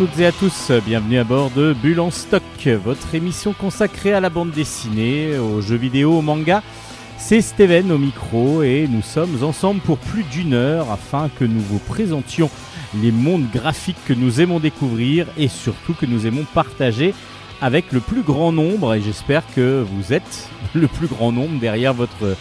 [0.00, 2.42] Toutes et à tous, bienvenue à bord de Bulle en stock,
[2.82, 6.62] votre émission consacrée à la bande dessinée, aux jeux vidéo, au manga.
[7.18, 11.60] C'est Steven au micro et nous sommes ensemble pour plus d'une heure afin que nous
[11.60, 12.48] vous présentions
[13.02, 17.12] les mondes graphiques que nous aimons découvrir et surtout que nous aimons partager
[17.60, 21.92] avec le plus grand nombre et j'espère que vous êtes le plus grand nombre derrière
[21.92, 22.38] votre,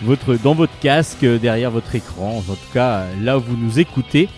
[0.00, 4.28] votre dans votre casque, derrière votre écran, en tout cas là où vous nous écoutez.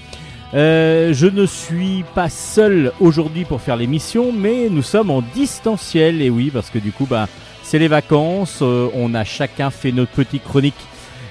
[0.55, 6.23] Euh, je ne suis pas seul aujourd'hui pour faire l'émission, mais nous sommes en distanciel.
[6.23, 7.29] Et oui, parce que du coup, bah,
[7.63, 8.61] c'est les vacances.
[8.63, 10.77] Euh, on a chacun fait notre petite chronique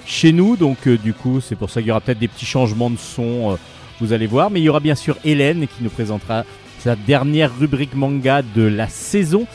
[0.05, 0.57] chez nous.
[0.57, 2.97] Donc, euh, du coup, c'est pour ça qu'il y aura peut-être des petits changements de
[2.97, 3.57] son.
[4.01, 4.51] vous allez voir.
[4.51, 6.43] Mais il y aura bien sûr Hélène qui nous présentera
[6.79, 9.47] sa dernière rubrique manga de la saison.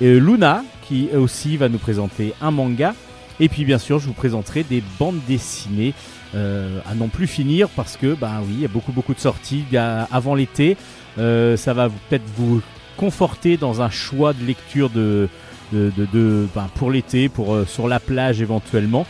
[0.00, 2.94] Luna qui aussi va nous présenter un manga.
[3.40, 5.92] Et puis, bien sûr, je vous présenterai des bandes dessinées.
[6.34, 9.20] Euh, à non plus finir parce que bah oui, il y a beaucoup beaucoup de
[9.20, 10.78] sorties avant l'été.
[11.18, 12.62] Euh, ça va peut-être vous
[12.96, 15.28] conforter dans un choix de lecture de,
[15.72, 19.06] de, ben, pour l'été, pour euh, sur la plage éventuellement.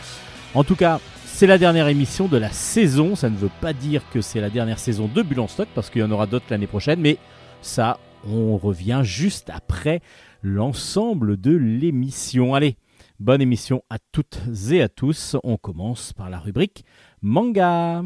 [0.53, 3.15] En tout cas, c'est la dernière émission de la saison.
[3.15, 6.01] Ça ne veut pas dire que c'est la dernière saison de Bulle Stock parce qu'il
[6.01, 7.17] y en aura d'autres l'année prochaine, mais
[7.61, 10.01] ça, on revient juste après
[10.41, 12.53] l'ensemble de l'émission.
[12.53, 12.75] Allez,
[13.19, 14.41] bonne émission à toutes
[14.71, 15.37] et à tous.
[15.43, 16.83] On commence par la rubrique
[17.25, 18.03] manga.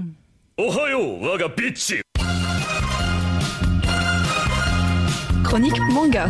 [5.43, 6.29] Chronique manga.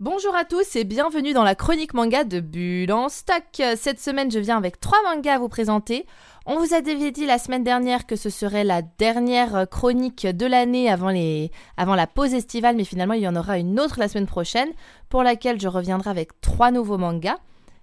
[0.00, 3.42] Bonjour à tous et bienvenue dans la chronique manga de Bulle en stock.
[3.76, 6.06] Cette semaine, je viens avec trois mangas à vous présenter.
[6.46, 10.90] On vous avait dit la semaine dernière que ce serait la dernière chronique de l'année
[10.90, 14.68] avant, la pause estivale, mais finalement il y en aura une autre la semaine prochaine,
[15.08, 17.38] pour laquelle je reviendrai avec trois nouveaux mangas.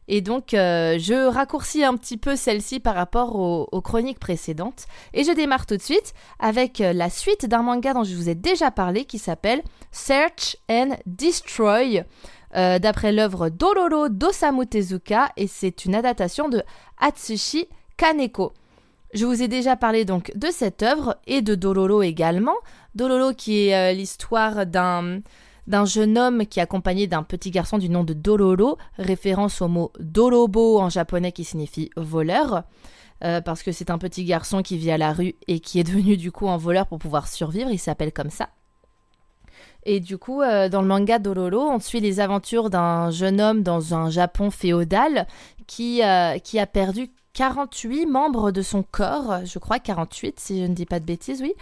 [0.07, 4.85] Et donc, euh, je raccourcis un petit peu celle-ci par rapport aux, chroniques précédentes.
[5.13, 8.29] Et je démarre tout de suite avec euh, la suite d'un manga dont je vous
[8.29, 9.61] ai déjà parlé qui s'appelle
[9.91, 12.03] Search and Destroy.
[12.57, 16.61] Euh, d'après l'œuvre Dororo d'Osamu Tezuka et c'est une adaptation de
[16.99, 17.69] Atsushi
[18.01, 18.51] Kaneko.
[19.13, 22.56] Je vous ai déjà parlé donc de cette œuvre et de Dololo également.
[22.95, 25.19] Dololo qui est euh, l'histoire d'un
[25.67, 29.67] d'un jeune homme qui est accompagné d'un petit garçon du nom de Dololo, référence au
[29.67, 32.63] mot Dolobo en japonais qui signifie voleur,
[33.23, 35.84] euh, parce que c'est un petit garçon qui vit à la rue et qui est
[35.84, 38.50] devenu du coup un voleur pour pouvoir survivre, il s'appelle comme ça.
[39.84, 43.61] Et du coup, euh, dans le manga Dololo, on suit les aventures d'un jeune homme
[43.61, 45.28] dans un Japon féodal
[45.67, 46.01] qui,
[46.44, 50.85] qui a perdu 48 membres de son corps, je crois 48 si je ne dis
[50.85, 51.53] pas de bêtises, oui,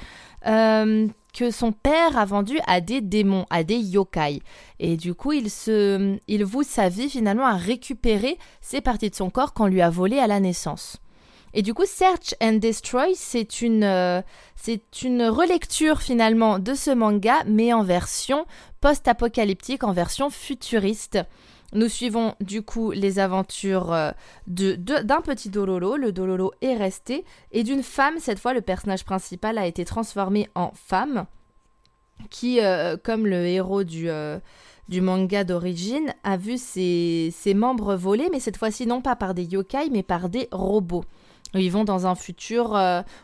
[0.47, 4.41] euh, que son père a vendu à des démons, à des yokai.
[4.79, 9.15] Et du coup, il, se, il voue sa vie finalement à récupérer ces parties de
[9.15, 10.97] son corps qu'on lui a volées à la naissance.
[11.53, 14.21] Et du coup, Search and Destroy, c'est une, euh,
[14.55, 18.45] c'est une relecture finalement de ce manga, mais en version
[18.81, 21.19] post-apocalyptique, en version futuriste.
[21.71, 24.11] Nous suivons du coup les aventures euh,
[24.47, 25.97] d'un petit Dololo.
[25.97, 27.25] Le Dololo est resté.
[27.51, 31.25] Et d'une femme, cette fois, le personnage principal a été transformé en femme.
[32.29, 34.39] Qui, euh, comme le héros du, euh,
[34.89, 39.33] du manga d'origine, a vu ses, ses, membres volés, mais cette fois-ci non pas par
[39.33, 41.05] des yokai, mais par des robots.
[41.53, 42.77] Ils vont dans un futur,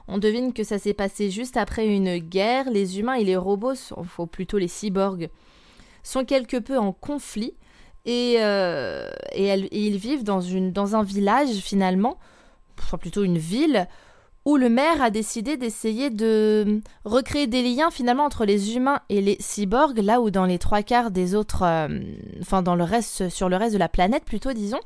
[0.08, 2.72] on devine que ça s'est passé juste après une guerre.
[2.72, 3.74] Les humains et les robots,
[4.18, 5.30] ou plutôt les cyborgs,
[6.02, 7.54] sont quelque peu en conflit.
[8.06, 12.18] Et, euh, et, ils vivent dans, un village finalement,
[12.80, 13.88] enfin plutôt une ville,
[14.46, 19.20] où le maire a décidé d'essayer de recréer des liens finalement entre les humains et
[19.22, 21.88] les cyborgs, là où dans les trois quarts des autres, euh,
[22.42, 24.80] enfin dans le reste, sur le reste de la planète plutôt, disons,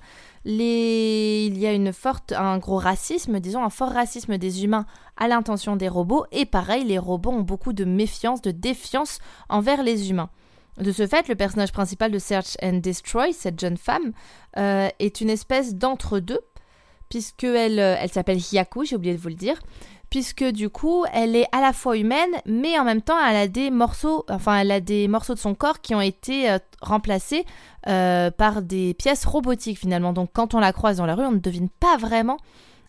[0.46, 4.86] il y a une forte, un gros racisme, disons un fort racisme des humains
[5.18, 9.20] à l'intention des robots, et pareil, les robots ont beaucoup de méfiance, de défiance
[9.50, 10.30] envers les humains.
[10.80, 14.14] De ce fait, le personnage principal de Search and Destroy, cette jeune femme,
[14.58, 16.40] euh, est une espèce d'entre-deux,
[17.10, 19.60] puisqu'elle euh, elle s'appelle Hyaku, j'ai oublié de vous le dire,
[20.10, 23.50] puisque du coup, elle est à la fois humaine, mais en même temps, elle a
[23.50, 27.46] des morceaux, enfin, elle a des morceaux de son corps qui ont été euh, remplacés
[27.84, 30.14] par des pièces robotiques finalement.
[30.14, 32.38] Donc, quand on la croise dans la rue, on ne devine pas vraiment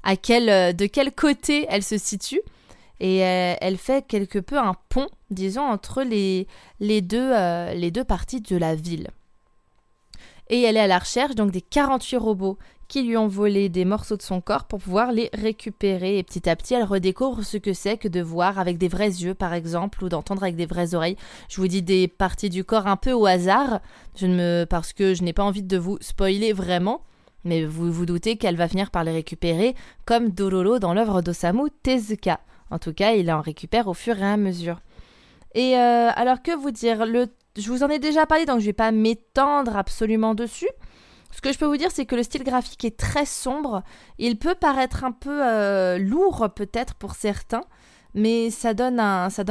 [0.04, 2.42] de quel côté elle se situe
[3.00, 6.46] et elle, fait quelque peu un pont, disons, entre les,
[6.80, 9.08] les, deux, euh, les deux parties de la ville.
[10.50, 12.58] Et elle est à la recherche donc des 48 robots
[12.88, 16.18] qui lui ont volé des morceaux de son corps pour pouvoir les récupérer.
[16.18, 19.06] Et petit à petit, elle redécouvre ce que c'est que de voir avec des vrais
[19.06, 21.16] yeux, par exemple, ou d'entendre avec des vraies oreilles.
[21.48, 23.80] Je vous dis des parties du corps un peu au hasard,
[24.68, 27.02] parce que je n'ai pas envie de vous spoiler vraiment.
[27.44, 31.70] Mais vous vous doutez qu'elle va finir par les récupérer, comme Dororo dans l'œuvre d'Osamu
[31.84, 32.40] Tezuka.
[32.70, 34.80] En tout cas, il en récupère au fur et à mesure.
[35.54, 37.04] Et euh, alors que vous dire?
[37.56, 40.68] Je vous en ai déjà parlé, donc je vais pas m'étendre absolument dessus.
[41.32, 43.82] Ce que je peux vous dire, c'est que le style graphique est très sombre.
[44.18, 47.64] Il peut paraître un peu euh, lourd peut-être pour certains,
[48.14, 49.00] mais ça donne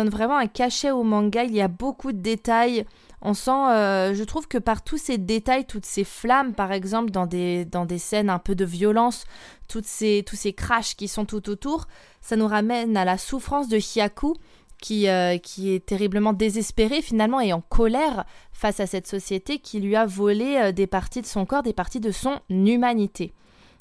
[0.10, 1.44] vraiment un cachet au manga.
[1.44, 2.86] Il y a beaucoup de détails.
[3.22, 7.12] On sent, euh, je trouve que par tous ces détails, toutes ces flammes, par exemple,
[7.12, 9.26] dans des, dans des scènes un peu de violence,
[9.68, 11.88] toutes ces, tous ces crashs qui sont tout autour,
[12.22, 14.36] ça nous ramène à la souffrance de Hyaku,
[14.82, 19.82] qui, euh, qui est terriblement désespéré finalement et en colère face à cette société qui
[19.82, 23.34] lui a volé euh, des parties de son corps, des parties de son humanité.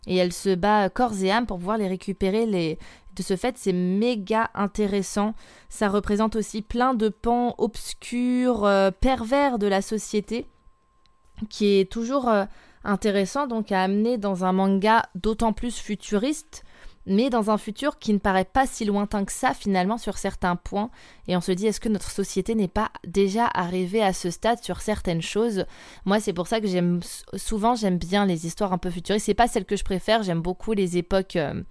[0.06, 2.46] Et elle se bat corps et âme pour pouvoir les récupérer.
[2.46, 2.78] Les...
[3.18, 5.34] De ce fait, c'est méga intéressant.
[5.68, 10.46] Ça représente aussi plein de pans obscurs, euh, pervers de la société,
[11.50, 12.30] qui est toujours
[12.84, 16.64] intéressant donc à amener dans un manga d'autant plus futuriste
[17.08, 20.56] mais dans un futur qui ne paraît pas si lointain que ça finalement sur certains
[20.56, 20.90] points,
[21.26, 24.62] et on se dit est-ce que notre société n'est pas déjà arrivée à ce stade
[24.62, 25.64] sur certaines choses?
[26.04, 27.00] Moi c'est pour ça que j'aime
[27.34, 30.40] souvent j'aime bien les histoires un peu futuristes, c'est pas celles que je préfère, j'aime
[30.42, 31.62] beaucoup les époques euh,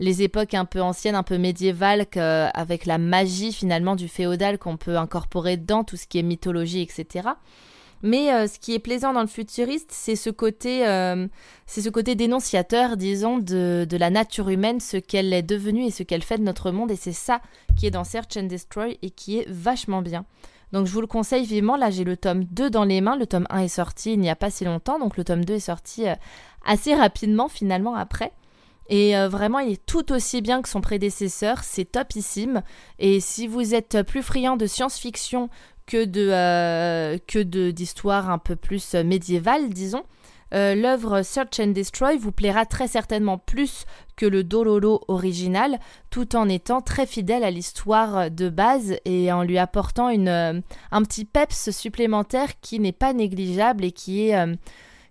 [0.00, 2.06] les époques un peu anciennes, un peu médiévales,
[2.54, 6.80] avec la magie finalement du féodal qu'on peut incorporer dans tout ce qui est mythologie,
[6.82, 7.30] etc.
[8.02, 11.26] Mais euh, ce qui est plaisant dans le futuriste, c'est ce côté, euh,
[12.14, 16.38] dénonciateur, disons, de, de, la nature humaine, ce qu'elle est devenue et ce qu'elle fait
[16.38, 16.90] de notre monde.
[16.90, 17.40] Et c'est ça
[17.76, 20.24] qui est dans Search and Destroy et qui est vachement bien.
[20.72, 21.76] Donc je vous le conseille vivement.
[21.76, 23.16] Là, j'ai le tome 2 dans les mains.
[23.16, 24.98] Le tome 1 est sorti il n'y a pas si longtemps.
[24.98, 26.14] Donc le tome 2 est sorti euh,
[26.64, 28.32] assez rapidement finalement après.
[28.90, 32.62] Et vraiment, il est tout aussi bien que son prédécesseur, c'est topissime.
[32.98, 35.50] Et si vous êtes plus friand de science-fiction
[35.88, 37.40] que de euh, que
[37.70, 40.04] d'histoires un peu plus euh, médiévales, disons.
[40.54, 43.84] Euh, l'œuvre Search and Destroy vous plaira très certainement plus
[44.16, 45.78] que le Dololo original,
[46.10, 51.02] tout en étant très fidèle à l'histoire de base et en lui apportant une, un
[51.02, 54.42] petit peps supplémentaire qui n'est pas négligeable et qui est,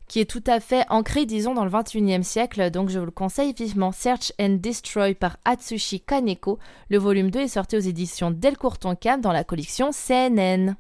[0.08, 2.72] qui est tout à fait ancré, disons, dans le 21e siècle.
[2.72, 3.92] Donc je vous le conseille vivement.
[3.92, 6.60] Search and Destroy par Atsushi Kaneko.
[6.90, 10.76] Le volume 2 est sorti aux éditions Delcourt Tonkam dans la collection CNN.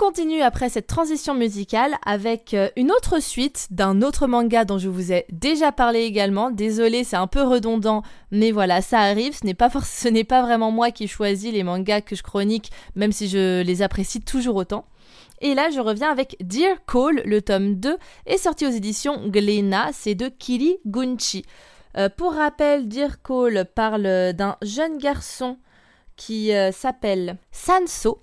[0.00, 4.88] Continue après cette transition musicale avec euh, une autre suite d'un autre manga dont je
[4.88, 6.50] vous ai déjà parlé également.
[6.50, 9.36] Désolé, c'est un peu redondant, mais voilà, ça arrive.
[9.36, 9.44] Ce
[10.08, 13.82] n'est pas, vraiment moi qui choisis les mangas que je chronique, même si je les
[13.82, 14.86] apprécie toujours autant.
[15.42, 19.90] Et là, je reviens avec Dear Call, le tome 2, est sorti aux éditions Glénat,
[19.92, 21.44] c'est de Kiri Gunchi.
[21.98, 25.58] Euh, pour rappel, Dear Call parle d'un jeune garçon
[26.16, 28.20] qui euh, s'appelle Sanso,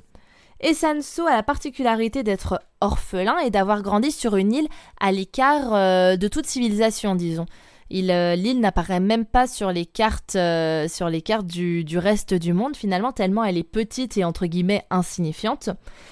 [0.60, 4.68] et Sanso a la particularité d'être orphelin et d'avoir grandi sur une île
[5.00, 7.46] à l'écart euh, de toute civilisation, disons.
[7.94, 12.52] Euh, l'île n'apparaît même pas sur les cartes, euh, sur les cartes du, reste du
[12.52, 15.70] monde finalement, tellement elle est petite et entre guillemets insignifiante.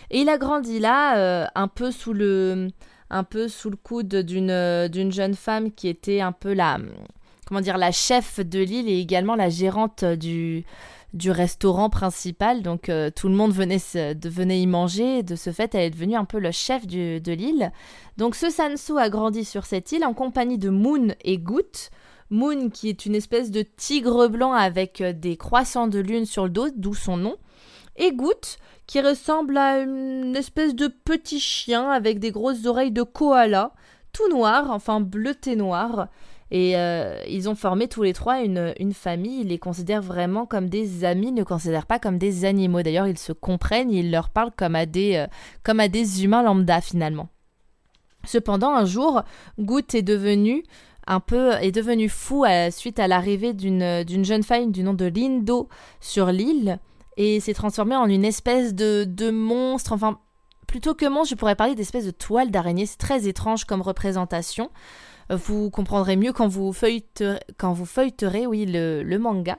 [0.09, 2.69] Et il a grandi là, un peu sous le,
[3.09, 6.77] un peu sous le coude d'une d'une jeune femme qui était un peu la,
[7.45, 10.65] comment dire, la chef de l'île et également la gérante du
[11.15, 15.83] du restaurant principal, donc euh, tout le monde venait, y manger, de ce fait elle
[15.83, 17.71] est devenue un peu le chef de l'île.
[18.17, 21.89] Donc ce Sansu a grandi sur cette île en compagnie de Moon et Goot.
[22.29, 26.43] Moon qui est une espèce de tigre blanc avec euh, des croissants de lune sur
[26.43, 27.37] le dos, d'où son nom.
[27.95, 33.03] Et Goot qui ressemble à une espèce de petit chien avec des grosses oreilles de
[33.03, 33.71] koala,
[34.11, 36.09] tout noir, enfin bleuté noir.
[36.51, 39.41] Et euh, ils ont formé tous les trois une, une, famille.
[39.41, 42.83] Ils les considèrent vraiment comme des amis, ne considèrent pas comme des animaux.
[42.83, 45.27] D'ailleurs, ils se comprennent, ils leur parlent comme à des, euh,
[45.63, 47.29] comme à des humains lambda finalement.
[48.25, 49.23] Cependant, un jour,
[49.59, 50.63] Goot est devenu
[51.07, 55.69] un peu est devenu fou suite à l'arrivée d'une jeune femme du nom de Lindo
[56.01, 56.79] sur l'île
[57.17, 59.93] et s'est transformé en une espèce de, de monstre.
[59.93, 60.19] Enfin,
[60.67, 62.85] plutôt que monstre, je pourrais parler d'espèce de toile d'araignée.
[62.85, 64.69] C'est très étrange comme représentation.
[65.29, 69.57] Vous comprendrez mieux quand vous feuilleterez, quand vous feuilleterez oui, le, manga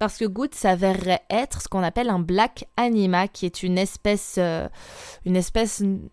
[0.00, 4.34] parce que Good s'avérerait être ce qu'on appelle un Black Anima, qui est une espèce,
[4.38, 4.68] euh,
[5.24, 5.40] une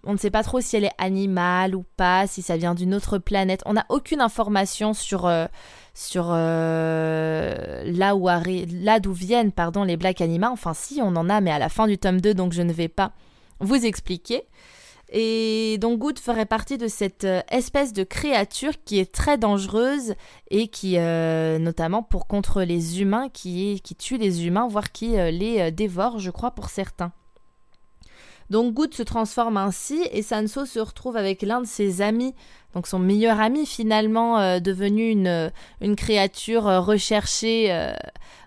[0.05, 2.93] on ne sait pas trop si elle est animale ou pas, si ça vient d'une
[2.93, 3.63] autre planète.
[3.65, 5.47] On n'a aucune information sur, euh,
[5.95, 8.13] sur euh, là
[8.83, 10.51] là d'où viennent pardon les Black Anima.
[10.51, 12.71] Enfin si, on en a, mais à la fin du tome 2, donc je ne
[12.71, 13.13] vais pas
[13.59, 14.43] vous expliquer.
[15.13, 20.13] Et donc Good ferait partie de cette euh, espèce de créature qui est très dangereuse
[20.49, 25.19] et qui, euh, notamment pour contre les humains, qui, qui tue les humains, voire qui
[25.19, 27.11] euh, les dévore, je crois, pour certains.
[28.49, 32.33] Donc Good se transforme ainsi et Sanso se retrouve avec l'un de ses amis,
[32.73, 37.73] donc son meilleur ami finalement, devenu une, une créature recherchée,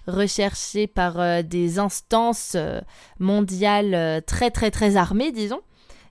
[0.07, 2.55] recherchée par des instances
[3.19, 5.63] mondiales très très très armées, disons.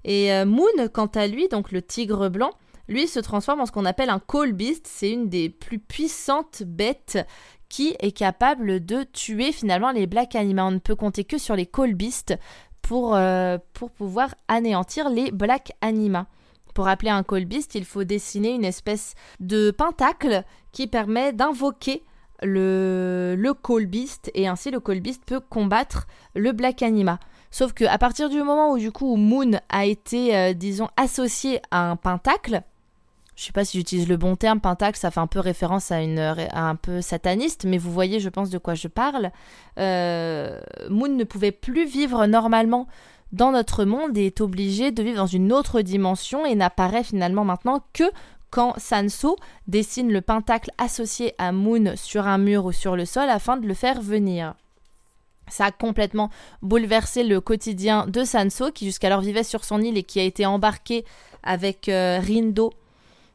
[0.05, 2.51] Et euh, Moon, quant à lui, donc le tigre blanc,
[2.87, 4.87] lui se transforme en ce qu'on appelle un Call Beast.
[4.87, 7.19] C'est une des plus puissantes bêtes
[7.69, 10.65] qui est capable de tuer finalement les Black Anima.
[10.65, 12.35] On ne peut compter que sur les Call Beasts
[12.81, 16.27] pour, euh, pour pouvoir anéantir les Black Anima.
[16.73, 22.03] Pour appeler un Call Beast, il faut dessiner une espèce de pentacle qui permet d'invoquer
[22.41, 27.19] le, le Call Beast et ainsi le Call Beast peut combattre le Black Anima.
[27.53, 31.61] Sauf que à partir du moment où du coup Moon a été, euh, disons, associé
[31.69, 32.63] à un pentacle,
[33.35, 36.01] je sais pas si j'utilise le bon terme, pentacle, ça fait un peu référence à
[36.01, 39.29] une un peu sataniste, mais vous voyez, je pense de quoi je parle.
[39.77, 42.87] Euh, Moon ne pouvait plus vivre normalement
[43.33, 47.45] dans notre monde et est obligé de vivre dans une autre dimension et n'apparaît finalement
[47.45, 48.05] maintenant que
[48.49, 49.35] quand Sanso
[49.67, 53.67] dessine le pentacle associé à Moon sur un mur ou sur le sol afin de
[53.67, 54.55] le faire venir.
[55.53, 56.31] Ça a complètement
[56.63, 60.47] bouleversé le quotidien de Sanso, qui jusqu'alors vivait sur son île et qui a été
[60.47, 61.05] embarqué
[61.43, 62.73] avec euh, Rindo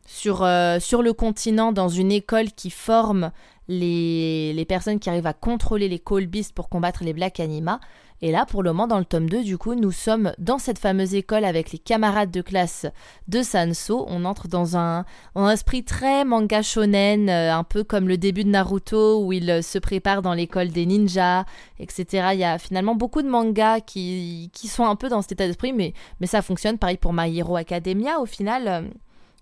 [0.05, 3.31] sur, euh, sur le continent dans une école qui forme
[3.69, 7.79] les, les personnes qui arrivent à contrôler les Call Beasts pour combattre les Black Anima.
[8.21, 10.81] Et là, pour le moment, dans le tome 2, du coup, nous sommes dans cette
[10.81, 12.87] fameuse école avec les camarades de classe
[13.29, 14.05] de Sanso.
[14.09, 15.05] On entre dans un,
[15.37, 19.49] un esprit très manga shonen, euh, un peu comme le début de Naruto où il
[19.51, 21.45] euh, se prépare dans l'école des ninjas,
[21.79, 22.31] etc.
[22.33, 25.47] Il y a finalement beaucoup de mangas qui, qui sont un peu dans cet état
[25.47, 26.77] d'esprit, mais, mais ça fonctionne.
[26.79, 28.83] Pareil pour My Hero Academia, au final, euh,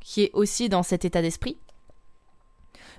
[0.01, 1.57] qui est aussi dans cet état d'esprit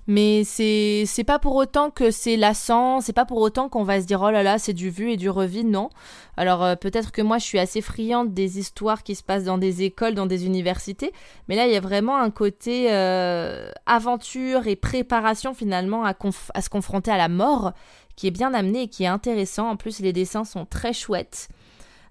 [0.08, 4.02] mais c'est c'est pas pour autant que c'est lassant, c'est pas pour autant qu'on va
[4.02, 5.90] se dire oh là là, c'est du vu et du revu, non.
[6.38, 9.58] Alors euh, peut-être que moi je suis assez friande des histoires qui se passent dans
[9.58, 11.12] des écoles, dans des universités,
[11.50, 16.14] mais là il y a vraiment un côté euh, aventure et préparation finalement à,
[16.62, 17.74] se confronter à la mort
[18.16, 19.70] qui est bien amené et qui est intéressant.
[19.70, 21.50] En plus les dessins sont très chouettes.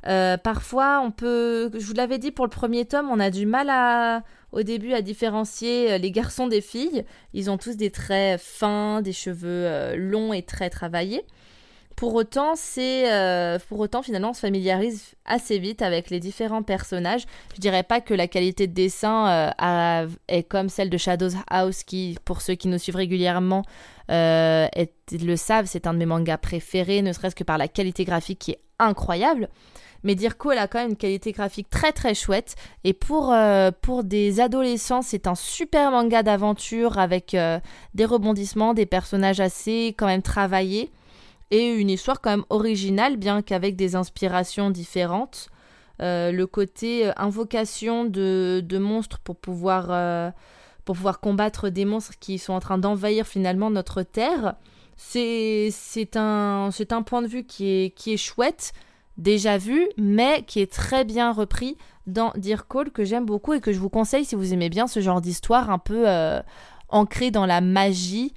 [0.07, 3.45] Euh, parfois, on peut, je vous l'avais dit pour le premier tome, on a du
[3.45, 4.23] mal à,
[4.53, 7.05] au début à différencier euh, les garçons des filles.
[7.35, 11.25] Ils ont tous des traits fins, des cheveux euh, longs et très travaillés.
[11.97, 13.09] Pour autant, c'est
[13.71, 17.25] pour autant finalement on se familiarise assez vite avec les différents personnages.
[17.55, 19.55] Je dirais pas que la qualité de dessin
[20.29, 23.62] est comme celle de Shadows House qui, pour ceux qui nous suivent régulièrement,
[24.11, 28.41] le savent, c'est un de mes mangas préférés, ne serait-ce que par la qualité graphique
[28.41, 29.49] qui est incroyable.
[30.03, 32.55] Mais Dirko, elle a quand même une qualité graphique très très chouette.
[32.85, 37.59] Et pour, euh, pour des adolescents, c'est un super manga d'aventure avec euh,
[37.95, 40.91] des rebondissements, des personnages assez quand même travaillés.
[41.50, 45.49] Et une histoire quand même originale, bien qu'avec des inspirations différentes.
[46.03, 50.33] Euh, le côté invocation de, de, monstres pour pouvoir,
[50.85, 54.57] pour pouvoir combattre des monstres qui sont en train d'envahir finalement notre terre.
[54.97, 55.71] C'est
[56.17, 58.73] un, un point de vue qui est, qui est chouette,
[59.18, 63.61] déjà vu, mais qui est très bien repris dans Dear Call, que j'aime beaucoup et
[63.61, 66.40] que je vous conseille si vous aimez bien ce genre d'histoire un peu euh,
[66.88, 68.32] ancrée dans la magie,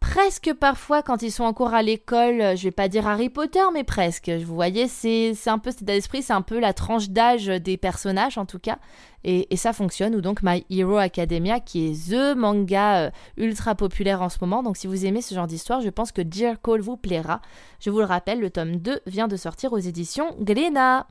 [0.00, 3.28] presque parfois quand ils sont en cours à l'école, euh, je vais pas dire Harry
[3.28, 4.28] Potter, mais presque.
[4.28, 8.36] Vous voyez, c'est un peu cet esprit, c'est un peu la tranche d'âge des personnages
[8.36, 8.78] en tout cas,
[9.22, 10.14] et, ça fonctionne.
[10.16, 14.62] Ou donc My Hero Academia, qui est the manga euh, ultra populaire en ce moment.
[14.62, 17.40] Donc si vous aimez ce genre d'histoire, je pense que Dear Call vous plaira.
[17.78, 21.06] Je vous le rappelle, le tome 2 vient de sortir aux éditions Glénat.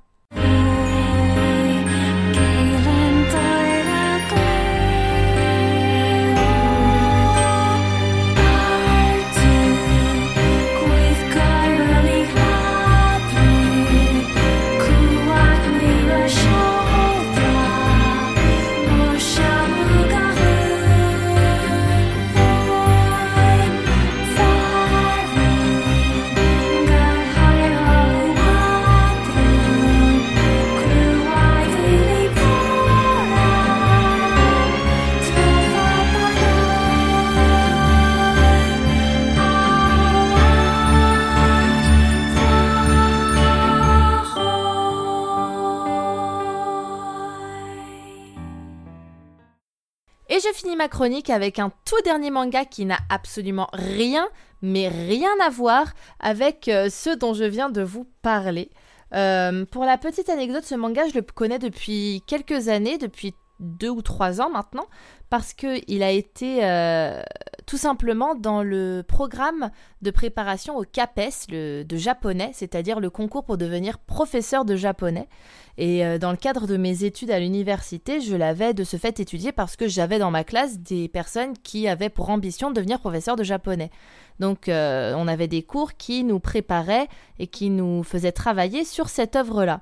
[50.39, 54.29] Et je finis ma chronique avec un tout dernier manga qui n'a absolument rien,
[54.61, 55.87] mais rien à voir
[56.21, 58.69] avec euh, ce dont je viens de vous parler.
[59.13, 63.89] Euh, pour la petite anecdote, ce manga, je le connais depuis quelques années, depuis deux
[63.89, 64.85] ou trois ans maintenant,
[65.29, 67.21] parce qu'il a été euh,
[67.69, 69.69] tout simplement dans le programme
[70.01, 75.29] de préparation au CAPES le, de japonais, c'est-à-dire le concours pour devenir professeur de japonais.
[75.77, 79.19] Et euh, dans le cadre de mes études à l'université, je l'avais de ce fait
[79.19, 82.99] étudié parce que j'avais dans ma classe des personnes qui avaient pour ambition de devenir
[82.99, 83.91] professeur de japonais.
[84.39, 87.07] Donc euh, on avait des cours qui nous préparaient
[87.37, 89.79] et qui nous faisaient travailler sur cette œuvre-là.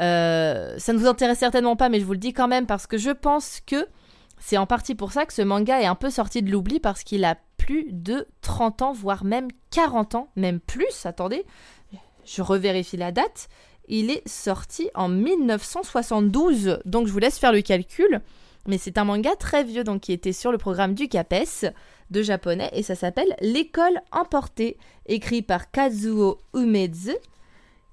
[0.00, 2.86] Euh, ça ne vous intéresse certainement pas, mais je vous le dis quand même parce
[2.86, 3.86] que je pense que
[4.40, 7.04] c'est en partie pour ça que ce manga est un peu sorti de l'oubli parce
[7.04, 11.46] qu'il a plus de 30 ans, voire même 40 ans, même plus, attendez,
[12.24, 13.48] je revérifie la date
[13.90, 16.78] il est sorti en 1972.
[16.86, 18.20] Donc je vous laisse faire le calcul.
[18.66, 21.72] Mais c'est un manga très vieux, donc qui était sur le programme du CAPES
[22.10, 24.76] de japonais, et ça s'appelle L'école emportée,
[25.06, 27.14] écrit par Kazuo Umezu,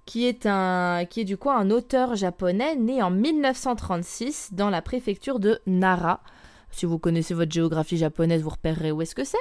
[0.05, 4.81] qui est, un, qui est du coup un auteur japonais né en 1936 dans la
[4.81, 6.21] préfecture de Nara.
[6.77, 9.39] Si vous connaissez votre géographie japonaise, vous repérerez où est-ce que c'est.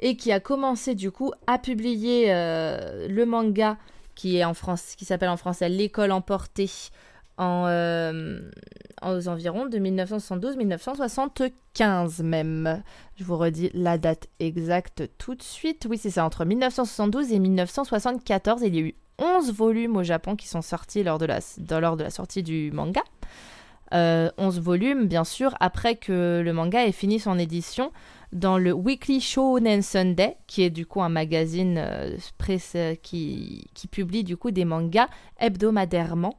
[0.00, 3.76] Et qui a commencé du coup à publier euh, le manga
[4.14, 6.70] qui est en France, qui s'appelle en français L'école emportée
[7.36, 8.40] en, euh,
[9.04, 12.82] aux environs de 1972-1975 même.
[13.16, 15.86] Je vous redis la date exacte tout de suite.
[15.90, 18.62] Oui, c'est ça, entre 1972 et 1974.
[18.62, 21.40] Il y a eu 11 volumes au Japon qui sont sortis lors de la,
[21.78, 23.02] lors de la sortie du manga.
[23.92, 27.92] 11 euh, volumes, bien sûr, après que le manga ait fini son édition
[28.32, 33.66] dans le Weekly Shonen Sunday, qui est du coup un magazine euh, presse, euh, qui,
[33.74, 35.08] qui, publie du coup des mangas
[35.40, 36.38] hebdomadairement,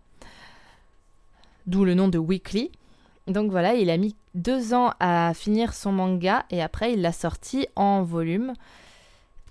[1.66, 2.72] d'où le nom de Weekly.
[3.28, 7.12] Donc voilà, il a mis deux ans à finir son manga et après il l'a
[7.12, 8.54] sorti en volume.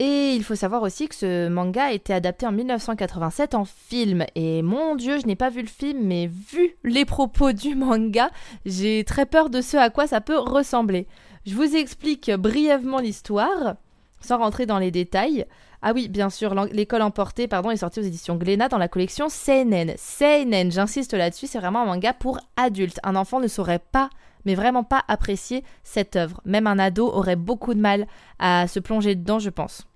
[0.00, 4.24] Et il faut savoir aussi que ce manga a été adapté en 1987 en film.
[4.36, 8.30] Et mon dieu, je n'ai pas vu le film, mais vu les propos du manga,
[8.64, 11.08] j'ai très peur de ce à quoi ça peut ressembler.
[11.46, 13.76] Je vous explique brièvement l'histoire,
[14.20, 15.46] sans rentrer dans les détails.
[15.82, 19.28] Ah oui, bien sûr, l'école emportée, pardon, est sortie aux éditions Glénat dans la collection
[19.28, 19.94] Seinen.
[19.96, 23.00] Seinen, j'insiste là-dessus, c'est vraiment un manga pour adultes.
[23.02, 24.10] Un enfant ne saurait pas,
[24.48, 26.40] mais vraiment pas apprécier cette œuvre.
[26.46, 28.06] Même un ado aurait beaucoup de mal
[28.38, 29.86] à se plonger dedans, je pense.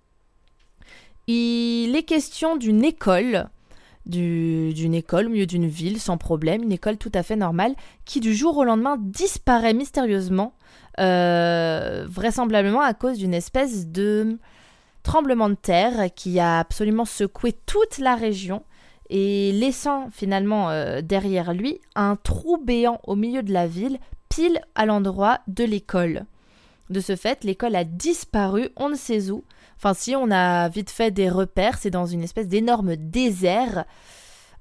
[1.26, 3.48] Il est question d'une école,
[4.04, 8.20] d'une école au milieu d'une ville sans problème, une école tout à fait normale, qui
[8.20, 10.52] du jour au lendemain disparaît mystérieusement
[11.00, 14.38] euh, vraisemblablement à cause d'une espèce de
[15.02, 18.64] tremblement de terre qui a absolument secoué toute la région
[19.08, 23.98] et laissant finalement euh, derrière lui un trou béant au milieu de la ville,
[24.34, 26.24] pile à l'endroit de l'école.
[26.88, 29.44] De ce fait, l'école a disparu, on ne sait où.
[29.76, 33.84] Enfin, si on a vite fait des repères, c'est dans une espèce d'énorme désert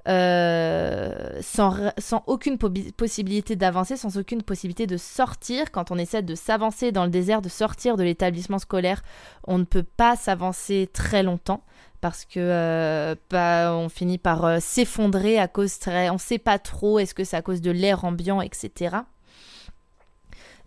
[0.07, 1.93] euh, sans,
[2.25, 5.71] aucune possibilité d'avancer, sans aucune possibilité de sortir.
[5.71, 9.03] Quand on essaie de s'avancer dans le désert, de sortir de l'établissement scolaire,
[9.47, 11.63] on ne peut pas s'avancer très longtemps
[12.01, 16.97] parce que euh, bah, on finit par euh, s'effondrer à cause on sait pas trop
[16.97, 18.95] est-ce que c'est à cause de l'air ambiant etc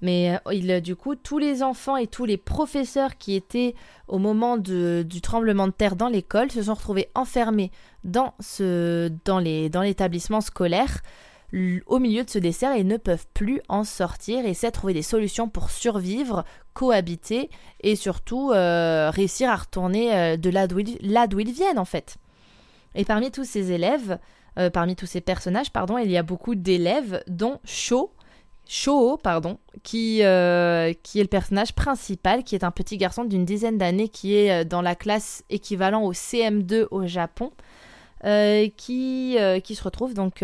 [0.05, 3.75] mais il, du coup, tous les enfants et tous les professeurs qui étaient
[4.07, 7.73] au moment du tremblement de terre dans l'école se sont retrouvés enfermés
[8.05, 8.35] dans,
[9.41, 11.01] l'établissement scolaire
[11.87, 15.03] au milieu de ce dessert et ne peuvent plus en sortir, essaient de trouver des
[15.03, 17.49] solutions pour survivre, cohabiter
[17.81, 22.17] et surtout euh, réussir à retourner euh, de là d'où, ils, viennent en fait.
[22.95, 24.19] Et parmi tous ces élèves,
[24.59, 28.13] euh, parmi tous ces personnages, pardon, il y a beaucoup d'élèves dont Sho,
[28.67, 33.45] Shoo, pardon, qui, euh, qui est le personnage principal, qui est un petit garçon d'une
[33.45, 37.53] dizaine d'années qui est euh, dans la classe équivalent au CM2 au Japon,
[38.25, 40.43] euh, qui, qui se retrouve donc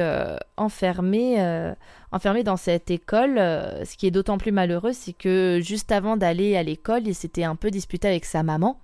[0.59, 1.75] enfermé,
[2.13, 3.37] enfermé dans cette école.
[3.37, 7.45] ce qui est d'autant plus malheureux, c'est que juste avant d'aller à l'école, il s'était
[7.45, 8.79] un peu disputé avec sa maman.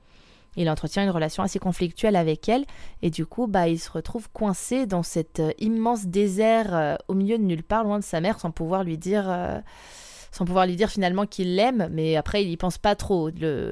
[0.57, 2.65] Il entretient une relation assez conflictuelle avec elle
[3.03, 7.15] et du coup, bah, il se retrouve coincé dans cet euh, immense désert euh, au
[7.15, 9.61] milieu de nulle part, loin de sa mère, sans pouvoir lui dire, euh,
[10.33, 11.89] sans pouvoir lui dire finalement qu'il l'aime.
[11.93, 13.29] Mais après, il y pense pas trop.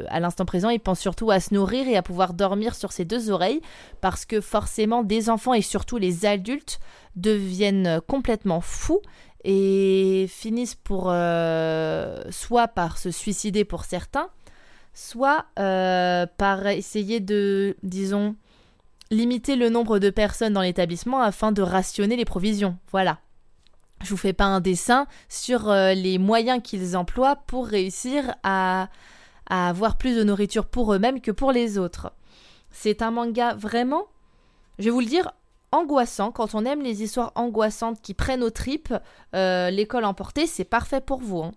[0.08, 3.06] à l'instant présent, il pense surtout à se nourrir et à pouvoir dormir sur ses
[3.06, 3.62] deux oreilles,
[4.02, 6.80] parce que forcément, des enfants et surtout les adultes
[7.16, 9.00] deviennent complètement fous
[9.44, 11.12] et finissent pour
[12.30, 14.30] soit par se suicider pour certains
[14.94, 18.36] soit euh, par essayer de, disons,
[19.10, 22.78] limiter le nombre de personnes dans l'établissement afin de rationner les provisions.
[22.90, 23.18] Voilà.
[24.02, 28.88] je vous fais pas un dessin sur les moyens qu'ils emploient pour réussir à,
[29.48, 32.12] à avoir plus de nourriture pour eux-mêmes que pour les autres.
[32.70, 34.06] C'est un manga vraiment,
[34.78, 35.30] je vais vous le dire,
[35.74, 36.32] angoissant.
[36.32, 38.94] Quand on aime les histoires angoissantes qui prennent aux tripes,
[39.34, 41.42] euh, l'école emportée, c'est parfait pour vous.
[41.42, 41.52] Hein.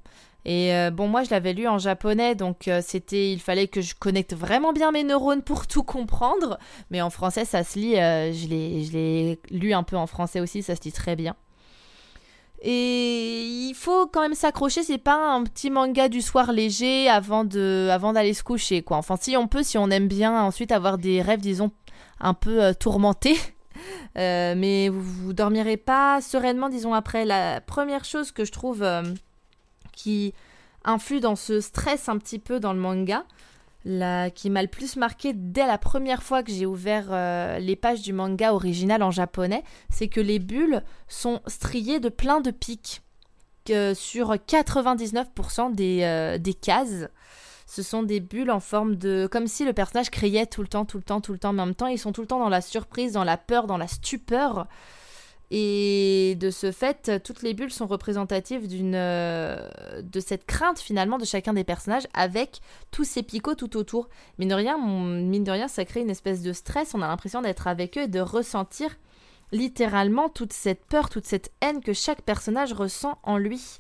[0.48, 3.82] Et euh, bon, moi, je l'avais lu en japonais, donc euh, c'était, il fallait que
[3.82, 6.58] je connecte vraiment bien mes neurones pour tout comprendre.
[6.90, 7.96] Mais en français, ça se lit.
[7.96, 11.36] je l'ai, je l'ai lu un peu en français aussi, ça se lit très bien.
[12.62, 17.44] Et il faut quand même s'accrocher, c'est pas un petit manga du soir léger avant
[17.44, 18.98] de avant d'aller se coucher quoi.
[18.98, 21.70] Enfin si on peut si on aime bien ensuite avoir des rêves disons
[22.20, 23.38] un peu tourmentés
[24.18, 27.26] euh, mais vous, vous dormirez pas sereinement, disons, après.
[27.26, 29.04] La première chose que je trouve euh,
[29.98, 30.34] qui
[30.86, 33.26] influe dans ce stress un petit peu dans le manga,
[33.84, 37.76] la, qui m'a le plus marqué dès la première fois que j'ai ouvert euh, les
[37.76, 42.52] pages du manga original en japonais, c'est que les bulles sont striées de plein de
[42.52, 43.02] pics.
[43.66, 47.08] sur 99% des, des cases
[47.68, 49.28] ce sont des bulles en forme de...
[49.30, 51.62] comme si le personnage criait tout le temps, tout le temps, tout le temps, mais
[51.62, 53.78] en même temps, ils sont tout le temps dans la surprise, dans la peur, dans
[53.78, 54.68] la stupeur.
[55.50, 59.70] Et de ce fait, toutes les bulles sont représentatives d'une euh,
[60.02, 62.60] de cette crainte finalement de chacun des personnages avec
[62.92, 64.10] tous ces picots tout autour.
[64.40, 64.78] Mine de rien,
[65.48, 66.94] rien, ça crée une espèce de stress.
[66.94, 68.98] On a l'impression d'être avec eux et de ressentir
[69.54, 73.80] littéralement toute cette peur, toute cette haine que chaque personnage ressent en lui.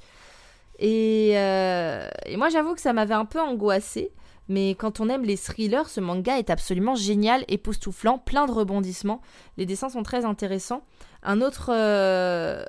[0.82, 4.12] Euh, et, moi, j'avoue que ça m'avait un peu angoissé.
[4.50, 9.22] Mais quand on aime les thrillers, ce manga est absolument génial, époustouflant, plein de rebondissements.
[9.58, 10.84] Les dessins sont très intéressants.
[11.30, 12.64] Un autre, euh,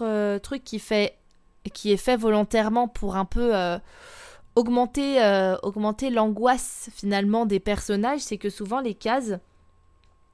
[0.00, 3.52] euh, truc qui, est fait volontairement pour un peu
[4.56, 5.20] augmenter,
[5.62, 9.34] augmenter l'angoisse finalement des personnages, c'est que souvent les cases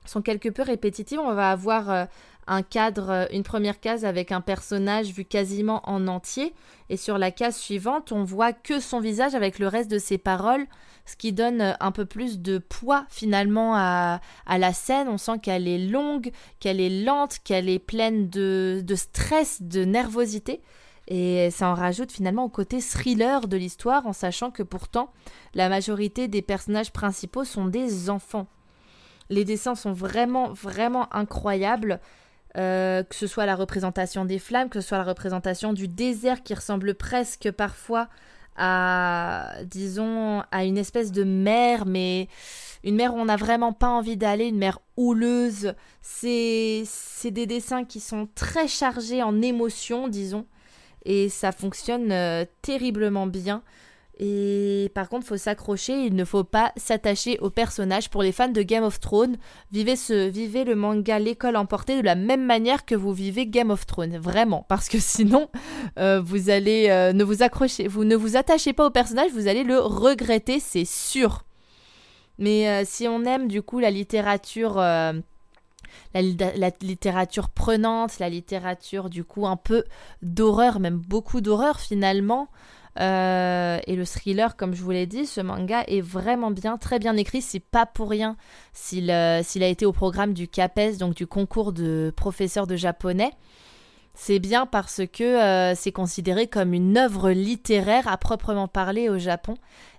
[0.07, 1.19] sont quelque peu répétitives.
[1.21, 2.09] On va avoir
[2.47, 6.55] un cadre, euh, une première case avec un personnage vu quasiment en entier,
[6.89, 10.19] et sur la case suivante, on voit que son visage avec le reste de ses
[10.19, 10.67] paroles,
[11.05, 15.09] ce qui donne euh, un peu plus de poids finalement à, la scène.
[15.09, 19.85] On sent qu'elle est longue, qu'elle est lente, qu'elle est pleine de, de stress, de
[19.85, 20.63] nervosité.
[21.09, 25.13] Et ça en rajoute finalement au côté thriller de l'histoire, en sachant que pourtant
[25.55, 28.49] la majorité des personnages principaux sont des enfants.
[29.31, 32.01] Les dessins sont vraiment, vraiment incroyables.
[32.57, 36.43] Euh, que ce soit la représentation des flammes, que ce soit la représentation du désert
[36.43, 38.09] qui ressemble presque parfois
[38.57, 42.29] à, disons, à une espèce de mer, mais
[42.83, 45.75] une mer où on n'a vraiment pas envie d'aller, une mer houleuse.
[46.01, 46.87] C'est
[47.25, 50.47] des dessins qui sont très chargés en émotions, disons,
[51.05, 53.63] et ça fonctionne euh, terriblement bien.
[54.19, 58.09] Et par contre, faut s'accrocher, il ne faut pas s'attacher aux personnages.
[58.09, 59.37] Pour les fans de Game of Thrones,
[59.71, 64.17] vivez, le manga L'école emportée de la même manière que vous vivez Game of Thrones.
[64.17, 64.65] Vraiment.
[64.69, 65.51] Parce que sinon,
[65.99, 69.49] euh, vous allez euh, ne vous accrochez, vous ne vous attachez pas au personnage, vous
[69.49, 71.45] allez le regretter, c'est sûr.
[72.39, 74.77] Mais euh, si on aime du coup la littérature...
[76.15, 76.23] La,
[76.83, 79.85] littérature prenante, la littérature du coup un peu
[80.23, 82.49] d'horreur, même beaucoup d'horreur finalement,
[82.99, 86.99] euh, et le thriller, comme je vous l'ai dit, ce manga est vraiment bien, très
[86.99, 87.43] bien écrit.
[87.43, 88.37] C'est pas pour rien
[88.73, 93.33] s'il euh, a été au programme du CAPES, donc du concours de professeur de japonais.
[94.15, 99.19] C'est bien parce que euh, c'est considéré comme une œuvre littéraire à proprement parler au
[99.19, 99.57] Japon.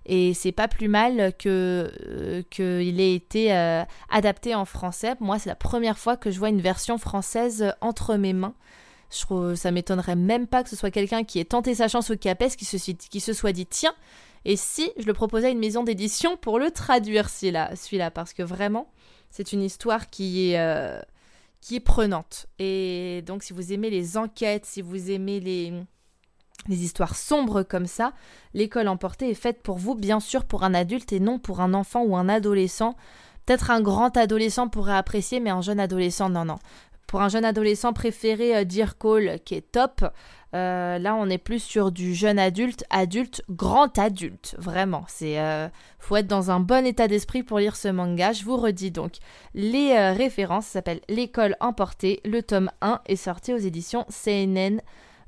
[0.07, 1.91] Et c'est pas plus mal que
[2.49, 3.51] qu'il ait été
[4.09, 5.15] adapté en français.
[5.19, 8.55] Moi, c'est la première fois que je vois une version française entre mes mains.
[9.09, 12.11] Je trouve, ça m'étonnerait même pas que ce soit quelqu'un qui ait tenté sa chance
[12.11, 12.65] au CAPES qui
[13.19, 13.95] se, soit dit tiens,
[14.45, 18.43] et si je le proposais à une maison d'édition pour le traduire celui-là, parce que
[18.43, 18.89] vraiment,
[19.29, 20.99] c'est une histoire qui est, euh,
[21.61, 22.47] qui est prenante.
[22.59, 25.73] Et donc, si vous aimez les enquêtes, si vous aimez les,
[26.67, 28.13] les histoires sombres comme ça,
[28.53, 31.73] l'école emportée est faite pour vous, bien sûr, pour un adulte et non pour un
[31.73, 32.95] enfant ou un adolescent.
[33.45, 36.59] Peut-être un grand adolescent pourrait apprécier, mais un jeune adolescent, non, non
[37.07, 40.05] pour un jeune adolescent préféré euh, Dear Call qui est top.
[40.53, 45.03] Euh, là, on est plus sur du jeune adulte, adulte, grand adulte, vraiment.
[45.07, 45.67] C'est euh,
[45.99, 48.33] faut être dans un bon état d'esprit pour lire ce manga.
[48.33, 49.13] Je vous redis donc
[49.53, 50.67] les références.
[50.67, 52.21] s'appelle L'école emportée.
[52.23, 54.81] Le tome 1 est sorti aux éditions CNN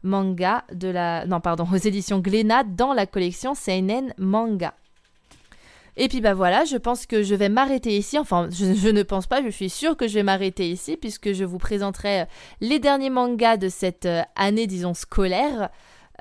[0.03, 4.73] Manga de la non pardon aux éditions Glénat dans la collection CNN Manga.
[6.01, 8.17] Et puis bah voilà, je pense que je vais m'arrêter ici.
[8.17, 11.43] Enfin, je, ne pense pas, je suis sûre que je vais m'arrêter ici puisque je
[11.43, 12.25] vous présenterai euh,
[12.61, 15.69] les derniers mangas de cette euh, année, disons, scolaire.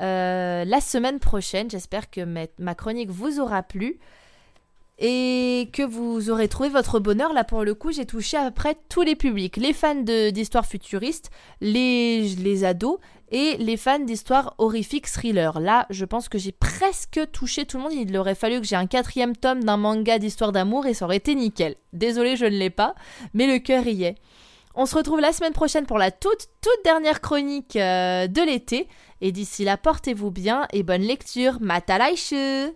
[0.00, 2.22] Euh, la semaine prochaine, j'espère que
[2.58, 4.00] ma, chronique vous aura plu
[4.98, 7.32] et que vous aurez trouvé votre bonheur.
[7.32, 9.56] Là, pour le coup, j'ai touché à peu près tous les publics.
[9.58, 12.98] Les fans d'histoire futuriste, les, les ados
[13.30, 15.60] et les fans d'histoires horrifiques thriller.
[15.60, 17.92] Là, je pense que j'ai presque touché tout le monde.
[17.92, 21.16] Il aurait fallu que j'ai un quatrième tome d'un manga d'histoire d'amour et ça aurait
[21.16, 21.76] été nickel.
[21.92, 22.94] Désolée, je ne l'ai pas,
[23.34, 24.16] mais le cœur y est.
[24.74, 28.88] On se retrouve la semaine prochaine pour la toute, toute dernière chronique euh, de l'été.
[29.20, 31.58] Et d'ici là, portez-vous bien et bonne lecture.
[31.60, 32.72] Matalaishu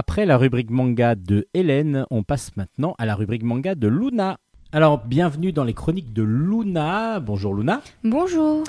[0.00, 4.38] Après la rubrique manga de Hélène, on passe maintenant à la rubrique manga de Luna.
[4.70, 7.18] Alors, bienvenue dans les chroniques de Luna.
[7.18, 7.82] Bonjour Luna.
[8.04, 8.62] Bonjour.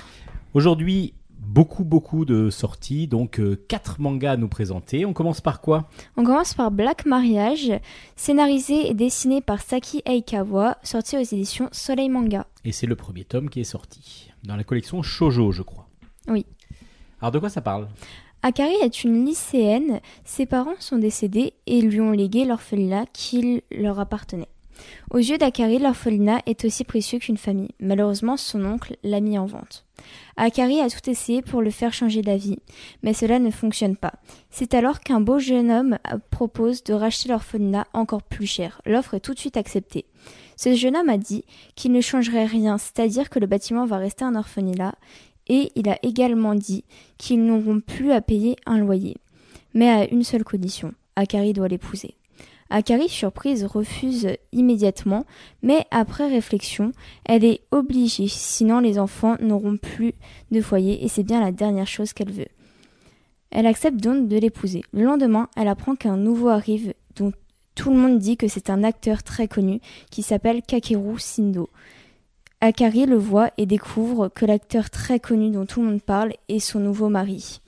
[0.56, 5.06] Aujourd'hui, beaucoup, beaucoup de sorties, donc euh, quatre mangas à nous présenter.
[5.06, 5.88] On commence par quoi?
[6.18, 7.74] On commence par Black Mariage,
[8.16, 12.48] scénarisé et dessiné par Saki Aikawa, sorti aux éditions Soleil Manga.
[12.66, 15.88] Et c'est le premier tome qui est sorti, dans la collection Shoujo, je crois.
[16.28, 16.48] Oui.
[17.22, 17.88] Alors, de quoi ça parle?
[18.42, 24.00] Akari est une lycéenne, ses parents sont décédés et lui ont légué l'orphelinat qui leur
[24.00, 24.48] appartenait.
[25.12, 27.72] Aux yeux d'Akari, l'orphelinat est aussi précieux qu'une famille.
[27.82, 29.86] Malheureusement, son oncle l'a mis en vente.
[30.38, 32.60] Akari a tout essayé pour le faire changer d'avis,
[33.04, 34.14] mais cela ne fonctionne pas.
[34.50, 35.98] C'est alors qu'un beau jeune homme
[36.30, 38.82] propose de racheter l'orphelinat encore plus cher.
[38.86, 40.06] L'offre est tout de suite acceptée.
[40.56, 41.44] Ce jeune homme a dit
[41.76, 44.96] qu'il ne changerait rien, c'est-à-dire que le bâtiment va rester un orphelinat
[45.50, 46.84] et il a également dit
[47.18, 49.18] qu'ils n'auront plus à payer un loyer,
[49.74, 52.16] mais à une seule condition, Akari doit l'épouser.
[52.72, 55.26] Akari, surprise, refuse immédiatement,
[55.64, 56.92] mais après réflexion,
[57.26, 60.14] elle est obligée, sinon les enfants n'auront plus
[60.52, 62.48] de foyer et c'est bien la dernière chose qu'elle veut.
[63.50, 64.84] Elle accepte donc de l'épouser.
[64.94, 67.34] Le lendemain, elle apprend qu'un nouveau arrive dont
[67.74, 69.80] tout le monde dit que c'est un acteur très connu
[70.12, 71.70] qui s'appelle Kakeru Sindo.
[72.62, 76.60] Akari le voit et découvre que l'acteur très connu dont tout le monde parle est
[76.60, 77.62] son nouveau mari.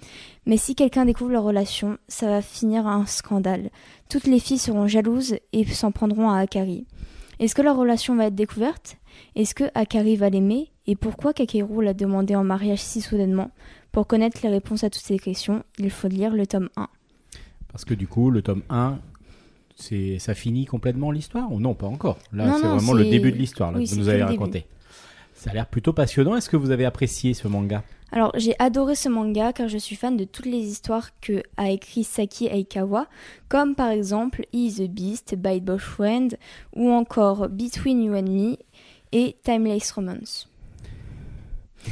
[0.45, 3.69] Mais si quelqu'un découvre leur relation, ça va finir un scandale.
[4.10, 6.86] Toutes les filles seront jalouses et s'en prendront à Akari.
[7.39, 8.97] Est-ce que leur relation va être découverte?
[9.36, 10.71] Est-ce que Akari va l'aimer?
[10.88, 13.51] Et pourquoi Kakeru l'a demandé en mariage si soudainement?
[13.93, 16.89] Pour connaître les réponses à toutes ces questions, il faut lire le tome 1.
[17.71, 18.99] Parce que du coup, le tome 1,
[19.77, 22.17] c'est ça finit complètement l'histoire Ou non, pas encore?
[22.34, 24.65] Là, c'est vraiment le début de l'histoire que vous nous avez raconté.
[25.41, 26.36] Ça a l'air plutôt passionnant.
[26.36, 27.84] Est-ce que vous avez apprécié ce manga?
[28.12, 31.71] Alors, j'ai adoré ce manga car je suis fan de toutes les histoires que a
[31.71, 33.08] écrit Saki Aikawa,
[33.49, 36.38] comme par exemple Is the Beast, By Friend,
[36.75, 38.58] ou encore Between You and Me
[39.13, 40.50] et Timeless Romance.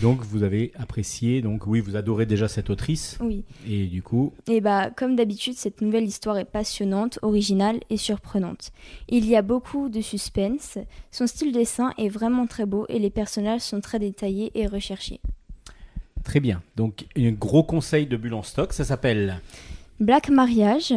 [0.02, 3.18] Donc vous avez apprécié, donc oui, vous adorez déjà cette autrice.
[3.22, 3.44] Oui.
[3.68, 4.34] Et du coup.
[4.48, 8.72] Et bah comme d'habitude, cette nouvelle histoire est passionnante, originale et surprenante.
[9.10, 10.78] Il y a beaucoup de suspense.
[11.12, 15.20] Son style dessin est vraiment très beau et les personnages sont très détaillés et recherchés.
[16.24, 16.62] Très bien.
[16.76, 19.42] Donc un gros conseil de Bulle en stock, ça s'appelle
[20.00, 20.94] Black Mariage,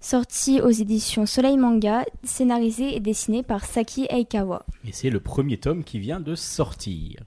[0.00, 4.64] sorti aux éditions Soleil Manga, scénarisé et dessiné par Saki Aikawa.
[4.86, 7.24] Et c'est le premier tome qui vient de sortir.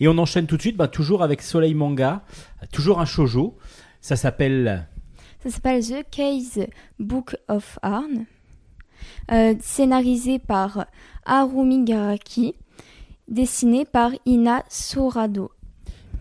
[0.00, 2.24] Et on enchaîne tout de suite, bah, toujours avec Soleil Manga,
[2.72, 3.56] toujours un shojo.
[4.00, 4.88] Ça s'appelle.
[5.42, 6.60] Ça s'appelle The Case
[6.98, 8.24] Book of Arn,
[9.30, 10.86] euh, scénarisé par
[11.26, 12.54] Harumi Garaki,
[13.28, 15.50] dessiné par Ina Sorado.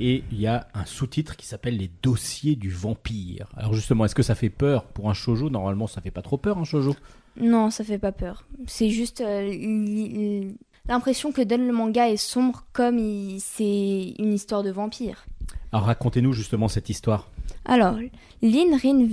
[0.02, 3.50] Et il y a un sous-titre qui s'appelle Les dossiers du vampire.
[3.56, 6.38] Alors justement, est-ce que ça fait peur pour un shojo Normalement, ça fait pas trop
[6.38, 6.96] peur un shojo.
[7.38, 8.46] Non, ça fait pas peur.
[8.68, 10.52] C'est juste euh,
[10.90, 13.00] l'impression que donne le manga est sombre comme
[13.40, 15.26] c'est une histoire de vampire.
[15.72, 17.30] Alors racontez-nous justement cette histoire.
[17.64, 17.96] Alors,
[18.42, 19.08] Lin Rin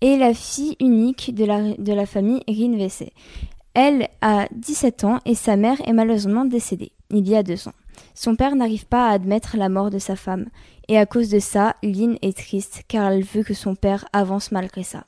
[0.00, 2.78] est la fille unique de la, de la famille Rin
[3.74, 7.74] Elle a 17 ans et sa mère est malheureusement décédée, il y a deux ans.
[8.14, 10.46] Son père n'arrive pas à admettre la mort de sa femme,
[10.86, 14.52] et à cause de ça, Lin est triste car elle veut que son père avance
[14.52, 15.04] malgré ça.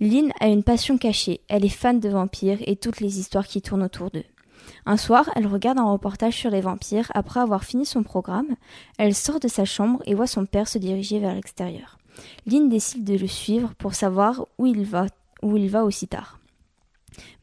[0.00, 3.62] Lin a une passion cachée, elle est fan de vampires et toutes les histoires qui
[3.62, 4.24] tournent autour d'eux.
[4.86, 7.10] Un soir, elle regarde un reportage sur les vampires.
[7.14, 8.56] Après avoir fini son programme,
[8.98, 11.98] elle sort de sa chambre et voit son père se diriger vers l'extérieur.
[12.46, 15.06] Lynn décide de le suivre pour savoir où il va,
[15.42, 16.38] où il va aussi tard.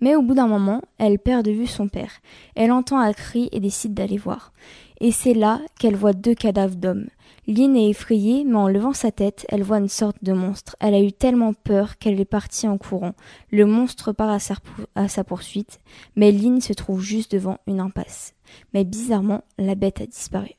[0.01, 2.11] Mais au bout d'un moment, elle perd de vue son père.
[2.55, 4.53] Elle entend un cri et décide d'aller voir.
[4.99, 7.07] Et c'est là qu'elle voit deux cadavres d'hommes.
[7.47, 10.75] Lynn est effrayée, mais en levant sa tête, elle voit une sorte de monstre.
[10.81, 13.13] Elle a eu tellement peur qu'elle est partie en courant.
[13.51, 15.79] Le monstre part à sa, poursuite,
[16.17, 18.33] mais Lynn se trouve juste devant une impasse.
[18.73, 20.51] Mais bizarrement, la bête a disparu.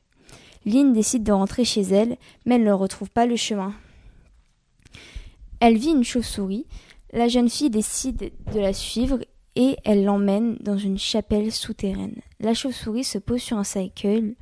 [0.65, 3.73] Lynn décide de rentrer chez elle, mais elle ne retrouve pas le chemin.
[5.59, 6.65] Elle vit une chauve-souris.
[7.13, 9.19] La jeune fille décide de la suivre
[9.55, 12.21] et elle l'emmène dans une chapelle souterraine.
[12.39, 14.35] La chauve-souris se pose sur un cercueil.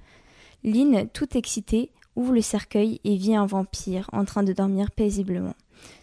[0.63, 5.53] Lynn, toute excitée, ouvre le cercueil et vit un vampire en train de dormir paisiblement.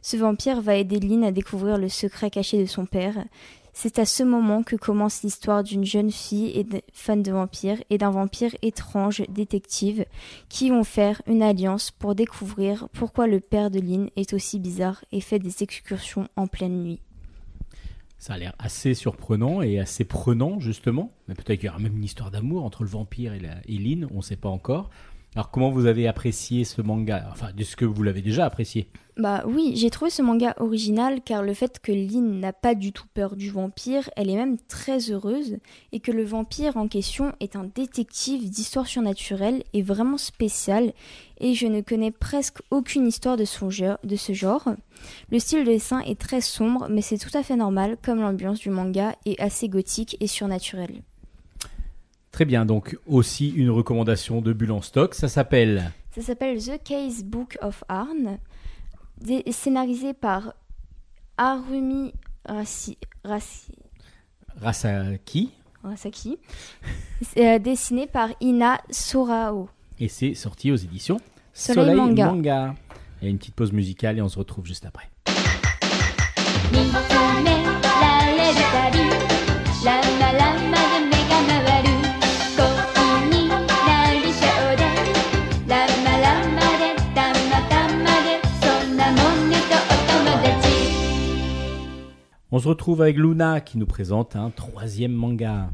[0.01, 3.25] Ce vampire va aider Lynn à découvrir le secret caché de son père.
[3.73, 7.99] C'est à ce moment que commence l'histoire d'une jeune fille et fan de vampires et
[7.99, 10.07] d'un vampire étrange détective
[10.49, 15.05] qui vont faire une alliance pour découvrir pourquoi le père de Lynn est aussi bizarre
[15.11, 17.01] et fait des excursions en pleine nuit.
[18.19, 21.13] Ça a l'air assez surprenant et assez prenant, justement.
[21.29, 23.77] Mais peut-être qu'il y aura même une histoire d'amour entre le vampire et, la, et
[23.77, 24.89] Lynn, on ne sait pas encore.
[25.37, 27.29] Alors comment vous avez apprécié ce manga?
[27.33, 31.43] Enfin, est-ce que vous l'avez déjà apprécié Bah oui, j'ai trouvé ce manga original car
[31.43, 35.11] le fait que Lynn n'a pas du tout peur du vampire, elle est même très
[35.11, 35.57] heureuse,
[35.91, 40.93] et que le vampire en question est un détective d'histoire surnaturelle est vraiment spécial,
[41.41, 44.69] et je ne connais presque aucune histoire de, son de ce genre.
[45.33, 48.61] Le style de dessin est très sombre, mais c'est tout à fait normal comme l'ambiance
[48.61, 51.03] du manga est assez gothique et surnaturelle.
[52.35, 55.15] Très bien, donc aussi une recommandation de Bulle en stock.
[55.15, 58.39] Ça s'appelle Ça s'appelle The Case Book of Arn,
[59.53, 60.55] scénarisé par
[61.39, 62.13] Harumi
[62.45, 65.53] Rasi, Rasaki.
[65.85, 66.39] Rasaki.
[67.37, 69.69] Euh, dessiné par Ina Sorao.
[70.01, 71.21] Et c'est sorti aux éditions
[71.53, 72.27] Soleil, Manga.
[72.27, 72.75] Manga.
[73.23, 75.09] Il y a une petite pause musicale et on se retrouve juste après.
[92.57, 95.73] On se retrouve avec Luna qui nous présente un troisième manga.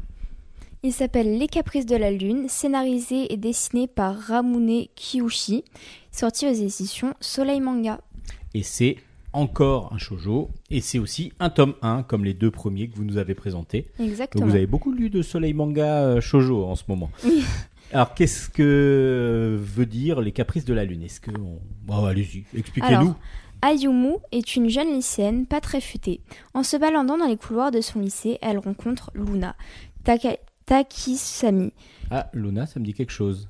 [0.81, 5.63] Il s'appelle Les Caprices de la Lune, scénarisé et dessiné par Ramune Kiyushi,
[6.11, 8.01] sorti aux éditions Soleil Manga.
[8.55, 8.95] Et c'est
[9.31, 13.05] encore un shojo, et c'est aussi un tome 1, comme les deux premiers que vous
[13.05, 13.85] nous avez présentés.
[13.99, 14.41] Exactement.
[14.41, 17.11] Donc vous avez beaucoup lu de Soleil Manga euh, shojo en ce moment.
[17.93, 21.03] Alors qu'est-ce que veut dire Les Caprices de la Lune?
[21.03, 21.29] Est-ce que...
[21.85, 23.13] Bon, allez-y, expliquez-nous.
[23.61, 26.21] Ayumu est une jeune lycéenne pas très futée.
[26.53, 29.55] En se baladant dans les couloirs de son lycée, elle rencontre Luna,
[30.65, 31.73] Takisami.
[32.09, 33.47] Ah, Luna, ça me dit quelque chose.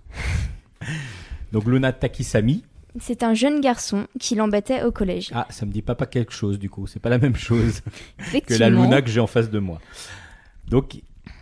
[1.52, 2.64] Donc Luna Takisami.
[3.00, 5.32] C'est un jeune garçon qui l'embêtait au collège.
[5.34, 6.88] Ah, ça me dit pas, pas quelque chose du coup.
[6.88, 7.82] C'est pas la même chose
[8.48, 9.80] que la Luna que j'ai en face de moi.
[10.68, 11.02] Donc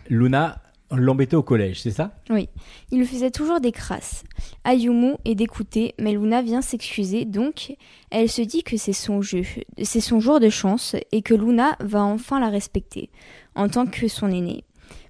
[0.10, 2.14] Luna l'embêtait au collège, c'est ça?
[2.30, 2.50] Oui.
[2.92, 4.24] Il faisait toujours des crasses.
[4.64, 7.76] Ayumu est d'écouter, mais Luna vient s'excuser, donc
[8.10, 9.44] elle se dit que c'est son jeu,
[9.82, 13.10] c'est son jour de chance et que Luna va enfin la respecter
[13.56, 14.64] en tant que son aînée.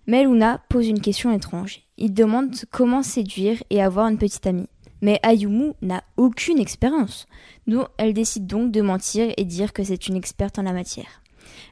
[0.08, 1.82] Mais Luna pose une question étrange.
[1.98, 4.68] Il demande comment séduire et avoir une petite amie.
[5.02, 7.28] Mais Ayumu n'a aucune expérience.
[7.98, 11.22] Elle décide donc de mentir et dire que c'est une experte en la matière.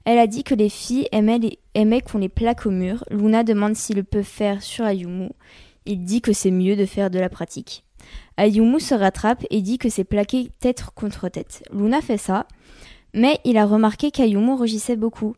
[0.09, 3.03] Elle a dit que les filles aimaient, qu'on les plaque au mur.
[3.11, 5.31] Luna demande s'il peut faire sur Ayumu.
[5.85, 7.83] Il dit que c'est mieux de faire de la pratique.
[8.37, 11.61] Ayumu se rattrape et dit que c'est plaquer tête contre tête.
[11.73, 12.47] Luna fait ça,
[13.13, 15.35] mais il a remarqué qu'Ayumu rougissait beaucoup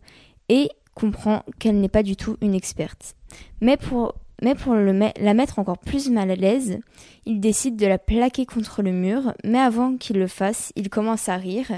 [0.50, 3.16] et comprend qu'elle n'est pas du tout une experte.
[3.62, 6.78] Mais pour, la mettre encore plus mal à l'aise,
[7.26, 11.28] il décide de la plaquer contre le mur, mais avant qu'il le fasse, il commence
[11.28, 11.72] à rire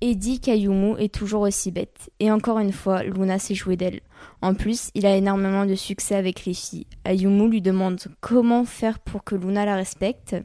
[0.00, 2.10] et dit qu'Ayumu est toujours aussi bête.
[2.20, 4.00] Et encore une fois, Luna s'est jouée d'elle.
[4.42, 6.86] En plus, il a énormément de succès avec les filles.
[7.04, 10.36] Ayumu lui demande comment faire pour que Luna la respecte.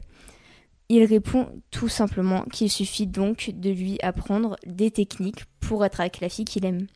[0.88, 6.20] Il répond tout simplement qu'il suffit donc de lui apprendre des techniques pour être avec
[6.20, 6.86] la fille qu'il aime.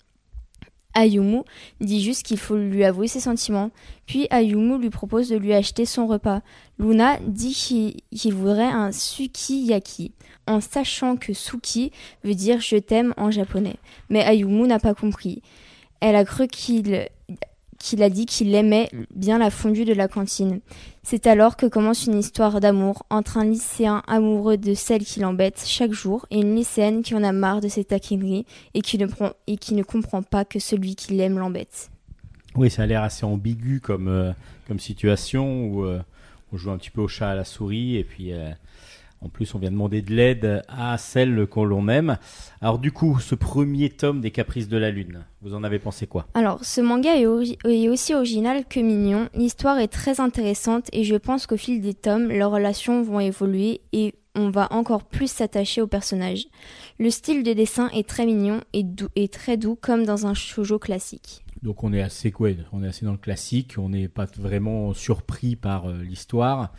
[0.99, 1.43] Ayumu
[1.81, 3.71] dit juste qu'il faut lui avouer ses sentiments.
[4.07, 6.43] Puis Ayumu lui propose de lui acheter son repas.
[6.79, 7.55] Luna dit
[8.11, 10.13] qu'il voudrait un sukiyaki,
[10.47, 11.93] en sachant que suki
[12.25, 13.77] veut dire je t'aime en japonais.
[14.11, 15.41] Mais Ayumu n'a pas compris.
[16.01, 17.09] Elle a cru qu'il
[17.79, 20.61] qu'il a dit qu'il aimait bien la fondue de la cantine.
[21.03, 25.63] C'est alors que commence une histoire d'amour entre un lycéen amoureux de celle qui l'embête
[25.65, 29.07] chaque jour et une lycéenne qui en a marre de ses taquineries et qui ne,
[29.07, 31.91] prend, et qui ne comprend pas que celui qui l'aime l'embête.
[32.57, 34.33] Oui, ça a l'air assez ambigu comme, euh,
[34.67, 36.01] comme situation où euh,
[36.53, 38.51] on joue un petit peu au chat à la souris et puis euh,
[39.21, 42.19] en plus, on vient demander de l'aide à celle qu'on l'on aime.
[42.61, 46.07] Alors du coup, ce premier tome des Caprices de la Lune, vous en avez pensé
[46.07, 46.27] quoi?
[46.35, 47.27] Alors, ce manga est,
[47.65, 49.29] est, aussi original que mignon.
[49.35, 53.81] L'histoire est très intéressante et je pense qu'au fil des tomes, leurs relations vont évoluer
[53.93, 56.47] et on va encore plus s'attacher aux personnages.
[57.01, 60.35] Le style de dessin est très mignon et, doux, et très doux comme dans un
[60.35, 61.45] shoujo classique.
[61.63, 64.95] Donc on est assez quoi On est assez dans le classique, on n'est pas vraiment
[64.95, 66.73] surpris par euh, l'histoire.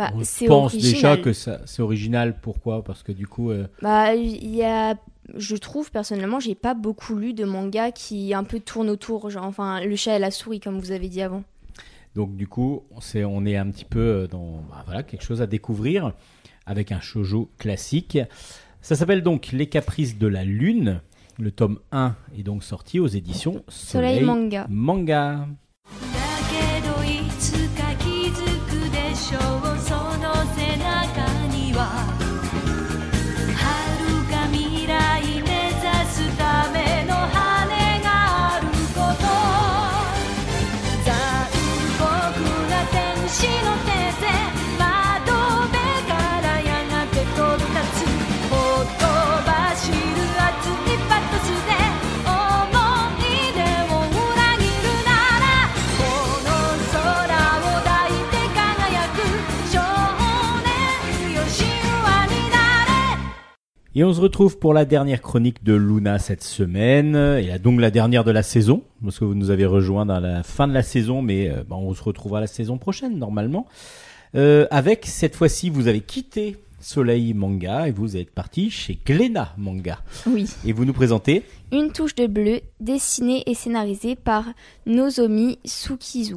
[0.00, 2.40] Bah, je pense déjà que c'est original.
[2.40, 2.82] Pourquoi?
[2.82, 3.50] Parce que du coup.
[3.50, 4.96] Euh, bah, il y a.
[5.36, 9.44] Je trouve personnellement, j'ai pas beaucoup lu de manga qui un peu tournent autour, genre,
[9.44, 11.44] enfin, le chat et la souris, comme vous avez dit avant.
[12.16, 15.42] Donc, du coup, on, on est un petit peu euh, dans bah, voilà, quelque chose
[15.42, 16.14] à découvrir
[16.66, 18.18] avec un shojo classique.
[18.80, 21.00] Ça s'appelle donc Les Caprices de la Lune.
[21.38, 24.66] Le tome 1 est donc sorti aux éditions Soleil, Soleil Manga.
[24.68, 25.46] Manga.
[63.96, 67.90] Et on se retrouve pour la dernière chronique de Luna cette semaine, et donc la
[67.90, 70.84] dernière de la saison, parce que vous nous avez rejoint dans la fin de la
[70.84, 73.66] saison, mais euh, bah, on se retrouvera la saison prochaine normalement.
[74.36, 79.54] Euh, avec cette fois-ci, vous avez quitté Soleil Manga et vous êtes parti chez Glénat
[79.58, 79.98] Manga.
[80.24, 80.48] Oui.
[80.64, 84.44] Et vous nous présentez Une touche de bleu, dessinée et scénarisée par
[84.86, 86.36] Nozomi Tsukizu.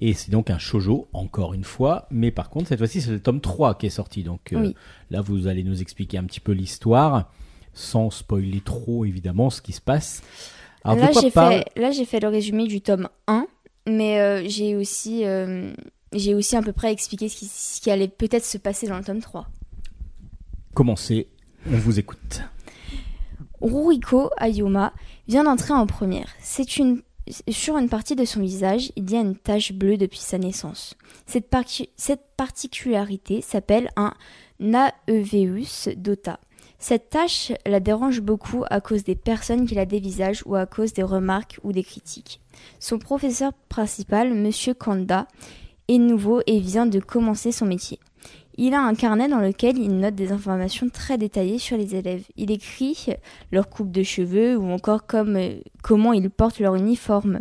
[0.00, 3.20] Et c'est donc un shoujo, encore une fois, mais par contre, cette fois-ci, c'est le
[3.20, 4.22] tome 3 qui est sorti.
[4.22, 4.74] Donc euh, Oui.
[5.10, 7.30] là, vous allez nous expliquer un petit peu l'histoire,
[7.72, 10.22] sans spoiler trop, évidemment, ce qui se passe.
[10.84, 11.62] Alors, là, j'ai parle-
[12.06, 13.46] fait, le résumé du tome 1,
[13.88, 15.72] mais euh, j'ai aussi, euh,
[16.12, 18.98] j'ai aussi à peu près expliqué ce qui, ce qui allait peut-être se passer dans
[18.98, 19.46] le tome 3.
[20.74, 21.28] Commencez,
[21.70, 22.42] on vous écoute.
[23.60, 24.92] Ruriko Ayoma
[25.28, 26.28] vient d'entrer en première.
[26.40, 27.00] C'est une
[27.48, 30.94] sur une partie de son visage, il y a une tache bleue depuis sa naissance.
[31.26, 34.14] Cette, parti- cette particularité s'appelle un
[34.60, 36.40] Naeveus dota.
[36.78, 40.92] Cette tache la dérange beaucoup à cause des personnes qui la dévisagent ou à cause
[40.92, 42.40] des remarques ou des critiques.
[42.80, 45.26] Son professeur principal, Monsieur Kanda,
[45.88, 47.98] est nouveau et vient de commencer son métier.
[48.58, 52.24] Il a un carnet dans lequel il note des informations très détaillées sur les élèves.
[52.36, 53.08] Il écrit
[53.52, 57.40] leur coupe de cheveux ou encore euh, comment ils portent leur uniforme.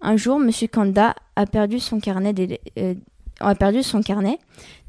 [0.00, 2.94] Un jour, Monsieur Kanda a perdu son carnet, euh,
[3.40, 4.38] a perdu son carnet.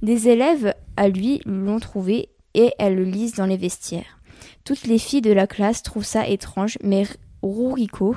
[0.04, 4.20] Des élèves à lui l'ont trouvé et elles le lisent dans les vestiaires.
[4.66, 7.04] Toutes les filles de la classe trouvent ça étrange, mais
[7.42, 8.16] Ruriko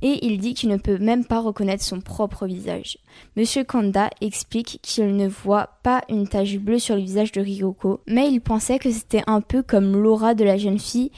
[0.02, 2.98] Et il dit qu'il ne peut même pas reconnaître son propre visage.
[3.36, 8.00] Monsieur Kanda explique qu'il ne voit pas une tache bleue sur le visage de Ryoko,
[8.06, 11.10] mais il pensait que c'était un peu comme l'aura de la jeune fille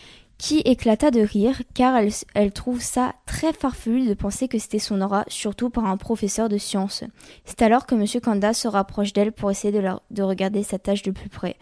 [0.43, 1.95] qui éclata de rire car
[2.34, 6.49] elle, trouve ça très farfelu de penser que c'était son aura, surtout par un professeur
[6.49, 7.05] de sciences.
[7.45, 11.12] C'est alors que Monsieur Kanda se rapproche d'elle pour essayer de, regarder sa tâche de
[11.12, 11.55] plus près.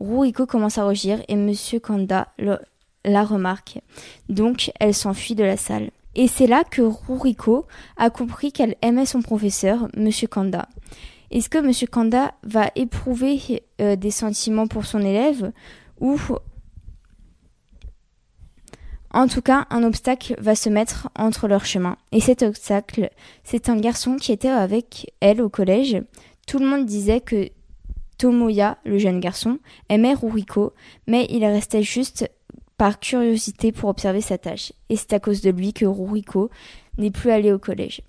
[0.00, 2.26] Ruriko commence à rougir et Monsieur Kanda
[3.04, 3.78] la remarque.
[4.28, 5.92] Donc elle s'enfuit de la salle.
[6.16, 7.66] Et c'est là que Ruriko
[7.96, 10.68] a compris qu'elle aimait son professeur, Monsieur Kanda.
[11.30, 15.52] Est-ce que Monsieur Kanda va éprouver euh, des sentiments pour son élève
[16.00, 16.18] ou
[19.14, 21.96] en tout cas, un obstacle va se mettre entre leurs chemins.
[22.10, 23.10] Et cet obstacle,
[23.44, 26.02] c'est un garçon qui était avec elle au collège.
[26.48, 27.48] Tout le monde disait que
[28.18, 30.72] Tomoya, le jeune garçon, aimait Ruriko,
[31.06, 32.28] mais il restait juste
[32.76, 34.72] par curiosité pour observer sa tâche.
[34.88, 36.50] Et c'est à cause de lui que Ruriko
[36.98, 38.02] n'est plus allé au collège.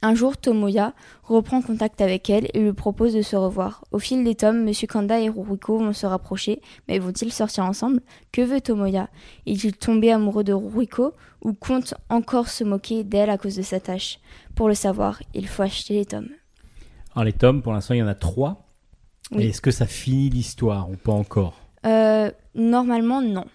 [0.00, 0.94] Un jour, Tomoya
[1.24, 3.84] reprend contact avec elle et lui propose de se revoir.
[3.90, 8.00] Au fil des tomes, Monsieur Kanda et Ruriko vont se rapprocher, mais vont-ils sortir ensemble?
[8.30, 9.08] Que veut Tomoya?
[9.44, 13.80] Est-il tombé amoureux de Ruriko ou compte encore se moquer d'elle à cause de sa
[13.80, 14.20] tâche?
[14.54, 16.28] Pour le savoir, il faut acheter les tomes.
[17.14, 18.68] Alors les tomes, pour l'instant, il y en a trois.
[19.32, 19.46] Oui.
[19.46, 21.56] Est-ce que ça finit l'histoire ou pas encore?
[21.84, 23.46] Euh, normalement, non.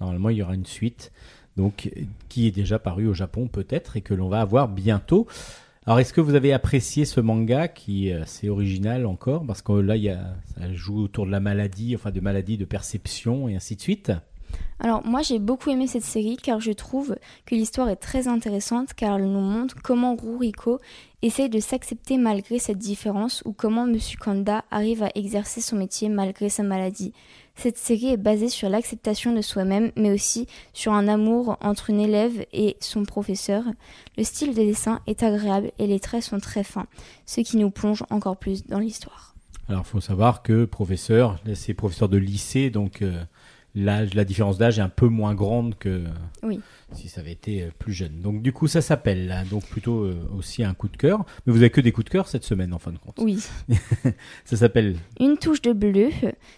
[0.00, 1.12] Normalement, il y aura une suite,
[1.56, 1.90] donc
[2.28, 5.26] qui est déjà paru au Japon peut-être et que l'on va avoir bientôt.
[5.84, 9.44] Alors, est-ce que vous avez apprécié ce manga qui est assez original encore?
[9.44, 12.56] Parce que là, il y a, ça joue autour de la maladie, enfin de maladies
[12.56, 14.12] de perception et ainsi de suite.
[14.84, 17.14] Alors moi j'ai beaucoup aimé cette série car je trouve
[17.46, 20.80] que l'histoire est très intéressante car elle nous montre comment Ruriko
[21.22, 26.08] essaye de s'accepter malgré cette différence ou comment Monsieur Kanda arrive à exercer son métier
[26.08, 27.12] malgré sa maladie.
[27.54, 32.00] Cette série est basée sur l'acceptation de soi-même mais aussi sur un amour entre une
[32.00, 33.62] élève et son professeur.
[34.18, 36.88] Le style de dessin est agréable et les traits sont très fins,
[37.24, 39.32] ce qui nous plonge encore plus dans l'histoire.
[39.68, 43.22] Alors, faut savoir que professeur, c'est professeur de lycée, donc euh,
[43.74, 46.04] l'âge, la différence d'âge est un peu moins grande que
[46.42, 46.60] Oui.
[46.92, 48.20] si ça avait été euh, plus jeune.
[48.20, 51.24] Donc, du coup, ça s'appelle là, donc plutôt euh, aussi un coup de cœur.
[51.46, 53.16] Mais vous avez que des coups de cœur cette semaine, en fin de compte.
[53.18, 53.38] Oui.
[54.44, 56.10] Ça s'appelle, Une touche de bleu,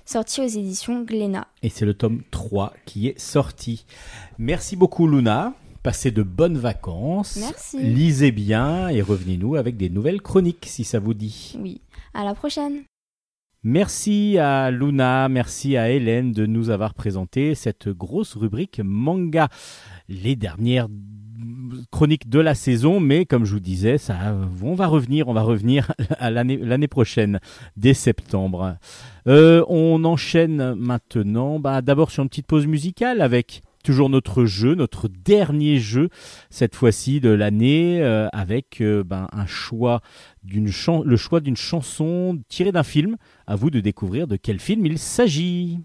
[0.04, 1.46] sortie aux éditions Glénat.
[1.62, 3.84] et c'est le tome 3 qui est sorti.
[4.38, 5.54] Merci beaucoup, Luna.
[5.82, 7.36] Passez de bonnes vacances.
[7.36, 7.78] Merci.
[7.82, 11.54] Lisez bien et revenez-nous avec des nouvelles chroniques, si ça vous dit.
[11.60, 11.80] Oui.
[12.14, 12.84] À la prochaine.
[13.66, 19.48] Merci à Luna, merci à Hélène de nous avoir présenté cette grosse rubrique manga.
[20.06, 20.88] Les dernières
[21.90, 25.40] chroniques de la saison, mais comme je vous disais, ça, on va revenir, on va
[25.40, 27.40] revenir à l'année prochaine,
[27.78, 28.76] dès septembre.
[29.28, 34.74] Euh, on enchaîne maintenant, bah, d'abord sur une petite pause musicale avec toujours notre jeu,
[34.74, 36.08] notre dernier jeu
[36.50, 40.00] cette fois-ci de l'année, euh, avec euh, ben, un choix
[40.42, 40.70] d'une
[41.04, 43.16] le choix d'une chanson tirée d'un film.
[43.46, 45.78] À vous de découvrir de quel film il s'agit.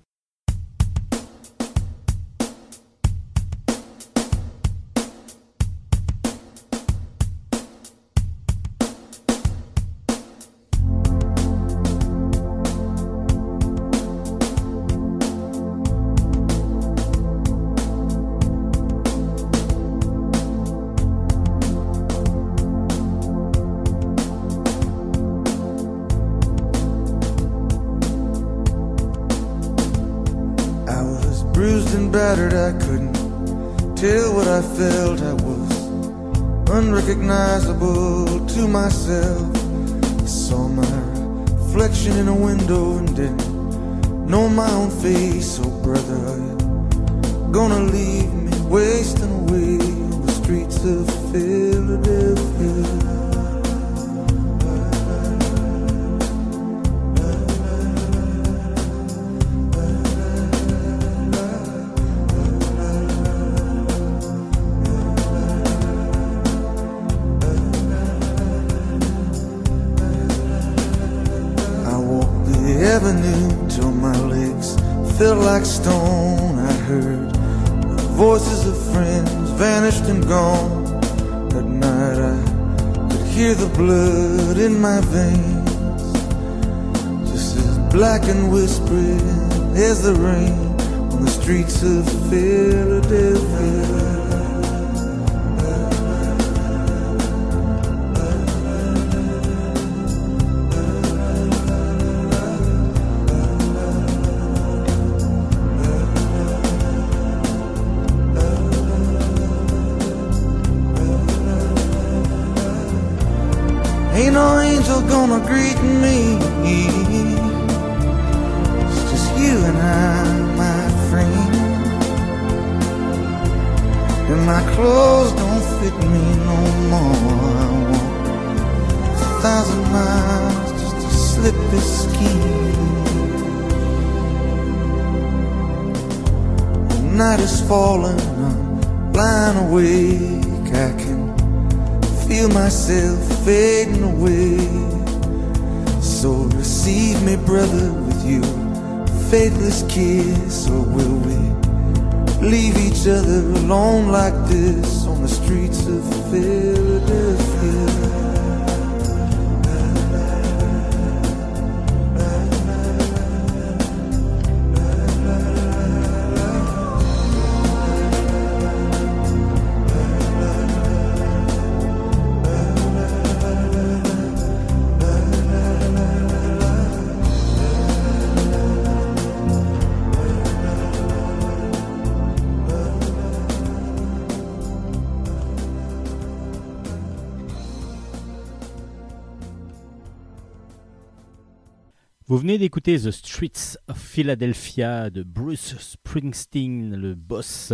[192.60, 197.72] D'écouter The Streets of Philadelphia de Bruce Springsteen, le boss,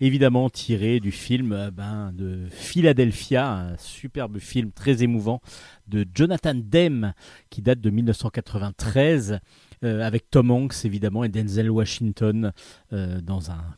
[0.00, 5.40] évidemment tiré du film euh, ben, de Philadelphia, un superbe film très émouvant
[5.86, 7.14] de Jonathan Demme
[7.48, 9.38] qui date de 1993,
[9.84, 12.52] euh, avec Tom Hanks évidemment et Denzel Washington
[12.92, 13.76] euh, dans un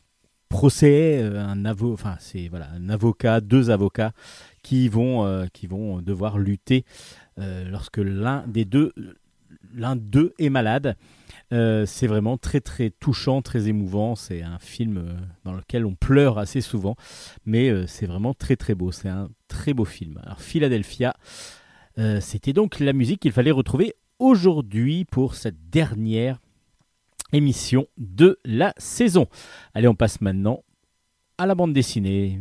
[0.49, 4.13] procès, un avocat, deux avocats
[4.63, 6.85] qui vont qui vont devoir lutter
[7.37, 8.93] lorsque l'un des deux
[9.77, 10.97] l'un d'eux est malade.
[11.53, 14.15] Euh, c'est vraiment très très touchant, très émouvant.
[14.15, 15.13] C'est un film euh,
[15.45, 16.95] dans lequel on pleure assez souvent,
[17.45, 18.91] mais euh, c'est vraiment très très beau.
[18.91, 20.19] C'est un très beau film.
[20.23, 21.15] Alors Philadelphia,
[22.19, 26.39] c'était donc la musique qu'il fallait retrouver aujourd'hui pour cette dernière
[27.33, 29.25] émission de la saison.
[29.73, 30.63] Allez, on passe maintenant
[31.39, 32.39] à la bande dessinée.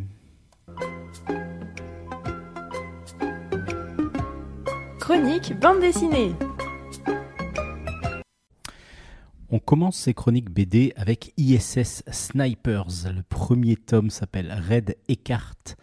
[5.01, 6.33] Chronique bande dessinée.
[9.57, 13.11] On commence ces chroniques BD avec ISS Snipers.
[13.11, 15.77] Le premier tome s'appelle Red Eckhart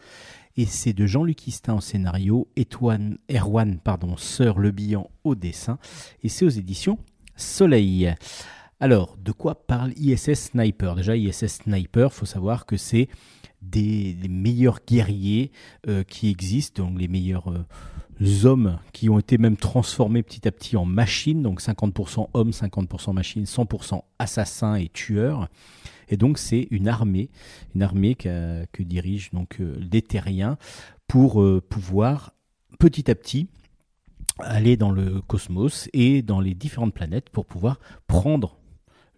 [0.55, 5.79] et c'est de Jean-Luc Istin au scénario, Erwan pardon, Sœur Le Bihan au dessin
[6.21, 6.99] et c'est aux éditions
[7.35, 8.13] Soleil.
[8.79, 10.93] Alors, de quoi parle ISS Sniper?
[10.93, 13.09] Déjà, ISS Sniper, faut savoir que c'est
[13.69, 15.51] des, meilleurs guerriers
[15.87, 20.51] euh, qui existent, donc les meilleurs euh, hommes qui ont été même transformés petit à
[20.51, 25.49] petit en machines, donc 50% hommes, 50% machines, 100% assassins et tueurs.
[26.09, 27.29] Et donc c'est une armée,
[27.75, 30.57] une armée qu'a- que dirigent donc euh, les terriens
[31.07, 32.33] pour pouvoir
[32.79, 33.47] petit à petit
[34.39, 38.57] aller dans le cosmos et dans les différentes planètes pour pouvoir prendre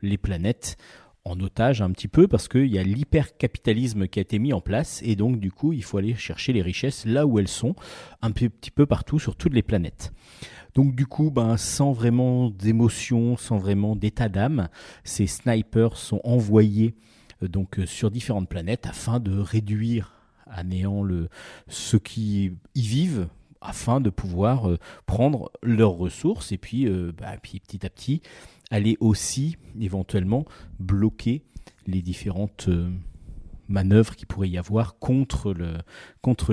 [0.02, 0.78] les planètes
[1.26, 4.62] en otage un petit peu parce qu'il y a l'hypercapitalisme qui a été mis en
[4.62, 7.76] place et donc du coup il faut aller chercher les richesses là où elles sont
[8.22, 10.14] un petit peu partout sur toutes les planètes.
[10.76, 14.68] Donc du coup, ben, sans vraiment d'émotion, sans vraiment d'état d'âme,
[15.06, 16.96] ces snipers sont envoyés
[17.42, 20.14] euh, donc euh, sur différentes planètes afin de réduire
[20.46, 21.30] à néant le,
[21.70, 23.28] ceux qui y vivent
[23.62, 28.22] afin de pouvoir euh, prendre leurs ressources et puis, bah, puis petit à petit
[28.72, 30.46] aller aussi éventuellement
[30.80, 31.44] bloquer
[31.88, 32.90] les différentes euh,
[33.68, 35.54] manœuvres qui pourrait y avoir contre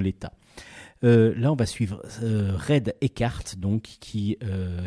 [0.00, 0.32] l'État.
[1.04, 4.38] Euh, là, on va suivre euh, Red Eckhart, donc qui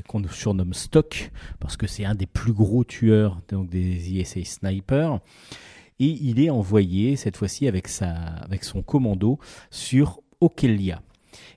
[0.08, 5.20] qu'on surnomme Stock parce que c'est un des plus gros tueurs donc des ISA snipers.
[6.00, 9.40] Et il est envoyé cette fois-ci avec avec son commando
[9.72, 11.02] sur Okelia.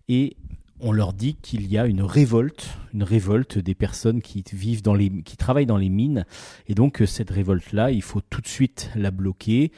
[0.09, 0.37] Et
[0.81, 4.95] on leur dit qu'il y a une révolte, une révolte des personnes qui vivent dans
[4.95, 6.25] les, qui travaillent dans les mines,
[6.67, 9.73] et donc euh, cette révolte-là, il faut tout de suite la bloquer,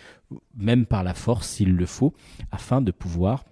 [0.56, 2.14] même par la force s'il le faut,
[2.50, 3.44] afin de pouvoir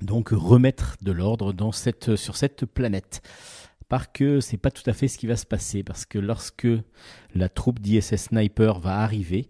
[0.00, 3.22] donc remettre de l'ordre dans cette, sur cette planète.
[3.88, 6.68] Par que c'est pas tout à fait ce qui va se passer, parce que lorsque
[7.34, 9.48] la troupe d'ISS Sniper va arriver,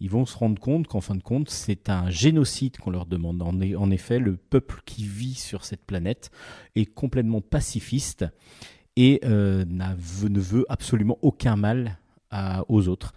[0.00, 3.42] ils vont se rendre compte qu'en fin de compte, c'est un génocide qu'on leur demande.
[3.42, 6.30] En, effet, le peuple qui vit sur cette planète
[6.76, 8.24] est complètement pacifiste
[8.96, 11.98] et euh, ne veut absolument aucun mal
[12.68, 13.14] aux autres.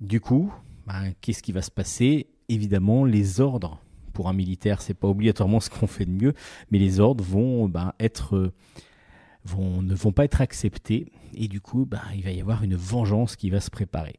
[0.00, 0.52] Du coup,
[0.86, 2.28] ben, qu'est-ce qui va se passer?
[2.48, 3.78] Évidemment, les ordres
[4.14, 6.34] pour un militaire, c'est pas obligatoirement ce qu'on fait de mieux,
[6.70, 12.24] mais les ordres vont ben, ne vont pas être acceptés et du coup, ben, il
[12.24, 14.16] va y avoir une vengeance qui va se préparer.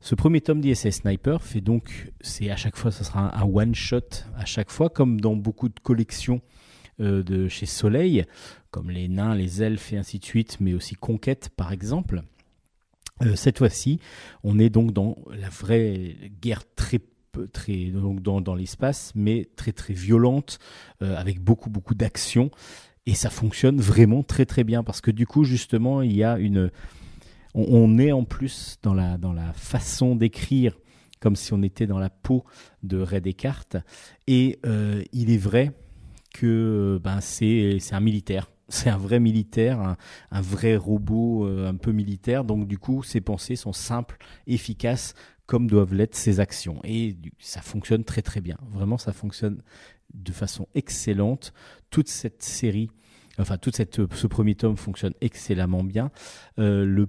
[0.00, 3.44] Ce premier tome d'ISS Sniper fait donc, c'est à chaque fois, ce sera un, un
[3.44, 6.40] one shot à chaque fois, comme dans beaucoup de collections
[7.00, 8.24] euh, de chez Soleil,
[8.72, 12.22] comme les nains, les elfes et ainsi de suite, mais aussi Conquête par exemple.
[13.22, 14.00] Euh, cette fois-ci,
[14.42, 17.00] on est donc dans la vraie guerre très
[17.52, 20.58] très donc dans, dans l'espace, mais très très violente,
[21.02, 22.50] euh, avec beaucoup beaucoup d'action,
[23.06, 26.36] et ça fonctionne vraiment très très bien parce que du coup justement il y a
[26.36, 26.72] une,
[27.58, 30.78] on, est en plus dans la dans la façon d'écrire
[31.20, 32.44] comme si on était dans la peau
[32.82, 33.76] de Red Descartes,
[34.26, 35.72] et euh, il est vrai
[36.32, 38.50] que ben c'est un militaire.
[38.70, 39.96] C'est un vrai militaire,
[40.30, 42.44] un, vrai robot euh, un peu militaire.
[42.44, 45.14] Donc du coup, ses pensées sont simples, efficaces,
[45.46, 46.78] comme doivent l'être ses actions.
[46.84, 48.58] Et ça fonctionne très très bien.
[48.70, 49.62] Vraiment, ça fonctionne
[50.12, 51.54] de façon excellente.
[51.88, 52.90] Toute cette série,
[53.38, 56.10] enfin toute cette ce premier tome fonctionne excellemment bien.
[56.58, 57.08] Euh, le,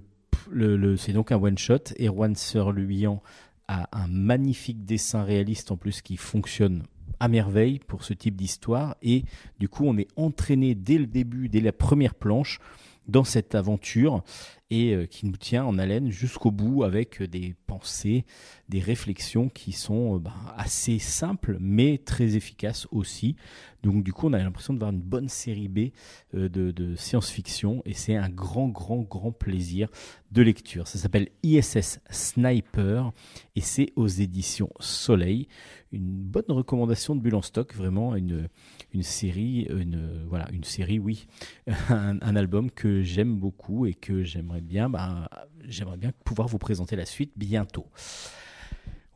[0.96, 1.94] c'est donc un one shot.
[1.98, 3.22] Erwan Sir-Luyan
[3.68, 6.82] a un magnifique dessin réaliste en plus qui fonctionne
[7.20, 9.24] à merveille pour ce type d'histoire et
[9.58, 12.58] du coup on est entraîné dès le début, dès la première planche
[13.06, 14.22] dans cette aventure
[14.70, 18.24] et euh, qui nous tient en haleine jusqu'au bout avec euh, des pensées,
[18.68, 23.36] des réflexions qui sont euh, ben, assez simples mais très efficaces aussi.
[23.82, 25.90] Donc du coup on a l'impression de voir une bonne série B
[26.34, 29.88] de, de science-fiction et c'est un grand grand grand plaisir
[30.32, 30.86] de lecture.
[30.86, 33.10] Ça s'appelle ISS Sniper
[33.56, 35.48] et c'est aux éditions Soleil.
[35.92, 38.48] Une bonne recommandation de Bulle en stock, vraiment une,
[38.92, 41.26] une série, une, voilà, une série, oui,
[41.88, 45.28] un, un album que j'aime beaucoup et que j'aimerais bah,
[45.64, 47.86] j'aimerais bien pouvoir vous présenter la suite bientôt.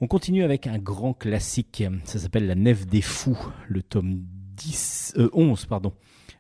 [0.01, 3.39] On continue avec un grand classique, ça s'appelle La Nef des Fous,
[3.69, 4.25] le tome
[4.57, 5.93] 10, euh, 11, pardon.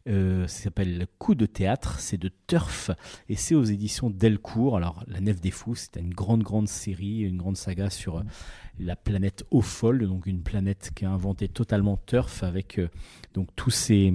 [0.06, 2.90] Euh, ça s'appelle Coup de théâtre, c'est de Turf
[3.28, 4.76] et c'est aux éditions Delcourt.
[4.76, 8.22] Alors, La Nef des Fous, c'est une grande, grande série, une grande saga sur euh,
[8.78, 12.80] la planète Ophol, donc une planète qui a inventé totalement Turf avec
[13.34, 14.12] donc tous ces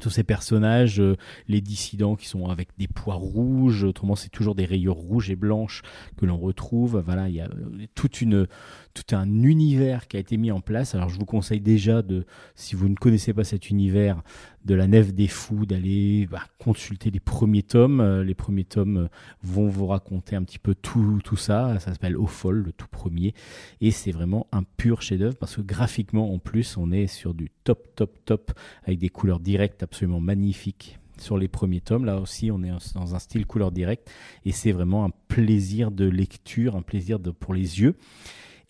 [0.00, 1.16] tous ces personnages, euh,
[1.48, 5.36] les dissidents qui sont avec des poids rouges, autrement c'est toujours des rayures rouges et
[5.36, 5.82] blanches
[6.16, 7.02] que l'on retrouve.
[7.04, 8.46] Voilà, il y a euh, toute une,
[8.94, 10.94] tout un univers qui a été mis en place.
[10.94, 12.24] Alors je vous conseille déjà de,
[12.54, 14.22] si vous ne connaissez pas cet univers
[14.64, 18.00] de la Nef des Fous, d'aller bah, consulter les premiers tomes.
[18.00, 19.08] Euh, les premiers tomes euh,
[19.42, 21.78] vont vous raconter un petit peu tout, tout ça.
[21.80, 23.34] Ça s'appelle Au Folle, le tout premier.
[23.80, 27.50] Et c'est vraiment un pur chef-d'œuvre parce que graphiquement en plus, on est sur du
[27.64, 28.52] top, top, top
[28.84, 32.04] avec des couleurs directes absolument magnifiques sur les premiers tomes.
[32.04, 34.10] Là aussi, on est dans un style couleur directe
[34.44, 37.96] et c'est vraiment un plaisir de lecture, un plaisir de, pour les yeux.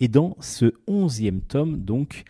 [0.00, 2.24] Et dans ce onzième tome, donc,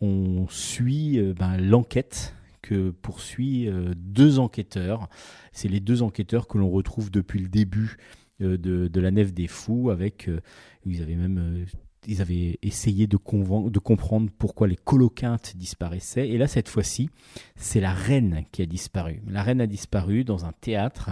[0.00, 2.34] on suit euh, ben, l'enquête
[2.74, 5.08] poursuit euh, deux enquêteurs.
[5.52, 7.96] C'est les deux enquêteurs que l'on retrouve depuis le début
[8.40, 10.40] euh, de, la Nef des Fous, avec euh,
[10.84, 11.66] ils avaient même
[12.08, 16.28] ils avaient essayé de, comprendre pourquoi les coloquintes disparaissaient.
[16.28, 17.10] Et là, cette fois-ci,
[17.56, 19.22] c'est la reine qui a disparu.
[19.26, 21.10] La reine a disparu dans un théâtre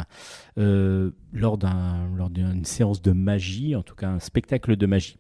[0.56, 5.16] lors d'une séance de magie, en tout cas un spectacle de magie.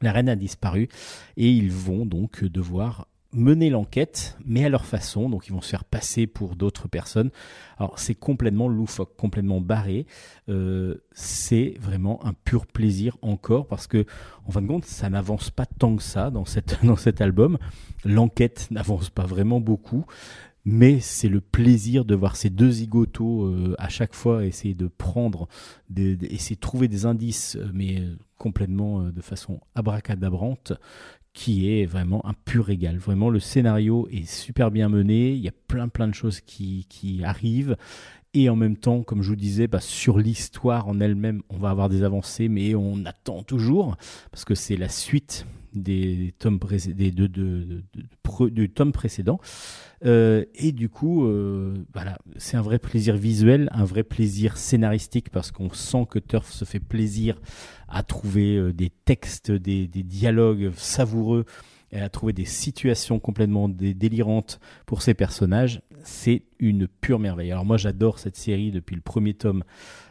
[0.00, 0.88] La reine a disparu
[1.36, 5.28] et ils vont donc devoir mener l'enquête, mais à leur façon.
[5.28, 7.30] Donc ils vont se faire passer pour d'autres personnes.
[7.78, 10.06] Alors c'est complètement loufoque, complètement barré.
[10.48, 14.04] Euh, c'est vraiment un pur plaisir encore parce que
[14.46, 17.58] en fin de compte, ça n'avance pas tant que ça dans, cette, dans cet album.
[18.04, 20.04] L'enquête n'avance pas vraiment beaucoup.
[20.64, 24.86] Mais c'est le plaisir de voir ces deux zigotos euh, à chaque fois essayer de
[24.86, 25.48] prendre,
[25.90, 30.72] des, essayer de trouver des indices, euh, mais euh, complètement euh, de façon abracadabrante,
[31.32, 32.98] qui est vraiment un pur régal.
[32.98, 35.32] Vraiment, le scénario est super bien mené.
[35.32, 37.76] Il y a plein plein de choses qui, qui arrivent.
[38.34, 41.70] Et en même temps, comme je vous disais, bah, sur l'histoire en elle-même, on va
[41.70, 43.96] avoir des avancées, mais on attend toujours,
[44.30, 49.40] parce que c'est la suite des tomes des, de, de, de- du tome précédent.
[50.04, 55.30] Euh, et du coup, euh, voilà, c'est un vrai plaisir visuel, un vrai plaisir scénaristique,
[55.30, 57.40] parce qu'on sent que Turf se fait plaisir
[57.88, 61.44] à trouver euh, des textes, des, des dialogues savoureux,
[61.92, 65.82] et à trouver des situations complètement dé- délirantes pour ces personnages.
[66.04, 67.52] C'est une pure merveille.
[67.52, 69.64] Alors moi, j'adore cette série depuis le premier tome.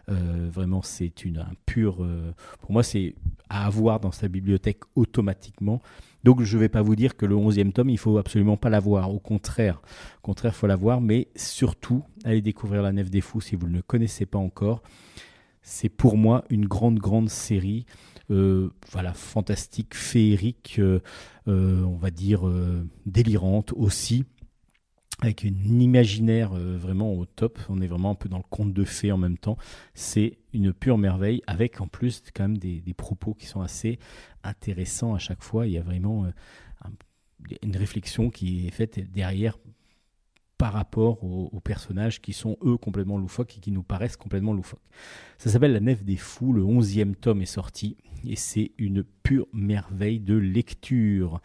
[0.10, 2.04] Euh, vraiment, c'est une un pur.
[2.04, 3.16] euh, pour moi, c'est
[3.50, 5.82] à avoir dans sa bibliothèque automatiquement.
[6.24, 8.70] Donc, je ne vais pas vous dire que le 11e tome, il faut absolument pas
[8.70, 9.12] l'avoir.
[9.14, 9.82] Au contraire,
[10.20, 11.02] au contraire, faut l'avoir.
[11.02, 14.82] Mais surtout, allez découvrir la Nef des Fous si vous ne le connaissez pas encore.
[15.62, 17.86] C'est pour moi une grande, grande série.
[18.30, 20.80] euh, voilà, fantastique, féerique,
[21.48, 22.42] on va dire
[23.06, 24.26] délirante aussi
[25.22, 27.60] avec une imaginaire euh, vraiment au top.
[27.70, 29.58] On est vraiment un peu dans le conte de fées en même temps.
[29.94, 34.00] C'est une pure merveille, avec en plus quand même des, propos qui sont assez
[34.44, 35.68] intéressants à chaque fois.
[35.68, 36.30] Il y a vraiment euh,
[36.84, 36.92] un-
[37.62, 39.58] une réflexion qui est faite derrière
[40.62, 44.88] par rapport aux, personnages qui sont eux complètement loufoques et qui nous paraissent complètement loufoques.
[45.40, 47.98] Ça s'appelle La Nef des Fous, le 11e tome est sorti
[48.28, 51.42] et c'est une pure merveille de lecture.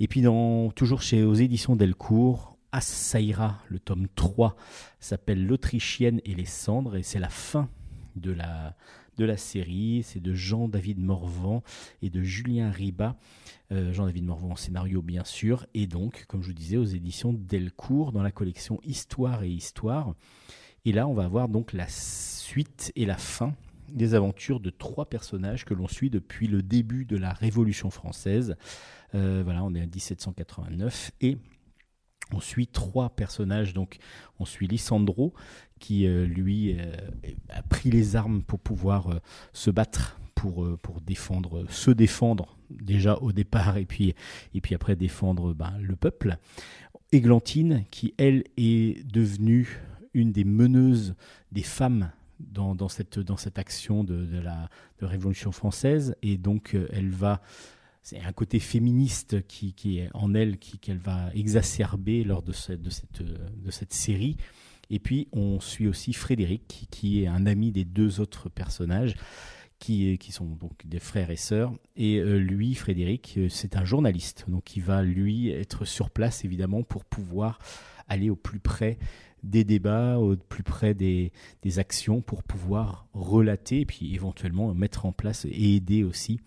[0.00, 4.56] Et puis dans, toujours chez aux éditions Delcourt, Assaïra, le tome 3,
[5.00, 7.68] s'appelle L'Autrichienne et les cendres, et c'est la fin
[8.16, 8.74] de la,
[9.16, 10.02] de la série.
[10.04, 11.62] C'est de Jean-David Morvan
[12.02, 13.16] et de Julien Riba.
[13.72, 17.32] Euh, Jean-David Morvan en scénario, bien sûr, et donc, comme je vous disais, aux éditions
[17.32, 20.14] Delcourt, dans la collection Histoire et Histoire.
[20.84, 23.54] Et là, on va avoir donc la suite et la fin
[23.88, 28.56] des aventures de trois personnages que l'on suit depuis le début de la Révolution française.
[29.14, 31.38] Euh, voilà, on est en 1789 et
[32.32, 33.74] on suit trois personnages.
[33.74, 33.98] Donc,
[34.38, 35.32] on suit Lissandro
[35.78, 36.96] qui, euh, lui, euh,
[37.50, 39.20] a pris les armes pour pouvoir euh,
[39.52, 44.14] se battre, pour, pour défendre, se défendre déjà au départ et puis,
[44.54, 46.36] et puis après défendre ben, le peuple.
[47.12, 49.80] Églantine qui, elle, est devenue
[50.12, 51.14] une des meneuses
[51.52, 54.68] des femmes dans, cette, dans cette action de, de la
[55.00, 56.16] Révolution française.
[56.22, 57.40] Et donc, elle va
[58.08, 62.70] c'est un côté féministe qui, est en elle, qui, qu'elle va exacerber lors de, ce-
[62.70, 64.36] de, cette, de cette série.
[64.90, 69.16] Et puis, on suit aussi Frédéric, qui est un ami des deux autres personnages,
[69.80, 71.72] qui, qui sont donc des frères et sœurs.
[71.96, 74.44] Et euh, lui, Frédéric, euh, c'est un journaliste.
[74.46, 77.58] Donc, il va, lui, être sur place, évidemment, pour pouvoir
[78.06, 78.98] aller au plus près
[79.42, 81.32] des débats, au plus près des,
[81.62, 86.38] des actions, pour pouvoir relater, et puis éventuellement mettre en place et aider aussi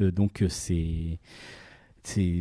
[0.00, 1.18] donc euh, c'est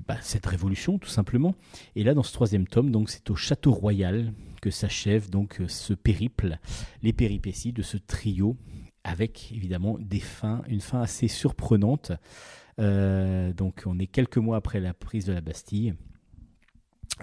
[0.08, 1.56] bah, cette révolution tout simplement.
[1.96, 5.68] Et là, dans ce troisième tome, donc c'est au château royal que s'achève donc euh,
[5.68, 6.58] ce périple,
[7.02, 8.58] les péripéties de ce trio,
[9.04, 12.12] avec évidemment des fins, une fin assez surprenante.
[12.80, 15.96] Euh, donc on est quelques mois après la prise de la Bastille.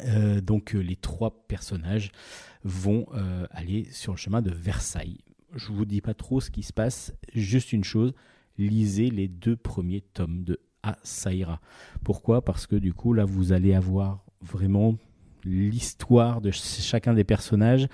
[0.04, 2.12] Euh, donc euh, les trois personnages
[2.64, 5.18] vont euh, aller sur le chemin de Versailles.
[5.54, 8.14] Je vous dis pas trop ce qui se passe, juste une chose,
[8.68, 11.60] lisez les deux premiers tomes de A Saïra.
[12.04, 12.44] Pourquoi?
[12.44, 14.96] Parce que du coup là vous allez avoir vraiment
[15.44, 17.86] l'histoire de ch- chacun des personnages,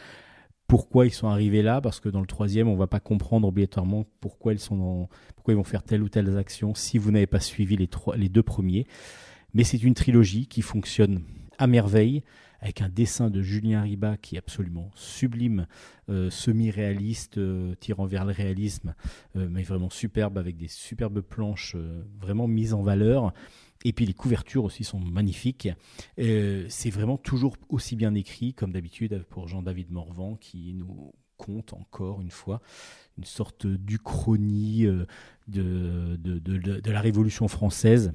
[0.68, 4.04] pourquoi ils sont arrivés là, parce que dans le troisième on va pas comprendre obligatoirement
[4.20, 7.26] pourquoi ils sont dans- pourquoi ils vont faire telle ou telle action si vous n'avez
[7.26, 8.86] pas suivi les, trois, les deux premiers.
[9.54, 11.22] Mais c'est une trilogie qui fonctionne
[11.58, 12.22] à merveille,
[12.61, 15.66] avec un dessin de Julien Riba qui est absolument sublime,
[16.09, 18.94] euh, semi-réaliste, euh, tirant vers le réalisme,
[19.36, 21.76] euh, mais vraiment superbe, avec des superbes planches
[22.20, 23.32] vraiment mises en valeur.
[23.84, 25.68] Et puis les couvertures aussi sont magnifiques.
[26.16, 32.22] C'est vraiment toujours aussi bien écrit, comme d'habitude pour Jean-David Morvan, qui nous conte encore
[32.22, 32.62] une fois
[33.18, 34.86] une sorte d'uchronie
[35.46, 38.12] de la Révolution française.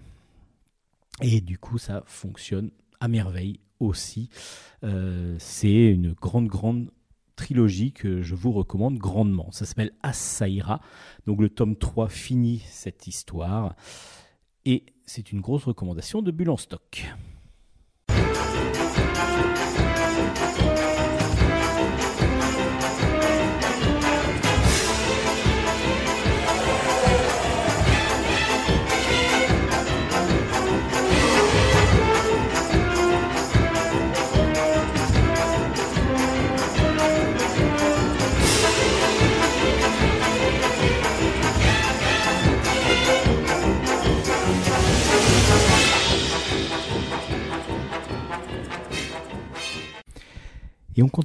[1.21, 4.29] Et du coup, ça fonctionne à merveille aussi.
[4.83, 6.91] Euh, c'est une grande, grande
[7.35, 9.51] trilogie que je vous recommande grandement.
[9.51, 10.81] Ça s'appelle As-Saïra.
[11.25, 13.75] Donc le tome 3 finit cette histoire.
[14.65, 16.51] Et c'est une grosse recommandation de Bulle.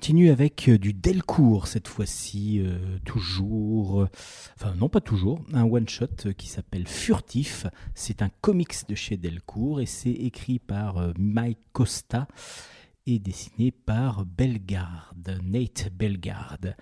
[0.06, 4.08] Continue avec euh, du Delcourt cette fois-ci, euh, toujours, euh,
[4.54, 7.66] enfin non pas toujours, un one-shot qui s'appelle Furtif.
[7.96, 12.28] C'est un comics de chez Delcourt et c'est écrit par Mike Costa
[13.08, 16.76] et dessiné par Bellegarde, Nate Bellegarde.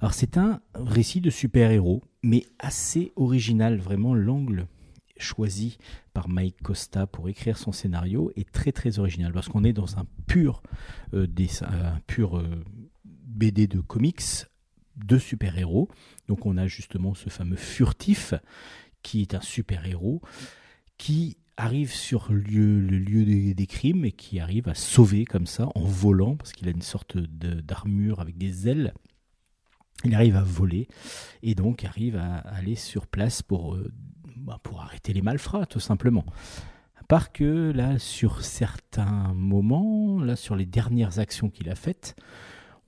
[0.00, 4.66] Alors c'est un récit de super-héros, mais assez original, vraiment l'angle
[5.18, 5.78] choisi
[6.12, 9.98] par Mike Costa pour écrire son scénario est très très original parce qu'on est dans
[9.98, 10.62] un pur
[11.14, 11.26] euh,
[11.62, 12.64] un pur euh,
[13.04, 14.46] BD de comics
[14.96, 15.88] de super-héros.
[16.28, 18.34] Donc on a justement ce fameux furtif
[19.02, 20.22] qui est un super-héros
[20.98, 25.68] qui arrive sur lieu, le lieu des, crimes et qui arrive à sauver comme ça
[25.74, 28.92] en volant parce qu'il a une sorte d'armure avec des ailes.
[30.04, 30.88] Il arrive à voler
[31.42, 33.90] et donc arrive à aller sur place pour, euh,
[34.46, 36.24] bah, pour arrêter les malfrats tout simplement.
[36.98, 42.16] À part que là, sur certains moments, là, sur les dernières actions qu'il a faites,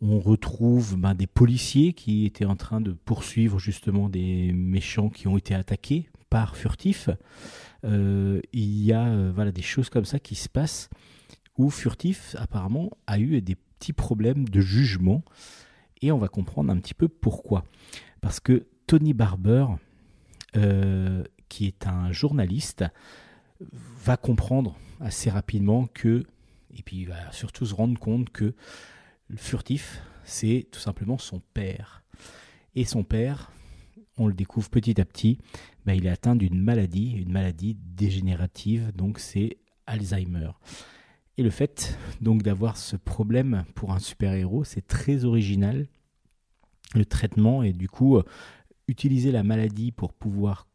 [0.00, 5.26] on retrouve ben, des policiers qui étaient en train de poursuivre justement des méchants qui
[5.26, 7.10] ont été attaqués par furtif.
[7.84, 10.88] Euh, il y a euh, voilà, des choses comme ça qui se passent
[11.56, 15.24] où furtif apparemment a eu des petits problèmes de jugement
[16.02, 17.64] et on va comprendre un petit peu pourquoi.
[18.20, 19.66] Parce que Tony Barber,
[20.56, 22.84] euh, qui est un journaliste,
[23.60, 26.24] va comprendre assez rapidement que,
[26.76, 28.54] et puis il va surtout se rendre compte que
[29.28, 32.02] le furtif, c'est tout simplement son père.
[32.74, 33.50] Et son père,
[34.16, 35.38] on le découvre petit à petit,
[35.86, 40.50] ben, il est atteint d'une maladie, une maladie dégénérative, donc c'est Alzheimer.
[41.38, 45.86] Et le fait donc d'avoir ce problème pour un super-héros, c'est très original.
[46.94, 48.24] Le traitement et du coup, euh,
[48.88, 50.67] utiliser la maladie pour pouvoir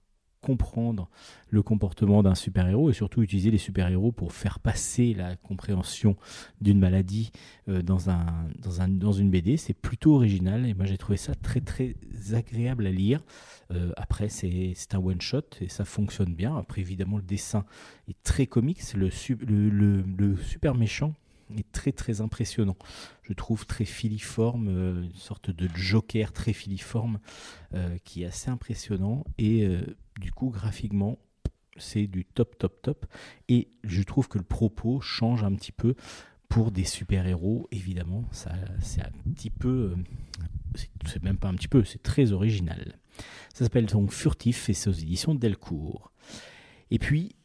[0.43, 1.09] comprendre
[1.49, 6.17] le comportement d'un super-héros et surtout utiliser les super-héros pour faire passer la compréhension
[6.61, 7.31] d'une maladie
[7.69, 8.25] euh, dans, un,
[8.59, 11.95] dans, un, dans une BD, c'est plutôt original et moi j'ai trouvé ça très très
[12.33, 13.23] agréable à lire.
[13.71, 16.57] Euh, après c'est un one-shot et ça fonctionne bien.
[16.57, 17.65] Après évidemment le dessin
[18.09, 19.09] est très comique, le,
[19.45, 21.13] le, le, le super méchant
[21.57, 22.77] est très très impressionnant.
[23.21, 27.19] Je trouve très filiforme, euh, une sorte de joker très filiforme
[27.73, 29.25] euh, qui est assez impressionnant.
[29.37, 31.19] Et euh, du coup graphiquement
[31.77, 33.05] c'est du top top top.
[33.49, 35.95] Et je trouve que le propos change un petit peu
[36.49, 37.67] pour des super-héros.
[37.71, 39.95] Évidemment ça c'est un petit peu
[41.05, 42.99] c'est même pas un petit peu c'est très original.
[43.53, 46.11] Ça s'appelle donc Furtif et c'est aux éditions Delcourt.
[46.91, 47.35] Et puis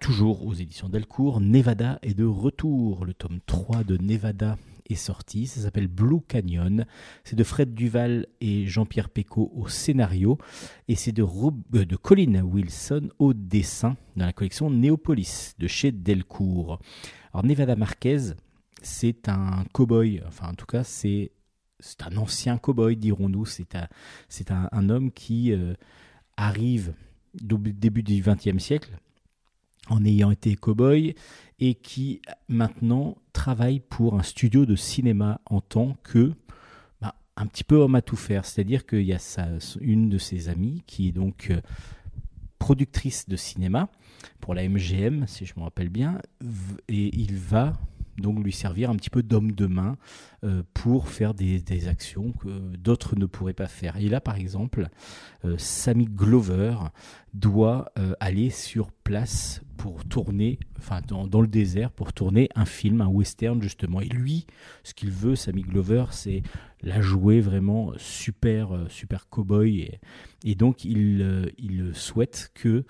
[0.00, 4.56] toujours aux éditions Delcourt Nevada est de retour le tome 3 de Nevada
[4.88, 5.46] est sorti.
[5.46, 6.84] Ça s'appelle Blue Canyon.
[7.22, 10.38] C'est de Fred Duval et Jean-Pierre Pecot au scénario.
[10.88, 16.80] Et c'est euh, de Colin Wilson au dessin dans la collection Néopolis de chez Delcourt.
[17.32, 18.32] Alors Nevada Marquez,
[18.82, 20.22] c'est un cow-boy.
[20.26, 21.30] Enfin, en tout cas, c'est
[22.00, 23.44] un ancien cow-boy, dirons-nous.
[23.46, 25.74] C'est un homme qui euh,
[26.36, 26.94] arrive
[27.40, 28.98] au début du XXe siècle
[29.90, 31.14] en ayant été cow-boy
[31.58, 36.32] et qui maintenant travaille pour un studio de cinéma en tant que
[37.02, 38.46] bah, un petit peu homme à tout faire.
[38.46, 39.20] C'est-à-dire qu'il y a
[39.80, 41.60] une de ses amies qui est donc euh,
[42.58, 43.90] productrice de cinéma
[44.40, 46.20] pour la MGM, si je me rappelle bien,
[46.88, 47.74] et il va
[48.20, 49.96] donc lui servir un petit peu d'homme de main
[50.44, 53.96] euh, pour faire des, actions que d'autres ne pourraient pas faire.
[53.96, 54.88] Et là, par exemple,
[55.44, 56.74] euh, Sammy Glover
[57.34, 62.66] doit euh, aller sur place pour tourner, enfin dans, dans le désert, pour tourner un
[62.66, 64.00] film, un western justement.
[64.00, 64.46] Et lui,
[64.82, 66.42] ce qu'il veut, Sammy Glover, c'est
[66.82, 69.90] la jouer vraiment super, euh, super cow-boy.
[70.44, 72.84] Et, donc, il souhaite que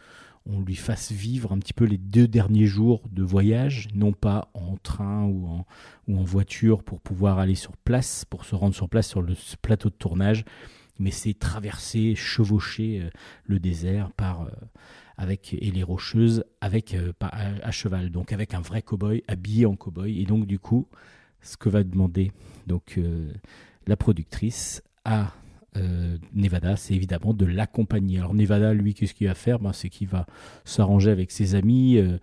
[0.52, 4.50] on lui fasse vivre un petit peu les deux derniers jours de voyage, non pas
[4.54, 5.64] en train ou en,
[6.24, 9.94] voiture pour pouvoir aller sur place, pour se rendre sur place sur le plateau de
[9.94, 10.44] tournage,
[10.98, 13.10] mais c'est traverser, chevaucher euh,
[13.44, 14.50] le désert par, euh,
[15.16, 19.66] avec, et les rocheuses avec, euh, à, à cheval, donc avec un vrai cow-boy habillé
[19.66, 20.20] en cow-boy.
[20.20, 20.88] Et donc, du coup,
[21.40, 22.32] ce que va demander
[22.66, 23.00] donc,
[23.86, 25.32] la productrice à
[25.76, 28.18] euh, Nevada, c'est évidemment de l'accompagner.
[28.18, 29.58] Alors Nevada, lui, qu'est-ce qu'il va faire?
[29.60, 30.26] Ben, C'est qu'il va
[30.64, 32.18] s'arranger avec ses amis, euh,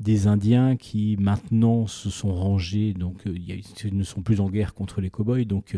[0.00, 4.74] des Indiens qui maintenant se sont rangés, donc euh, ils ne sont plus en guerre
[4.74, 5.76] contre les cow-boys, donc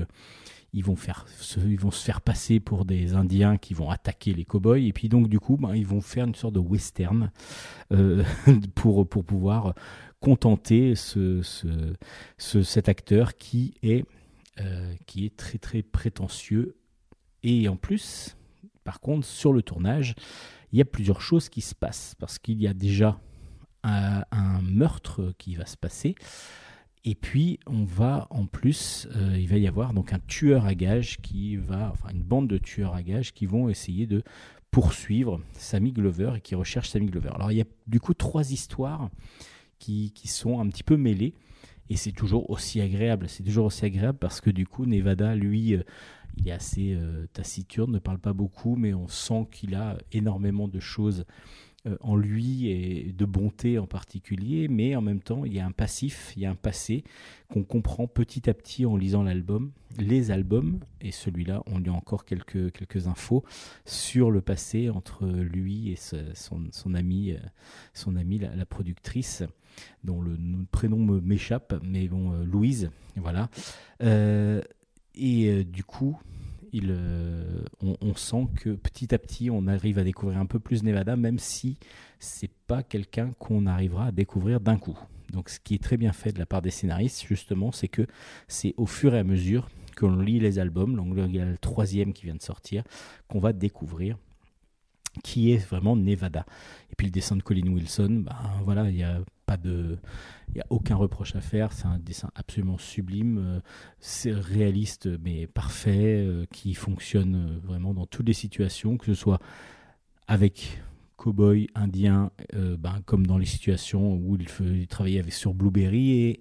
[0.74, 1.24] ils, vont faire,
[1.56, 5.08] ils vont se faire passer pour des Indiens qui vont attaquer les cow-boys, et puis
[5.08, 7.30] donc du coup, ben, ils vont faire une sorte de western
[8.74, 9.74] pour, pour pouvoir
[10.20, 11.94] contenter ce, ce-
[12.38, 14.04] ce- cet acteur qui est,
[15.06, 16.76] qui est très très prétentieux
[17.42, 18.36] et en plus,
[18.84, 20.14] par contre, sur le tournage,
[20.72, 22.14] il y a plusieurs choses qui se passent.
[22.18, 23.20] Parce qu'il y a déjà
[23.82, 26.14] un, meurtre qui va se passer.
[27.04, 30.74] Et puis, on va en plus, euh, il va y avoir donc un tueur à
[30.74, 34.22] gages qui va, enfin une bande de tueurs à gages qui vont essayer de
[34.70, 37.30] poursuivre Sammy Glover et qui recherchent Sammy Glover.
[37.34, 39.08] Alors, il y a du coup trois histoires
[39.78, 41.34] qui, qui sont un petit peu mêlées.
[41.88, 43.28] Et c'est toujours aussi agréable.
[43.28, 45.82] C'est toujours aussi agréable parce que du coup, Nevada, lui, euh,
[46.36, 50.68] il est assez euh, taciturne, ne parle pas beaucoup, mais on sent qu'il a énormément
[50.68, 51.24] de choses
[51.86, 54.68] euh, en lui et de bonté en particulier.
[54.68, 57.04] Mais en même temps, il y a un passif, il y a un passé
[57.50, 62.24] qu'on comprend petit à petit en lisant l'album, les albums, et celui-là, on lit encore
[62.24, 63.44] quelques, quelques infos
[63.86, 67.38] sur le passé entre lui et son, son ami, euh,
[67.94, 69.42] son ami la, productrice
[70.04, 73.48] dont le nom- prénom m'échappe, mais bon, Louise, voilà.
[75.14, 76.18] Et euh, du coup,
[76.74, 81.16] euh, on, sent que petit à petit, on arrive à découvrir un peu plus Nevada,
[81.16, 81.78] même si
[82.18, 84.98] c'est pas quelqu'un qu'on arrivera à découvrir d'un coup.
[85.32, 88.06] Donc, ce qui est très bien fait de la part des scénaristes, justement, c'est que
[88.48, 91.58] c'est au fur et à mesure qu'on lit les albums, donc il y a le
[91.58, 92.84] troisième qui vient de sortir,
[93.28, 94.16] qu'on va découvrir
[95.24, 96.46] qui est vraiment Nevada.
[96.90, 99.20] Et puis le dessin de Colin Wilson, ben voilà, il n'y a
[99.50, 99.98] pas de,
[100.54, 101.72] il y a aucun reproche à faire.
[101.72, 103.60] C'est un dessin absolument sublime, euh,
[103.98, 109.14] c'est réaliste mais parfait, euh, qui fonctionne euh, vraiment dans toutes les situations, que ce
[109.14, 109.40] soit
[110.28, 110.80] avec
[111.16, 112.30] cowboy indien,
[112.78, 116.40] ben, comme dans les situations où il, il travaillait avec sur Blueberry et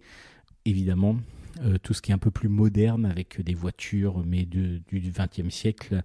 [0.63, 1.17] évidemment
[1.61, 5.49] euh, tout ce qui est un peu plus moderne avec des voitures mais du XXe
[5.49, 6.03] siècle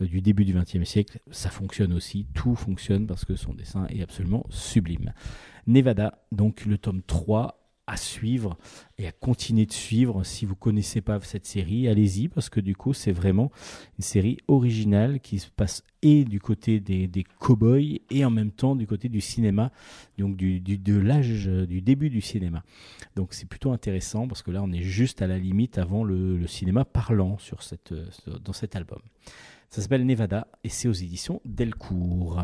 [0.00, 3.86] euh, du début du XXe siècle, ça fonctionne aussi, tout fonctionne parce que son dessin
[3.88, 5.12] est absolument sublime.
[5.66, 8.58] Nevada, donc le tome 3 à suivre
[8.98, 10.22] et à continuer de suivre.
[10.22, 13.50] Si vous connaissez pas cette série, allez-y parce que du coup c'est vraiment
[13.98, 18.52] une série originale qui se passe et du côté des, des cow-boys et en même
[18.52, 19.72] temps du côté du cinéma,
[20.18, 22.62] donc du, de l'âge du début du cinéma.
[23.16, 26.36] Donc c'est plutôt intéressant parce que là on est juste à la limite avant le,
[26.36, 28.06] le cinéma parlant sur cette, euh,
[28.44, 29.00] dans cet album.
[29.70, 32.42] Ça s'appelle Nevada et c'est aux éditions Delcourt.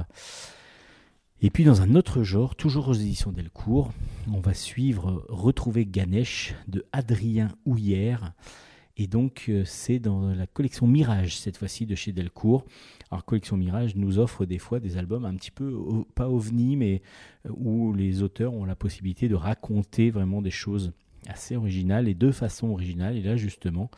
[1.45, 3.93] Et puis dans un autre genre, toujours aux éditions Delcourt,
[4.33, 8.33] on va suivre Retrouver Ganesh de Adrien Houillère.
[8.97, 12.65] Et donc euh, c'est dans la collection Mirage cette fois-ci de chez Delcourt.
[13.11, 15.77] Alors collection Mirage nous offre des fois des albums un petit peu
[16.15, 17.03] pas ovni mais
[17.45, 20.93] euh, où les auteurs ont la possibilité de raconter vraiment des choses
[21.27, 23.19] assez originales et de façon originale.
[23.19, 23.91] Et là justement,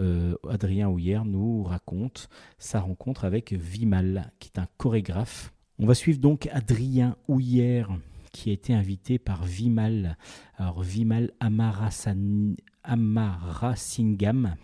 [0.00, 2.28] euh, Adrien Houillère nous raconte
[2.58, 5.52] sa rencontre avec Vimal, qui est un chorégraphe.
[5.80, 7.96] On va suivre donc Adrien Houillère,
[8.32, 10.16] qui a été invité par Vimal.
[10.56, 12.56] Alors Vimal Amarasingam,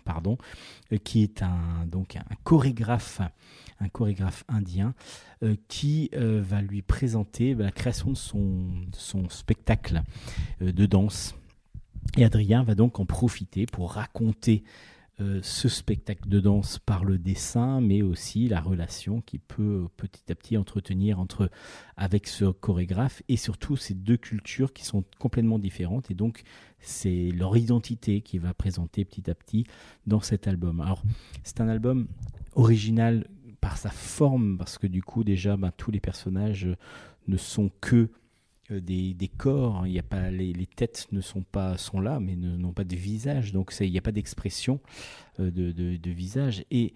[0.03, 0.37] pardon,
[0.91, 3.21] euh, qui est un, donc un chorégraphe,
[3.79, 4.93] un chorégraphe indien,
[5.41, 10.01] euh, qui euh, va lui présenter la création de son, spectacle
[10.59, 11.33] de danse.
[12.17, 14.65] Et Adrien va donc en profiter pour raconter
[15.21, 20.29] euh, ce spectacle de danse par le dessin, mais aussi la relation qu'il peut petit
[20.29, 21.49] à petit entretenir entre
[21.95, 26.43] avec ce chorégraphe et surtout ces deux cultures qui sont complètement différentes et donc
[26.79, 29.65] c'est leur identité qui va présenter petit à petit
[30.05, 30.81] dans cet album.
[30.81, 31.01] Alors
[31.43, 32.09] c'est un album
[32.53, 33.25] original
[33.61, 36.67] par sa forme parce que du coup déjà ben, tous les personnages
[37.29, 38.09] ne sont que
[38.69, 39.83] des, des corps, hein.
[39.85, 42.95] il y a pas les, têtes ne sont pas sont là mais n'ont pas de
[42.95, 44.79] visage donc il n'y a pas d'expression
[45.39, 46.93] euh, de, visage et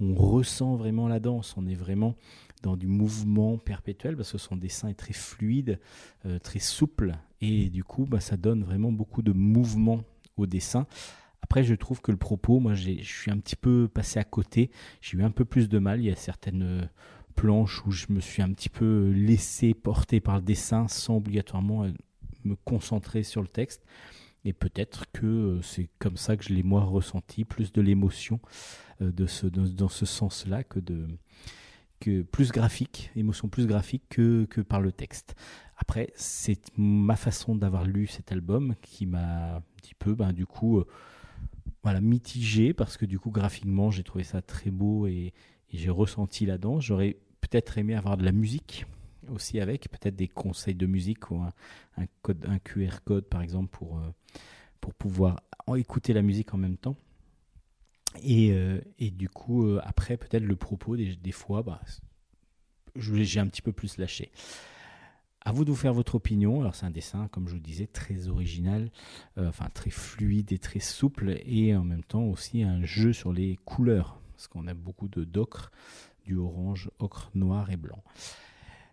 [0.00, 2.14] on ressent vraiment la danse, on est vraiment
[2.62, 5.78] dans du mouvement perpétuel parce que son dessin est très fluide,
[6.24, 7.12] euh, très souple
[7.42, 10.02] et du coup bah, ça donne vraiment beaucoup de mouvement
[10.36, 10.86] au dessin.
[11.42, 14.70] Après, je trouve que le propos, moi, je suis un petit peu passé à côté.
[15.00, 16.00] J'ai eu un peu plus de mal.
[16.00, 16.84] Il y a certaines euh,
[17.40, 21.84] planches où je me suis un petit peu laissé porter par le dessin sans obligatoirement
[21.84, 21.92] euh,
[22.44, 23.82] me concentrer sur le texte.
[24.44, 28.40] Et peut-être que euh, c'est comme ça que je l'ai moi ressenti, plus de l'émotion
[29.00, 31.06] euh, de ce, dans, ce sens-là que de
[31.98, 35.34] que plus graphique, émotion plus graphique que, que par le texte.
[35.76, 40.46] Après, c'est ma façon d'avoir lu cet album qui m'a un petit peu, ben, du
[40.46, 40.82] coup,
[41.82, 45.34] voilà, mitigé parce que du coup, graphiquement, j'ai trouvé ça très beau et,
[45.70, 46.84] et j'ai ressenti la danse.
[46.84, 48.86] J'aurais peut-être aimé avoir de la musique
[49.30, 53.68] aussi avec, peut-être des conseils de musique ou un, code, un QR code par exemple
[53.70, 54.10] pour, euh,
[54.80, 55.42] pour pouvoir
[55.76, 56.96] écouter la musique en même temps.
[58.24, 61.80] Et, euh, et du coup, euh, après, peut-être le propos, des, fois, bah,
[62.96, 64.32] j'ai un petit peu plus lâché.
[65.42, 66.60] À vous de vous faire votre opinion.
[66.60, 68.90] Alors, c'est un dessin, comme je vous disais, très original,
[69.38, 73.56] enfin très fluide et très souple, et en même temps aussi un jeu sur les
[73.64, 75.70] couleurs, parce qu'on a beaucoup de d'ocre,
[76.24, 78.02] du orange, ocre, noir et blanc.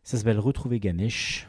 [0.04, 1.48] Ça s'appelle Retrouver Ganesh.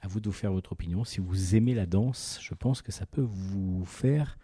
[0.00, 1.04] À vous de vous faire votre opinion.
[1.04, 4.36] Si vous aimez la danse, je pense que ça peut vous faire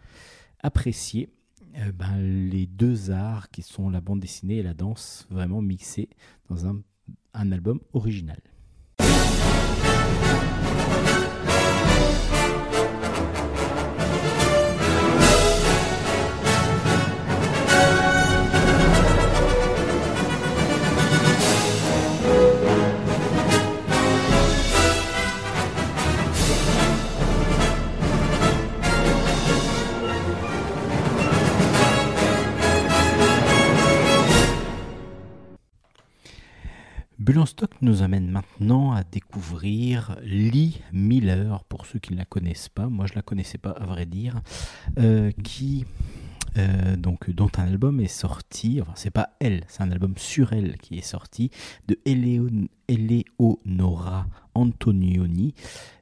[0.61, 1.29] apprécier
[1.75, 6.09] euh, ben, les deux arts qui sont la bande dessinée et la danse vraiment mixés
[6.49, 6.81] dans un,
[7.33, 8.39] un album original.
[37.29, 42.69] Bulle stock nous amène maintenant à découvrir Lee Miller, pour ceux qui ne la connaissent
[42.69, 44.41] pas, moi je la connaissais pas à vrai dire,
[44.97, 45.85] euh, qui
[46.57, 50.53] euh, donc dont un album est sorti, enfin c'est pas elle, c'est un album sur
[50.53, 51.51] elle qui est sorti
[51.87, 54.25] de Eleon- Eleonora
[54.55, 55.53] Antonioni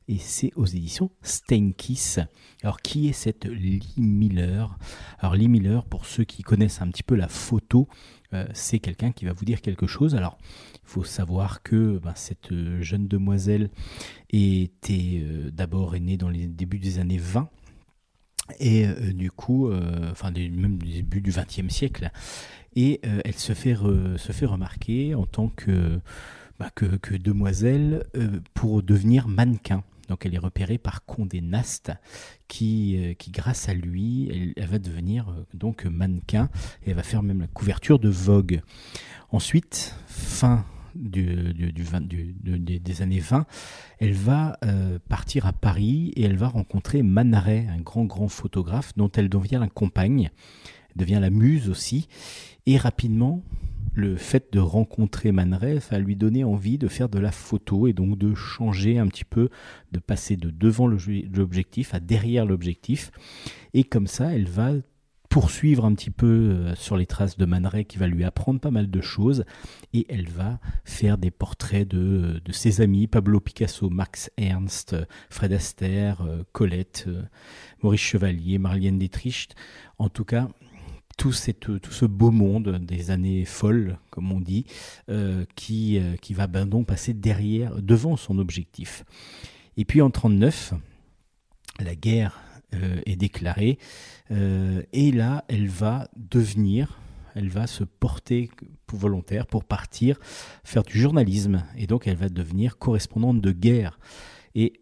[0.07, 2.19] et c'est aux éditions Steinkiss.
[2.63, 4.77] Alors qui est cette Lee Miller?
[5.19, 7.88] Alors Lee Miller, pour ceux qui connaissent un petit peu la photo,
[8.34, 10.15] euh, c'est quelqu'un qui va vous dire quelque chose.
[10.15, 10.38] Alors
[10.75, 13.69] il faut savoir que ben, cette jeune demoiselle
[14.29, 17.49] était euh, d'abord née dans les débuts des années 20
[18.59, 19.69] et euh, du coup,
[20.09, 22.11] enfin même du début du XXe siècle,
[22.77, 25.99] et elle se fait remarquer en tant que
[26.73, 28.05] que demoiselle
[28.53, 29.84] pour devenir mannequin.
[30.07, 31.91] Donc elle est repérée par Condé Nast,
[32.47, 36.49] qui, euh, grâce à lui, elle, va devenir euh, donc mannequin
[36.85, 38.61] et elle va faire même la couverture de Vogue.
[39.31, 40.65] Ensuite, fin
[40.95, 43.45] du, du, du 20 du- de- des- années 20,
[43.99, 48.27] elle va euh, partir à Paris et elle va rencontrer Man Ray, un grand grand
[48.29, 50.31] photographe dont elle devient la compagne,
[50.95, 52.07] devient la muse aussi,
[52.65, 53.43] et rapidement
[53.98, 57.88] le fait de rencontrer Man Ray va lui donner envie de faire de la photo
[57.88, 59.49] et donc de changer un petit peu,
[59.91, 63.11] de passer de devant l'objectif à derrière l'objectif,
[63.74, 64.74] et comme ça elle va
[65.30, 68.60] poursuivre un petit peu euh, sur les traces de Man Ray qui va lui apprendre
[68.60, 69.45] pas mal de choses
[69.94, 75.06] et elle va faire des portraits de, de ses amis Pablo Picasso, Max Ernst, euh,
[75.30, 77.24] Fred Astaire, euh, Colette, euh,
[77.82, 79.49] Maurice Chevalier, Marlène Dietrich.
[79.98, 80.49] En tout cas,
[81.18, 81.34] tout,
[81.80, 84.65] tout ce beau monde des années folles, comme on dit,
[85.10, 89.03] euh, qui, euh, qui va ben donc passer derrière, devant son objectif.
[89.76, 90.73] Et puis en 39,
[91.80, 92.39] la guerre
[92.73, 93.77] euh, est déclarée
[94.30, 96.99] et là, elle va devenir,
[97.34, 98.49] elle va se porter
[98.91, 100.19] volontaire pour partir
[100.65, 101.64] faire du journalisme.
[101.77, 103.99] Et donc, elle va devenir correspondante de guerre.
[104.53, 104.81] Et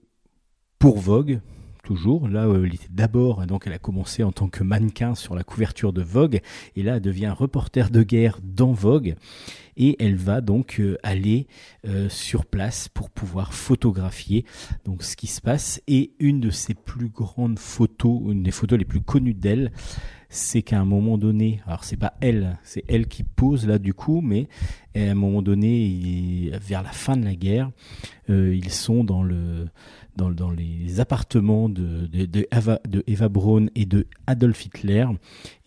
[0.79, 1.41] pour Vogue,
[1.85, 2.27] toujours.
[2.27, 5.43] Là, euh, elle était d'abord, donc elle a commencé en tant que mannequin sur la
[5.43, 6.41] couverture de Vogue,
[6.75, 9.15] et là, elle devient reporter de guerre dans Vogue,
[9.77, 11.47] et elle va donc euh, aller
[11.87, 14.45] euh, sur place pour pouvoir photographier
[14.85, 15.81] donc ce qui se passe.
[15.87, 19.71] Et une de ses plus grandes photos, une des photos les plus connues d'elle,
[20.29, 23.93] c'est qu'à un moment donné, alors c'est pas elle, c'est elle qui pose là du
[23.93, 24.47] coup, mais
[24.95, 27.71] à un moment donné, vers la fin de la guerre,
[28.29, 29.67] euh, ils sont dans le
[30.15, 32.09] dans, les appartements de,
[32.51, 35.05] Eva, de Eva Braun et de Adolf Hitler,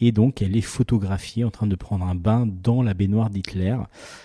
[0.01, 3.77] et donc elle est photographiée en train de prendre un bain dans la baignoire d'Hitler.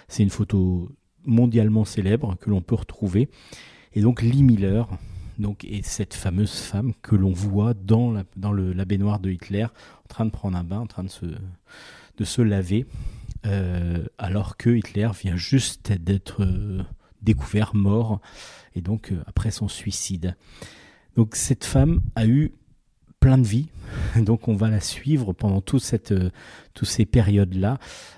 [0.08, 0.90] C'est une photo
[1.26, 3.30] mondialement célèbre que l'on peut retrouver,
[3.94, 4.88] et donc Lee Miller.
[5.40, 9.32] Donc, est cette fameuse femme que l'on voit dans, la, dans le, la baignoire de
[9.32, 12.86] Hitler, en train de prendre un bain, en train de se, de se laver,
[13.46, 16.84] euh, alors que Hitler vient juste d'être euh,
[17.22, 18.22] découvert mort,
[18.76, 20.36] et donc euh, après son suicide.
[21.16, 22.52] Donc cette femme a eu
[23.20, 23.70] plein de vies,
[24.18, 26.30] donc on va la suivre pendant euh,
[26.74, 27.78] toutes ces périodes-là,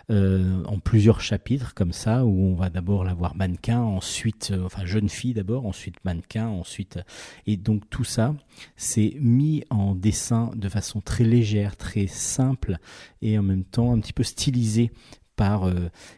[0.10, 4.86] euh, en plusieurs chapitres comme ça, où on va d'abord la voir mannequin, ensuite, enfin
[4.86, 7.00] jeune fille d'abord, ensuite mannequin, ensuite,
[7.46, 8.34] et donc tout ça,
[8.78, 12.78] c'est mis en dessin de façon très légère, très simple,
[13.22, 14.92] et en même temps un petit peu stylisé
[15.36, 15.70] par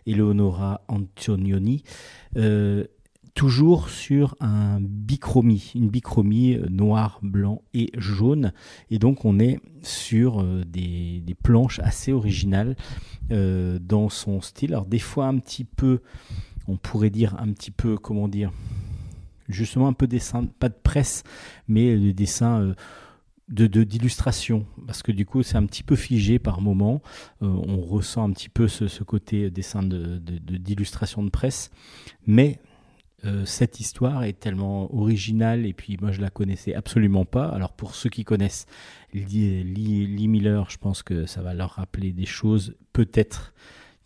[0.05, 1.83] Eleonora Antonioni,
[3.37, 8.51] toujours sur un bichromie, une bichromie euh, noir, blanc et jaune,
[8.89, 12.75] et donc on est sur euh, des, des planches assez originales
[13.31, 14.73] euh, dans son style.
[14.73, 16.01] Alors des fois un petit peu,
[16.67, 18.51] on pourrait dire un petit peu, comment dire,
[19.49, 21.21] justement un peu dessin, pas de presse,
[21.67, 22.73] mais des dessins
[23.49, 27.03] de de- d'illustration, parce que du coup c'est un petit peu figé par moment.
[27.39, 31.69] On ressent un petit peu ce, côté dessin de de- de- d'illustration de, presse,
[32.25, 32.59] mais
[33.25, 37.47] euh, cette histoire est tellement originale et puis moi je la connaissais absolument pas.
[37.47, 38.67] Alors pour ceux qui connaissent
[39.13, 43.53] Lee, Miller, je pense que ça va leur rappeler des choses peut-être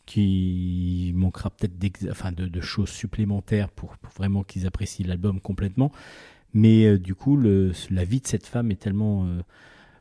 [0.06, 5.92] qui manquera peut-être de, choses supplémentaires pour, vraiment qu'ils apprécient l'album complètement.
[6.54, 9.42] Mais euh, du coup, la vie de cette femme est tellement euh,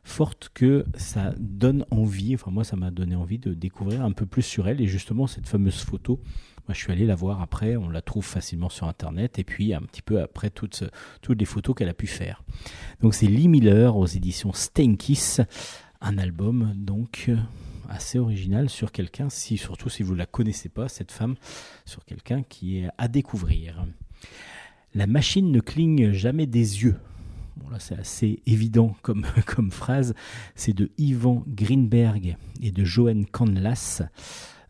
[0.03, 4.25] forte que ça donne envie, enfin moi ça m'a donné envie de découvrir un peu
[4.25, 6.19] plus sur elle et justement cette fameuse photo.
[6.67, 9.73] Moi je suis allé la voir après, on la trouve facilement sur internet et puis
[9.73, 10.83] un petit peu après toutes,
[11.29, 12.43] les photos qu'elle a pu faire.
[13.01, 15.41] Donc c'est Lee Miller aux éditions Stenkiss,
[16.01, 17.29] un album donc
[17.91, 21.35] assez original sur quelqu'un, si, surtout si vous ne la connaissez pas, cette femme,
[21.85, 23.85] sur quelqu'un qui est à découvrir.
[24.93, 26.97] La machine ne cligne jamais des yeux.
[27.57, 30.13] Bon, là, c'est assez évident comme, comme phrase.
[30.55, 34.03] C'est de Ivan Greenberg et de Johan Canlas.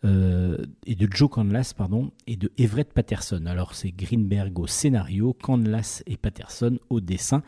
[0.03, 3.45] Euh, et de Joe Canlas, pardon, et de Everett Patterson.
[3.45, 7.43] Alors, c'est Greenberg au scénario, Canlas et Patterson au dessin.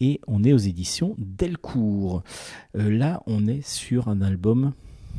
[0.00, 2.22] Et on est aux éditions Delcourt.
[2.76, 4.72] Euh, là, on est sur un album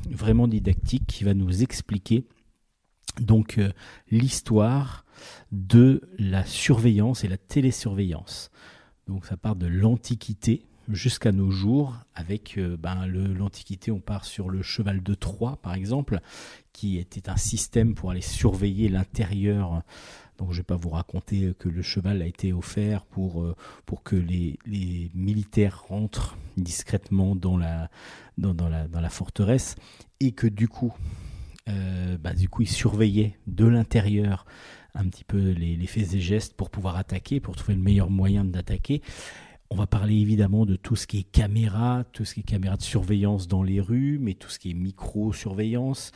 [0.10, 2.26] vraiment didactique qui va nous expliquer
[3.19, 3.72] donc euh,
[4.11, 5.06] l'histoire
[5.52, 8.52] de la surveillance et la télésurveillance.
[9.07, 11.95] Donc ça part de l'Antiquité jusqu'à nos jours.
[12.15, 16.19] Avec euh, ben, l'Antiquité, on part sur le cheval de Troie, par exemple,
[16.73, 19.84] qui était un système pour aller surveiller l'intérieur.
[20.38, 23.55] Donc je ne vais pas vous raconter que le cheval a été offert pour, euh,
[23.85, 27.89] pour que les, les militaires rentrent discrètement dans la,
[28.38, 29.76] dans, la, dans la forteresse
[30.19, 30.93] et que du coup,
[31.68, 34.45] euh, bah, du coup, ils surveillaient de l'intérieur
[34.93, 38.09] un petit peu les, les faits et gestes pour pouvoir attaquer, pour trouver le meilleur
[38.09, 39.01] moyen d'attaquer.
[39.69, 42.77] On va parler évidemment de tout ce qui est caméra, tout ce qui est caméra
[42.77, 46.11] de surveillance dans les rues, mais tout ce qui est micro-surveillance,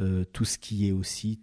[0.00, 1.40] euh, tout ce qui est aussi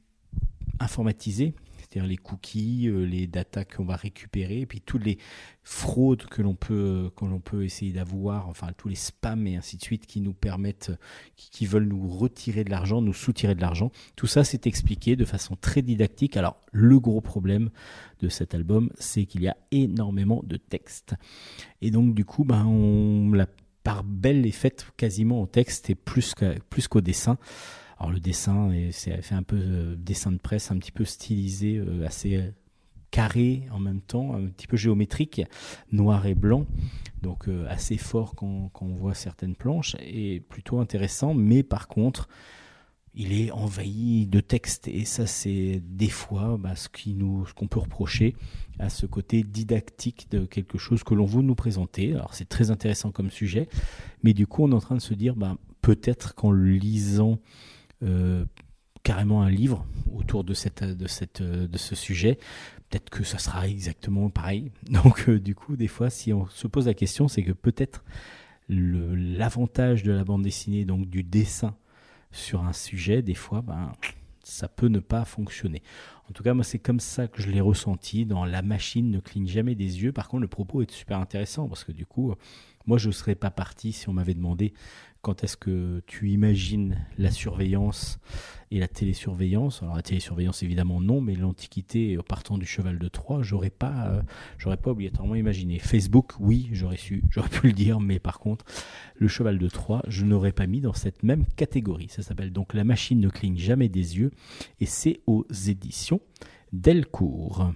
[0.80, 1.53] informatisé,
[1.94, 5.20] c'est-à-dire les cookies, euh, les datas qu'on va récupérer, et puis toutes les
[5.64, 9.78] fraudes que l'on peut, que l'on peut essayer d'avoir, enfin tous les spams et ainsi
[9.78, 10.91] de suite qui nous permettent,
[11.36, 13.91] qui, veulent nous retirer de l'argent, nous soutirer de l'argent.
[14.15, 16.36] Tout ça, c'est expliqué de façon très didactique.
[16.36, 17.70] Alors, le gros problème
[18.22, 21.14] de cet album, c'est qu'il y a énormément de texte.
[21.82, 23.48] Et donc, du coup, ben, on, la
[23.84, 27.38] part belle est faite quasiment au texte et plus qu'au dessin.
[28.04, 31.06] Alors le dessin, est- c'est fait un peu euh, dessin de presse, un petit peu
[31.06, 32.52] stylisé, euh, assez euh,
[33.12, 35.42] carré en même temps, un petit peu géométrique,
[35.94, 36.66] noir et blanc,
[37.22, 42.28] donc assez fort quand, on voit certaines planches, et plutôt intéressant, mais par contre,
[43.14, 48.36] il est envahi de texte, et ça c'est des fois bah, ce qu'on peut reprocher
[48.80, 52.14] à ce côté didactique de quelque chose que l'on veut nous présenter.
[52.16, 53.70] Alors c'est très intéressant comme sujet,
[54.24, 57.40] mais du coup on est en train de se dire, bah, peut-être qu'en lisant
[59.04, 62.40] carrément un livre autour de, cette, de, cette, euh, de ce sujet.
[62.90, 64.72] Peut-être que ça sera exactement pareil.
[64.90, 68.04] Donc, euh, du coup, des fois, si on se pose la question, c'est que peut-être
[68.70, 71.76] l'avantage de la bande dessinée, donc du dessin
[72.32, 73.92] sur un sujet, des fois, ben,
[74.42, 75.84] ça peut ne pas fonctionner.
[76.30, 79.20] En tout cas, moi, c'est comme ça que je l'ai ressenti dans La machine ne
[79.20, 80.14] cligne jamais des yeux.
[80.14, 82.34] Par contre, le propos est super intéressant parce que du coup,
[82.85, 84.73] moi, je ne serais pas parti si on m'avait demandé
[85.23, 88.19] quand est-ce que tu imagines la surveillance
[88.72, 89.81] et la télésurveillance.
[89.81, 94.22] Alors, la télésurveillance, évidemment, non, mais l'Antiquité, euh, partant du cheval de Troie, j'aurais pas,
[94.68, 95.80] euh, pas obligatoirement imaginé.
[95.80, 98.65] Facebook, oui, j'aurais su, j'aurais pu le dire, mais par contre,
[99.15, 102.10] le cheval de Troie, je n'aurais pas mis dans cette même catégorie.
[102.10, 104.31] Ça s'appelle donc La machine ne cligne jamais des yeux
[104.81, 106.19] et c'est aux éditions
[106.73, 107.72] Delcourt.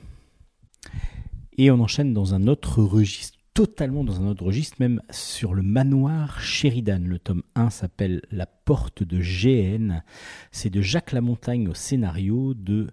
[1.57, 5.63] Et on enchaîne dans un autre registre, totalement dans un autre registre, même sur le
[5.63, 6.99] manoir Sheridan.
[7.03, 10.03] Le tome 1 s'appelle La porte de GN.
[10.51, 12.85] C'est de Jacques Lamontagne au scénario, de,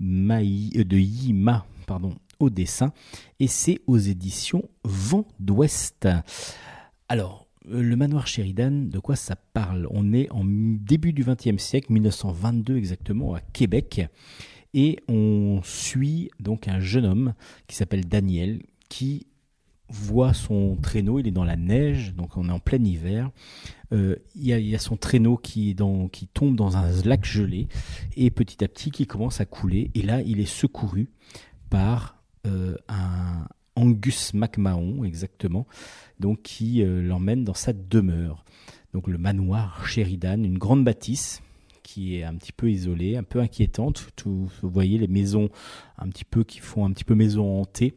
[0.00, 2.94] Maï, euh, de Yima pardon, au dessin,
[3.40, 6.08] et c'est aux éditions Vent d'Ouest.
[7.10, 9.86] Alors, euh, le manoir Sheridan, de quoi ça parle?
[9.90, 14.00] On est en début du XXe siècle, 1922 exactement, à Québec,
[14.72, 17.34] et on suit donc un jeune homme
[17.66, 19.26] qui s'appelle Daniel, qui
[19.88, 23.30] voit son traîneau, il est dans la neige, donc on est en plein hiver.
[23.92, 27.68] Euh, il, y a, son traîneau qui, est dans, qui tombe dans un lac gelé,
[28.16, 31.08] et petit à petit qui commence à couler, et là il est secouru
[31.70, 33.46] par euh, un
[33.76, 35.66] Angus MacMahon, exactement,
[36.18, 38.44] donc qui euh, l'emmène dans sa demeure.
[38.92, 41.42] Donc le manoir Sheridan, une grande bâtisse
[41.82, 44.08] qui est un petit peu isolée, un peu inquiétante.
[44.16, 45.50] Tout, vous voyez les maisons
[45.98, 47.94] un petit peu qui font un petit peu maison hantée.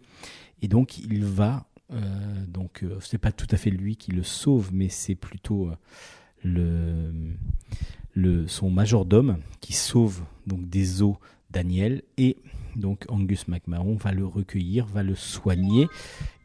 [0.61, 4.23] Et donc il va, euh, donc euh, c'est pas tout à fait lui qui le
[4.23, 5.71] sauve, mais c'est plutôt
[6.45, 7.11] euh,
[8.13, 11.17] le, son majordome qui sauve donc des eaux
[11.49, 12.37] Daniel et
[12.75, 15.87] donc Angus MacMahon va le recueillir, va le soigner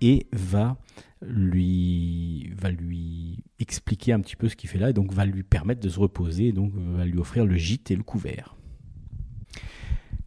[0.01, 0.79] et va
[1.21, 5.43] lui, va lui expliquer un petit peu ce qu'il fait là et donc va lui
[5.43, 8.57] permettre de se reposer et donc va lui offrir le gîte et le couvert.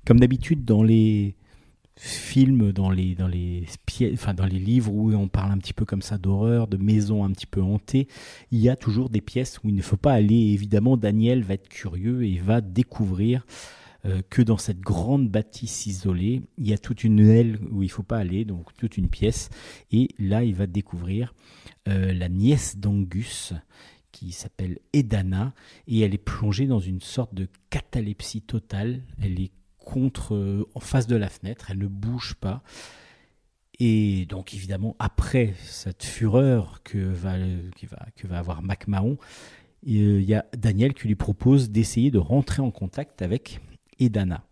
[0.06, 1.36] Comme d'habitude dans les
[1.98, 3.64] films, dans les, dans, les,
[4.36, 7.32] dans les livres où on parle un petit peu comme ça d'horreur, de maisons un
[7.32, 8.08] petit peu hantées,
[8.52, 10.36] il y a toujours des pièces où il ne faut pas aller.
[10.36, 13.46] Évidemment, Daniel va être curieux et va découvrir
[14.06, 17.90] euh, que dans cette grande bâtisse isolée, il y a toute une aile où il
[17.90, 19.50] faut pas aller, donc toute une pièce.
[19.92, 21.34] Et là, il va découvrir
[21.88, 23.54] euh, la nièce d'Angus
[24.12, 25.54] qui s'appelle Edana
[25.88, 29.02] et elle est plongée dans une sorte de catalepsie totale.
[29.22, 32.62] Elle est contre, euh, en face de la fenêtre, elle ne bouge pas.
[33.80, 37.36] Et donc évidemment, après cette fureur que va,
[37.76, 39.18] qui va, que va avoir MacMahon,
[39.84, 43.62] il y a Daniel qui lui propose d'essayer de rentrer en contact avec
[44.00, 44.44] Edana.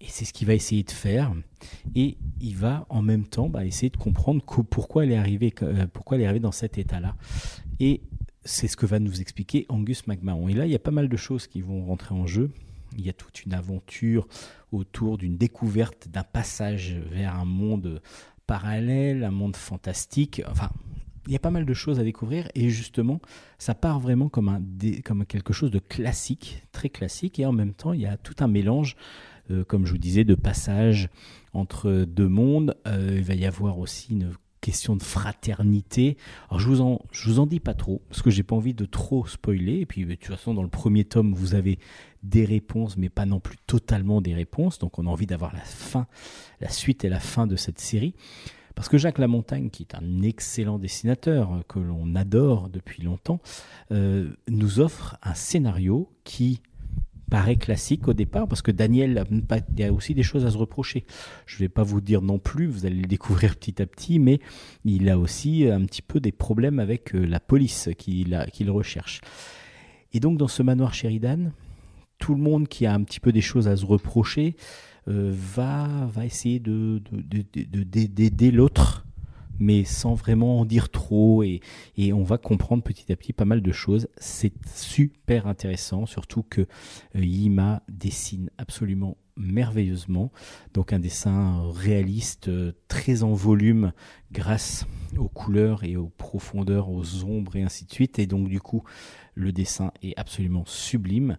[0.00, 1.34] Et c'est ce qu'il va essayer de faire.
[1.94, 5.52] Et il va en même temps bah, essayer de comprendre co- pourquoi elle est arrivée,
[5.62, 7.16] euh, pourquoi elle est arrivée dans cet état-là.
[7.80, 8.00] Et
[8.44, 10.48] c'est ce que va nous expliquer Angus McMahon.
[10.48, 12.50] Et là, il y a pas mal de choses qui vont rentrer en jeu.
[12.96, 14.26] Il y a toute une aventure
[14.72, 18.02] autour d'une découverte d'un passage vers un monde
[18.46, 20.42] parallèle, un monde fantastique.
[20.50, 20.70] Enfin,
[21.26, 23.20] il y a pas mal de choses à découvrir et justement,
[23.58, 24.62] ça part vraiment comme, un,
[25.04, 28.34] comme quelque chose de classique, très classique, et en même temps, il y a tout
[28.40, 28.96] un mélange,
[29.50, 31.08] euh, comme je vous disais, de passages
[31.52, 32.76] entre deux mondes.
[32.86, 36.16] Euh, il va y avoir aussi une question de fraternité.
[36.48, 38.74] Alors je vous en je vous en dis pas trop parce que j'ai pas envie
[38.74, 41.78] de trop spoiler et puis de toute façon dans le premier tome vous avez
[42.22, 45.60] des réponses mais pas non plus totalement des réponses donc on a envie d'avoir la
[45.60, 46.06] fin
[46.60, 48.14] la suite et la fin de cette série
[48.80, 53.40] parce que Jacques Lamontagne, qui est un excellent dessinateur euh, que l'on adore depuis longtemps,
[53.92, 56.62] euh, nous offre un scénario qui
[57.30, 60.56] paraît classique au départ, parce que Daniel il y a aussi des choses à se
[60.56, 61.04] reprocher.
[61.44, 64.18] Je ne vais pas vous dire non plus, vous allez le découvrir petit à petit,
[64.18, 64.40] mais
[64.86, 69.20] il a aussi un petit peu des problèmes avec euh, la police qu'il qu'il recherche.
[70.12, 71.52] Et donc dans ce manoir Sheridan,
[72.20, 74.54] tout le monde qui a un petit peu des choses à se reprocher
[75.08, 79.06] euh, va, va essayer de, de- d'aider l'autre,
[79.58, 81.42] mais sans vraiment en dire trop.
[81.42, 81.60] Et,
[81.96, 84.06] et on va comprendre petit à petit pas mal de choses.
[84.18, 86.60] C'est super intéressant, surtout que
[87.16, 90.30] euh, Yima dessine absolument merveilleusement.
[90.74, 93.92] Donc un dessin réaliste, euh, très en volume,
[94.32, 94.86] grâce
[95.16, 98.18] aux couleurs et aux profondeurs, aux ombres et ainsi de suite.
[98.18, 98.84] Et donc du coup,
[99.34, 101.38] le dessin est absolument sublime.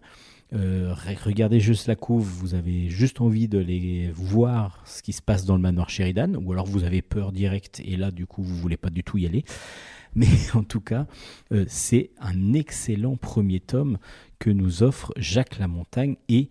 [0.54, 5.12] Euh, re- regardez juste la couve, vous avez juste envie de les voir ce qui
[5.12, 8.26] se passe dans le manoir Sheridan, ou alors vous avez peur direct et là du
[8.26, 9.44] coup vous voulez pas du tout y aller.
[10.14, 11.06] Mais en tout cas,
[11.52, 13.96] euh, c'est un excellent premier tome
[14.38, 16.50] que nous offrent Jacques Lamontagne et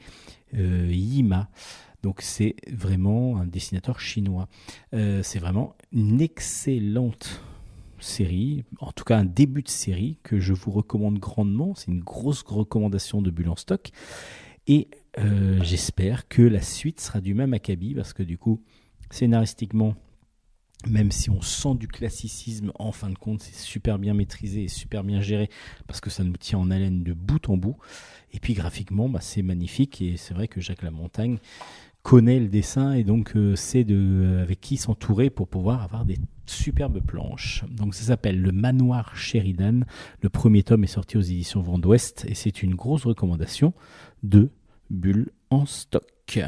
[0.56, 1.50] euh, Yima.
[2.02, 4.48] Donc c'est vraiment un dessinateur chinois.
[4.92, 7.44] C'est vraiment une excellente
[8.02, 11.74] série, en tout cas un début de série que je vous recommande grandement.
[11.76, 13.92] C'est une grosse recommandation de Bulle en stock.
[14.68, 18.62] Et euh, j'espère que la suite sera du même acabit parce que du coup,
[19.10, 19.96] scénaristiquement,
[20.88, 24.68] même si on sent du classicisme, en fin de compte, c'est super bien maîtrisé et
[24.68, 25.50] super bien géré
[25.88, 27.78] parce que ça nous tient en haleine de bout en bout.
[28.34, 31.38] Et puis graphiquement, bah, c'est magnifique et c'est vrai que Jacques Lamontagne
[32.04, 36.06] connaît le dessin et donc euh, sait de, euh, avec qui s'entourer pour pouvoir avoir
[36.06, 37.64] des superbes planches.
[37.70, 39.82] Donc ça s'appelle Le Manoir Sheridan.
[40.22, 43.74] Le premier tome est sorti aux éditions Vent d'Ouest et c'est une grosse recommandation
[44.24, 44.50] de
[44.90, 46.40] Bulle en stock.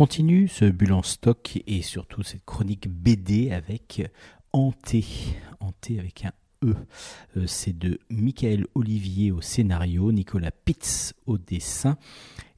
[0.00, 4.10] Continue ce bulle en stock et surtout cette chronique BD avec
[4.50, 5.04] Hanté.
[5.60, 6.32] Hanté avec un
[6.64, 6.74] E.
[7.36, 11.98] Euh, C'est de Michael Olivier au scénario, Nicolas Pitts au dessin.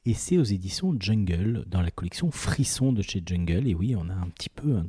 [0.05, 3.67] Et c'est aux éditions Jungle, dans la collection Frisson de chez Jungle.
[3.67, 4.81] Et oui, on a un petit peu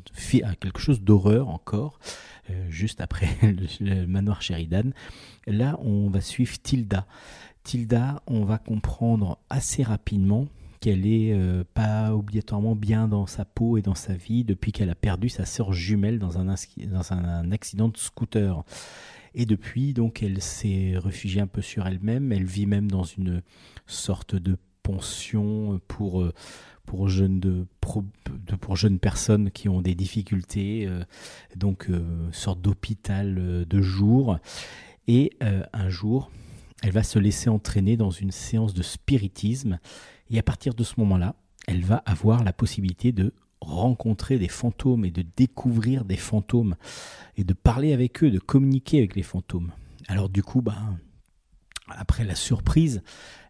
[0.60, 1.98] quelque chose d'horreur encore,
[2.50, 4.92] euh, juste après le, le manoir Sheridan.
[5.48, 7.08] Là, on va suivre Tilda.
[7.64, 10.46] Tilda, on va comprendre assez rapidement
[10.84, 14.90] qu'elle est euh, pas obligatoirement bien dans sa peau et dans sa vie depuis qu'elle
[14.90, 18.62] a perdu sa sœur jumelle dans un, dans un, accident de scooter.
[19.34, 22.32] Et depuis, donc, elle s'est réfugiée un peu sur elle-même.
[22.32, 23.40] Elle vit même dans une
[23.86, 26.34] sorte de pension pour euh,
[26.84, 30.86] pour jeunes de, pour jeunes personnes qui ont des difficultés.
[30.86, 31.02] euh,
[31.56, 34.38] donc, euh, sorte d'hôpital de jour.
[35.08, 36.30] Et un jour,
[36.82, 39.78] elle va se laisser entraîner dans une séance de spiritisme.
[40.30, 41.34] Et à partir de ce moment-là,
[41.66, 46.76] elle va avoir la possibilité de rencontrer des fantômes et de découvrir des fantômes
[47.36, 49.72] et de parler avec eux, de communiquer avec les fantômes.
[50.06, 50.98] Alors du coup, ben,
[51.88, 53.02] après la surprise,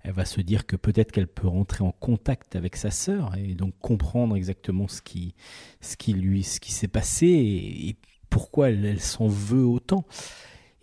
[0.03, 3.55] elle va se dire que peut-être qu'elle peut rentrer en contact avec sa sœur et
[3.55, 5.35] donc comprendre exactement ce qui,
[5.81, 7.97] ce qui lui, ce qui s'est passé et,
[8.31, 10.05] pourquoi elle s'en veut autant.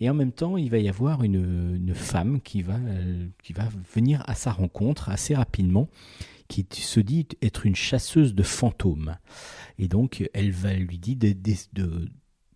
[0.01, 3.69] Et en même temps, il va y avoir une, femme qui va, euh, qui va
[3.93, 5.89] venir à sa rencontre assez rapidement,
[6.47, 9.15] qui se dit être une chasseuse de fantômes.
[9.77, 11.17] Et donc, elle va lui dire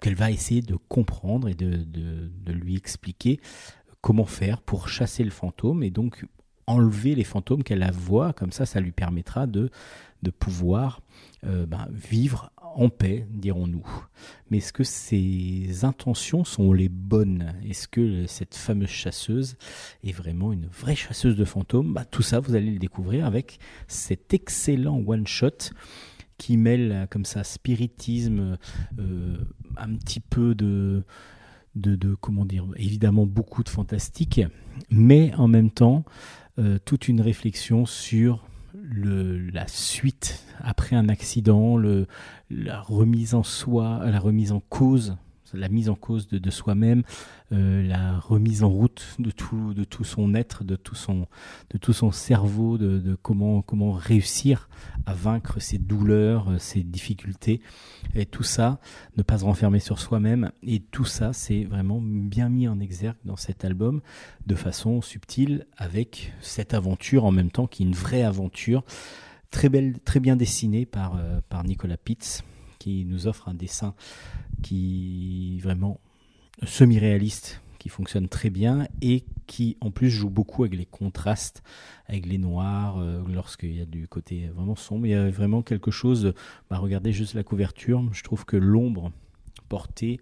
[0.02, 3.40] qu'elle va essayer de comprendre et de, lui expliquer
[4.02, 6.26] comment faire pour chasser le fantôme et donc
[6.66, 8.34] enlever les fantômes qu'elle voit.
[8.34, 9.70] Comme ça, ça lui permettra de,
[10.24, 11.02] de pouvoir
[11.46, 13.86] euh, ben, vivre en paix, dirons-nous.
[14.50, 17.54] Mais est-ce que ses intentions sont les bonnes?
[17.68, 19.58] Est-ce que cette fameuse chasseuse
[20.04, 21.94] est vraiment une vraie chasseuse de fantômes?
[21.94, 25.72] Bah, Tout ça, vous allez le découvrir avec cet excellent one-shot
[26.38, 28.58] qui mêle comme ça spiritisme,
[29.00, 29.38] euh,
[29.78, 31.04] un petit peu de,
[31.76, 34.42] de, de- comment dire, évidemment beaucoup de fantastique,
[34.90, 36.04] mais en même temps
[36.60, 38.46] euh, toute une réflexion sur
[38.84, 40.44] le, la suite.
[40.60, 42.08] Après un accident, le,
[42.50, 45.18] la remise en soi, la remise en cause,
[45.54, 47.04] la mise en cause de, soi-même,
[47.52, 53.92] euh, la remise en route de tout, son être, de tout son, cerveau, de, comment
[53.94, 54.70] réussir
[55.06, 57.62] à vaincre ses douleurs, euh, ses difficultés,
[58.16, 58.80] et tout ça,
[59.18, 63.18] ne pas se renfermer sur soi-même, et tout ça, c'est vraiment bien mis en exergue
[63.26, 64.02] dans cet album
[64.48, 68.84] de façon subtile, avec cette aventure en même temps qui est une vraie aventure,
[69.52, 72.44] très belle, très bien dessinée par, euh, par Nicolas Pitts,
[72.86, 73.96] qui nous offre un dessin
[74.62, 76.00] qui vraiment
[76.68, 81.64] semi-réaliste, qui fonctionne très bien et qui en plus joue beaucoup avec les contrastes,
[82.06, 85.08] avec les noirs, euh, lorsqu'il y a du côté vraiment sombre.
[85.08, 86.36] Il y a vraiment quelque chose,
[86.70, 89.12] bah, regardez juste la couverture, je trouve que l'ombre
[89.68, 90.20] portée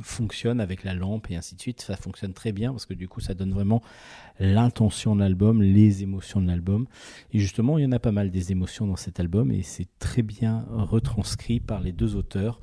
[0.00, 1.80] fonctionne avec la lampe et ainsi de suite.
[1.80, 3.82] Ça fonctionne très bien parce que du coup, ça donne vraiment
[4.38, 6.86] l'intention de l'album, les émotions de l'album.
[7.32, 9.88] Et justement, il y en a pas mal des émotions dans cet album et c'est
[9.98, 12.60] très bien retranscrit par les deux auteurs,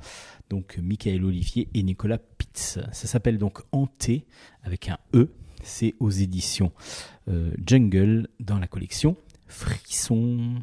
[0.50, 2.80] donc Michael Olivier et Nicolas Pitts.
[2.92, 4.24] Ça s'appelle donc Hanté
[4.62, 5.30] avec un E.
[5.62, 6.72] C'est aux éditions
[7.28, 9.16] euh, Jungle dans la collection
[9.48, 10.62] Frisson.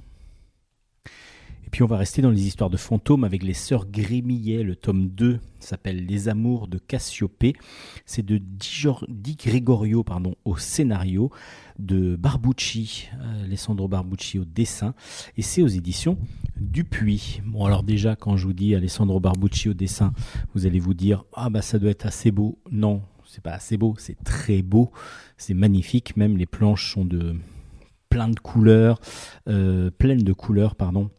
[1.76, 4.64] Puis on va rester dans les histoires de fantômes avec les sœurs Grémillet.
[4.64, 7.54] Le tome 2 s'appelle Les Amours de Cassiopée.
[8.06, 8.38] C'est de
[9.10, 11.32] Di Gregorio pardon, au scénario,
[11.78, 14.96] de Barbucci, euh, Alessandro Barbucci au dessin.
[15.36, 16.18] Et c'est aux éditions
[16.56, 17.42] Dupuis.
[17.46, 20.14] Bon alors déjà quand je vous dis Alessandro Barbucci au dessin,
[20.54, 22.58] vous allez vous dire ah bah ça doit être assez beau.
[22.72, 24.92] Non, c'est pas assez beau, c'est très beau,
[25.36, 26.16] c'est magnifique.
[26.16, 27.36] Même les planches sont de
[28.08, 29.02] plein de couleurs,
[29.50, 31.10] euh, pleines de couleurs, pardon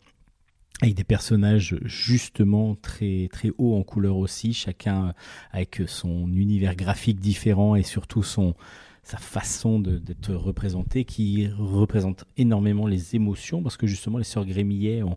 [0.82, 5.14] avec des personnages justement très très hauts en couleur aussi, chacun
[5.50, 8.54] avec son univers graphique différent et surtout son
[9.02, 15.02] sa façon d'être représenté qui représente énormément les émotions parce que justement les sœurs Grémillet
[15.04, 15.16] ont-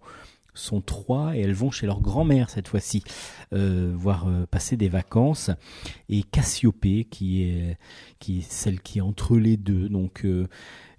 [0.54, 3.04] sont trois et elles vont chez leur grand-mère cette fois-ci
[3.54, 5.50] euh, voir euh, passer des vacances.
[6.08, 7.78] Et Cassiopée qui est
[8.20, 9.90] qui est celle qui est entre les deux.
[9.90, 10.48] Donc euh,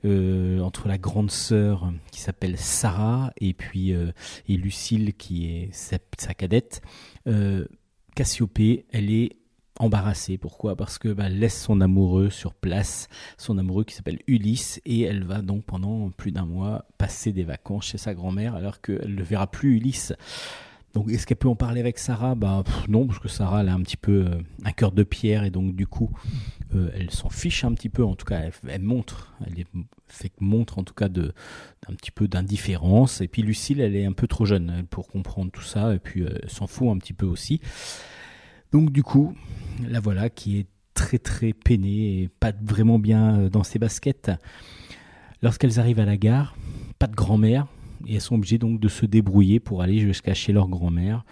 [0.05, 4.13] euh, entre la grande sœur qui s'appelle Sarah et puis euh,
[4.49, 5.99] et Lucille qui est sa,
[6.35, 6.81] cadette.
[7.27, 7.67] Euh,
[8.15, 9.37] Cassiopée, elle est
[9.79, 10.39] embarrassée.
[10.39, 10.75] Pourquoi?
[10.75, 15.25] Parce que bah, laisse son amoureux sur place, son amoureux qui s'appelle Ulysse, et elle
[15.25, 19.23] va donc pendant plus d'un mois passer des vacances chez sa grand-mère alors qu'elle ne
[19.23, 20.15] verra plus Ulysse.
[20.95, 22.35] Donc est-ce qu'elle peut en parler avec Sarah?
[22.35, 24.27] Bah non, parce que Sarah elle a un petit peu
[24.65, 26.11] un cœur de pierre et donc du coup
[26.75, 28.05] euh, elle s'en fiche un petit peu.
[28.05, 29.65] En tout cas, elle, montre, elle
[30.07, 31.33] fait montre en tout cas de
[31.97, 33.21] petit peu d'indifférence.
[33.21, 36.23] Et puis Lucille, elle est un peu trop jeune pour comprendre tout ça et puis
[36.23, 37.61] euh, s'en fout un petit peu aussi.
[38.73, 39.35] Donc du coup,
[39.87, 44.31] la voilà qui est très très peinée et pas vraiment bien euh, dans ses baskets.
[45.43, 46.57] Lorsqu'elles arrivent à la gare,
[46.99, 47.67] pas de grand-mère
[48.07, 51.25] et elles sont obligées donc de se débrouiller pour aller jusqu'à chez leur grand-mère.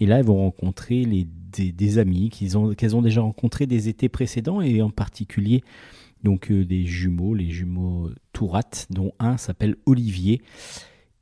[0.00, 3.88] Et là, elles vont rencontrer les, des, amis qu'ils ont, qu'elles ont déjà rencontrés des
[3.88, 5.62] étés précédents et en particulier
[6.24, 10.42] donc euh, des jumeaux, les jumeaux Tourat, dont un s'appelle Olivier.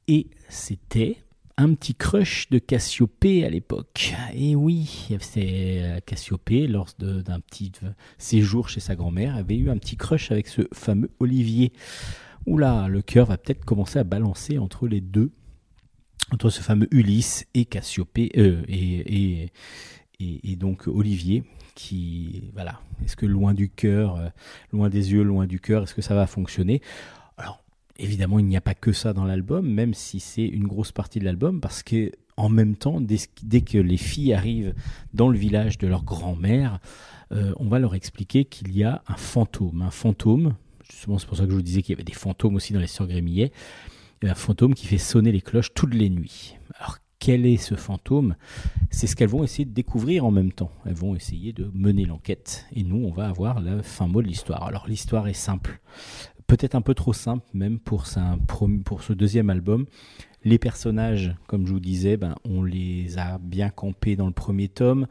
[0.08, 1.16] Et c'était
[1.58, 4.14] un petit crush de Cassiopée à l'époque.
[4.34, 7.72] Et oui, c'est euh, Cassiopée, lors d'un petit
[8.18, 11.72] séjour chez sa grand-mère, avait eu un petit crush avec ce fameux Olivier.
[12.46, 15.32] Oula, le cœur va peut-être commencer à balancer entre les deux,
[16.30, 19.50] entre ce fameux Ulysse et Cassiopée, euh, et,
[20.18, 21.44] et, donc Olivier,
[21.74, 24.28] qui, voilà, est-ce que loin du cœur, euh,
[24.72, 26.80] loin des yeux, loin du cœur, est-ce que ça va fonctionner?
[27.36, 27.62] Alors,
[27.98, 31.18] évidemment, il n'y a pas que ça dans l'album, même si c'est une grosse partie
[31.18, 34.74] de l'album, parce que en même temps, dès, que les filles arrivent
[35.14, 36.80] dans le village de leur grand-mère,
[37.32, 40.54] euh, on va leur expliquer qu'il y a un fantôme, un fantôme.
[40.90, 42.80] Justement, c'est pour ça que je vous disais qu'il y avait des fantômes aussi dans
[42.80, 43.52] les Sœurs Grémillet.
[44.22, 46.56] Un fantôme qui fait sonner les cloches toutes les nuits.
[47.18, 48.36] Quel est ce fantôme
[48.90, 50.70] C'est ce qu'elles vont essayer de découvrir en même temps.
[50.84, 52.66] Elles vont essayer de mener l'enquête.
[52.72, 54.64] Et nous, on va avoir le fin mot de l'histoire.
[54.64, 55.80] Alors, l'histoire est simple.
[56.46, 59.86] Peut-être un peu trop simple, même pour, ce deuxième album.
[60.44, 64.68] Les personnages, comme je vous disais, ben, on les a bien campés dans le premier
[64.68, 65.08] tome.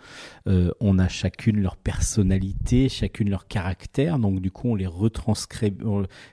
[0.48, 4.18] Euh, on a chacune leur personnalité, chacune leur caractère.
[4.18, 5.76] Donc du coup, on les retranscrit,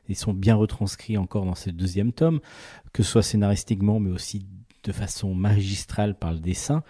[0.09, 2.39] ils sont bien retranscrits encore dans ce deuxième tome,
[2.93, 4.47] que ce soit scénaristiquement, mais aussi
[4.85, 6.83] de façon magistrale par le dessin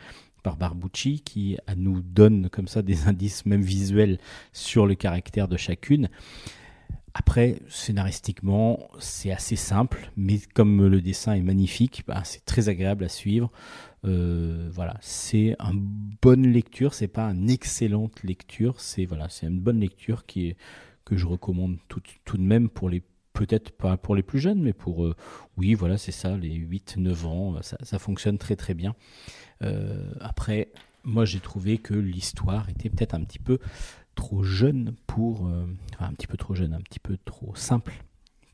[0.43, 4.19] par Barbucci qui nous donne comme ça des indices même visuels
[4.52, 6.09] sur le caractère de chacune.
[7.14, 13.05] Après, scénaristiquement, c'est assez simple, mais comme le dessin est magnifique, bah, c'est très agréable
[13.05, 13.52] à suivre.
[14.06, 19.60] Euh, voilà, c'est une bonne lecture, c'est pas une excellente lecture, c'est voilà, c'est une
[19.60, 20.56] bonne lecture qui est,
[21.05, 22.01] que je recommande tout
[22.39, 23.02] de même pour les
[23.32, 25.14] peut-être pas pour les plus jeunes, mais pour euh,
[25.56, 28.94] oui, voilà, c'est ça, les 8-9 ans, ça, ça fonctionne très très bien.
[29.62, 30.68] Euh, après,
[31.04, 33.59] moi j'ai trouvé que l'histoire était peut-être un petit peu
[34.14, 37.94] trop jeune pour, euh, enfin, un petit peu trop jeune, un petit peu trop simple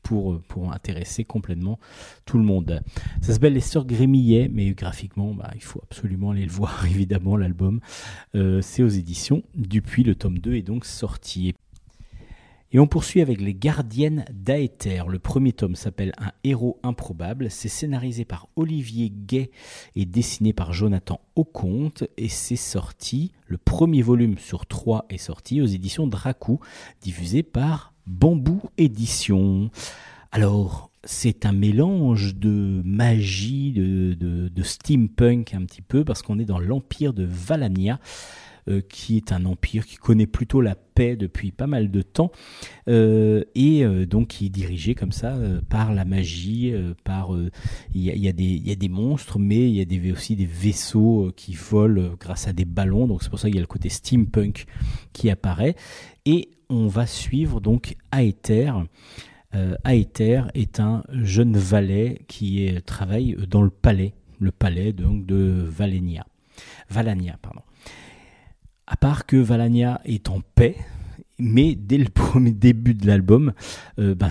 [0.03, 1.79] pour, euh, intéresser complètement
[2.25, 2.81] tout le monde.
[3.21, 7.37] Ça s'appelle Les Sœurs Grémillet, mais graphiquement, bah, il faut absolument aller le voir, évidemment,
[7.37, 7.79] l'album.
[8.35, 11.53] Euh, c'est aux éditions Dupuis, le tome 2 est donc sorti.
[12.71, 15.07] Et on poursuit avec Les Gardiennes d'Aéther.
[15.07, 17.49] Le premier tome s'appelle Un héros improbable.
[17.49, 19.49] C'est scénarisé par Olivier Gay
[19.95, 22.03] et dessiné par Jonathan Auconte.
[22.17, 26.59] Et c'est sorti, le premier volume sur trois est sorti aux éditions Dracou,
[27.01, 29.71] diffusé par Bambou Éditions.
[30.31, 36.59] Alors, c'est un mélange de magie, de, steampunk un petit peu, parce qu'on est dans
[36.59, 37.99] l'empire de Valania
[38.89, 42.31] qui est un empire qui connaît plutôt la paix depuis pas mal de temps
[42.87, 47.31] euh, et euh, donc qui est dirigé comme ça euh, par la magie, euh, par
[47.93, 48.27] il y, a, y,
[48.71, 52.53] a des, monstres, mais il y a aussi des vaisseaux euh, qui volent grâce à
[52.53, 53.07] des ballons.
[53.07, 54.65] Donc c'est pour ça qu'il y a le côté steampunk
[55.13, 55.75] qui apparaît
[56.25, 58.73] et on va suivre donc Aether.
[59.55, 65.65] Euh, Aether est un jeune valet qui travaille dans le palais, le palais donc de
[65.67, 66.25] Valenia.
[66.89, 67.61] Valania, pardon.
[68.91, 70.75] À part que Valania est en paix,
[71.37, 73.53] mais dès le premier début de l'album,
[73.99, 74.29] euh, ben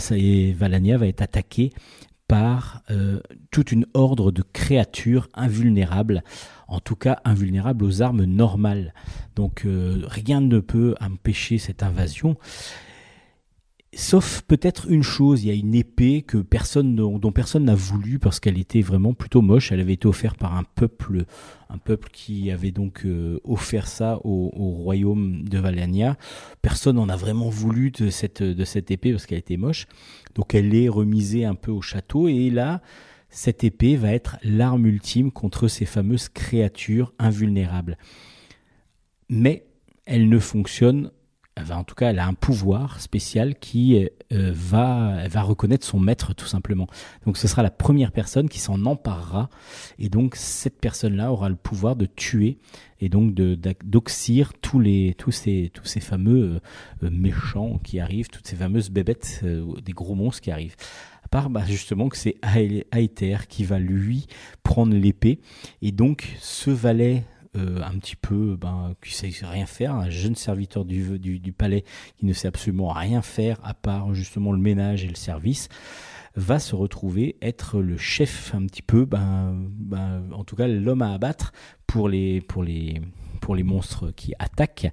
[0.52, 1.72] Valania va être attaqué
[2.26, 3.20] par euh,
[3.52, 6.24] toute une ordre de créatures invulnérables,
[6.66, 8.94] en tout cas invulnérables aux armes normales.
[9.36, 12.36] Donc euh, rien ne peut empêcher cette invasion.
[13.94, 18.18] Sauf peut-être une chose, il y a une épée que personne dont, personne n'a voulu
[18.18, 19.72] parce qu'elle était vraiment plutôt moche.
[19.72, 21.24] Elle avait été offerte par un peuple,
[21.70, 26.18] un peuple qui avait donc euh, offert ça au, au royaume de Valania.
[26.60, 29.86] Personne n'en a vraiment voulu de cette de cette épée parce qu'elle était moche.
[30.34, 32.82] Donc elle est remisée un peu au château et là,
[33.30, 37.96] cette épée va être l'arme ultime contre ces fameuses créatures invulnérables.
[39.30, 39.66] Mais
[40.04, 41.10] elle ne fonctionne
[41.60, 46.34] Enfin, en tout cas, elle a un pouvoir spécial qui euh, va, reconnaître son maître
[46.34, 46.86] tout simplement.
[47.26, 49.48] Donc, ce sera la première personne qui s'en emparera,
[49.98, 52.58] et donc cette personne-là aura le pouvoir de tuer
[53.00, 58.28] et donc d'oxyre tous les tous ces tous ces fameux euh, euh, méchants qui arrivent,
[58.28, 60.76] toutes ces fameuses bébêtes, euh, des gros monstres qui arrivent.
[61.24, 64.26] À part bah, justement que c'est Ae- Aether qui va lui
[64.62, 65.40] prendre l'épée,
[65.82, 67.24] et donc ce valet
[67.58, 71.52] euh, un petit peu ben, qui sait rien faire, un jeune serviteur du, du, du
[71.52, 71.84] palais
[72.16, 75.68] qui ne sait absolument rien faire à part justement le ménage et le service,
[76.36, 81.02] va se retrouver être le chef un petit peu, ben, ben, en tout cas l'homme
[81.02, 81.52] à abattre
[81.86, 83.00] pour les, pour les,
[83.40, 84.92] pour les monstres qui attaquent,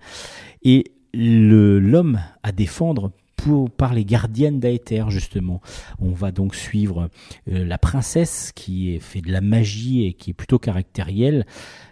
[0.64, 5.62] et l'homme à défendre pour, par les gardiennes d'Aether justement.
[6.00, 7.10] On va donc suivre
[7.50, 11.46] euh, la princesse qui fait de la magie et qui est plutôt caractérielle,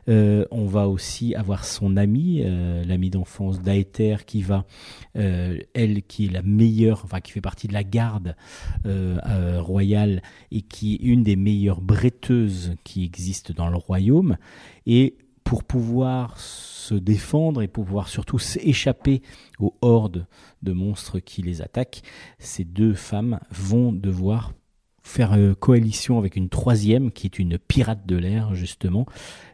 [0.10, 4.66] euh, on va aussi avoir son amie, euh, l'amie d'enfance d'Aether, qui va,
[5.16, 8.36] euh, elle, qui est la meilleure, enfin qui fait partie de la garde
[9.60, 10.22] royale
[10.52, 14.38] et qui est une des meilleures bretteuses qui existent dans le royaume.
[14.86, 19.22] Et pour pouvoir se défendre et pour pouvoir surtout s'échapper
[19.60, 20.28] aux hordes
[20.62, 22.02] de monstres qui les attaquent,
[22.40, 24.54] ces deux femmes vont devoir
[25.04, 29.06] faire euh, coalition avec une troisième qui est une pirate de l'air justement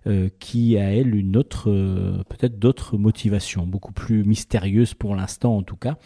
[0.05, 5.57] euh, qui a elle une autre euh, peut-être d'autres motivations beaucoup plus mystérieuses pour l'instant
[5.57, 5.97] en tout cas.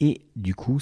[0.00, 0.80] Et du coup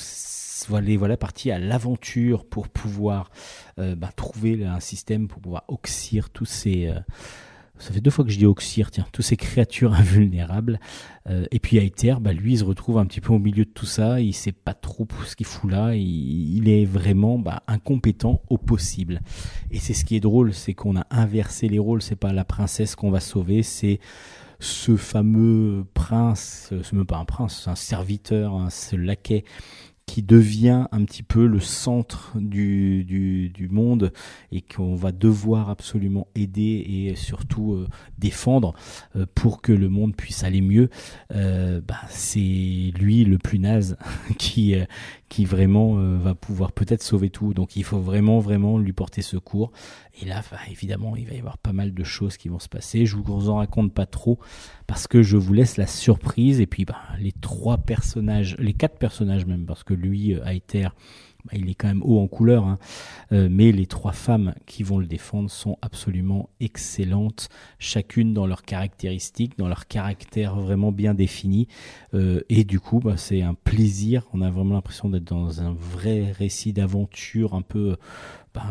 [0.68, 3.30] voilà voilà parti à l'aventure pour pouvoir
[3.76, 6.90] bah, trouver un système pour pouvoir oxyre tous ces
[7.80, 10.78] ça fait deux fois que je dis oxyre, tiens, tous ces créatures invulnérables.
[11.28, 13.70] Euh, et puis Aether, bah, lui, il se retrouve un petit peu au milieu de
[13.70, 14.20] tout ça.
[14.20, 15.94] Il sait pas trop ce qu'il fout là.
[15.94, 19.22] Il, est vraiment bah, incompétent au possible.
[19.70, 22.02] Et c'est ce qui est drôle, c'est qu'on a inversé les rôles.
[22.02, 23.98] C'est pas la princesse qu'on va sauver, c'est
[24.60, 29.44] ce fameux prince, c'est même pas un prince, un serviteur, hein, ce laquais
[30.10, 34.12] qui devient un petit peu le centre du, du, monde
[34.50, 37.88] et qu'on va devoir absolument aider et surtout euh,
[38.18, 38.74] défendre
[39.14, 40.90] euh, pour que le monde puisse aller mieux,
[41.32, 43.96] euh, bah, c'est lui le plus naze
[44.36, 44.74] qui,
[45.30, 47.54] qui vraiment euh, va pouvoir peut-être sauver tout.
[47.54, 49.70] Donc il faut vraiment, vraiment lui porter secours.
[50.20, 53.06] Et là, évidemment, il va y avoir pas mal de choses qui vont se passer.
[53.06, 54.40] Je vous en raconte pas trop
[54.88, 56.60] parce que je vous laisse la surprise.
[56.60, 60.88] Et puis, bah, les trois personnages, les quatre personnages même, parce que lui, euh, Aether,
[61.52, 62.78] il est quand même haut en couleur, hein.
[63.32, 67.48] Euh, mais les trois femmes qui vont le défendre sont absolument excellentes,
[67.78, 71.68] chacune dans leurs caractéristiques, dans leur caractère vraiment bien défini.
[72.14, 74.26] Euh, et du coup, bah, c'est un plaisir.
[74.32, 77.96] On a vraiment l'impression d'être dans un vrai récit d'aventure, un peu
[78.54, 78.68] bah,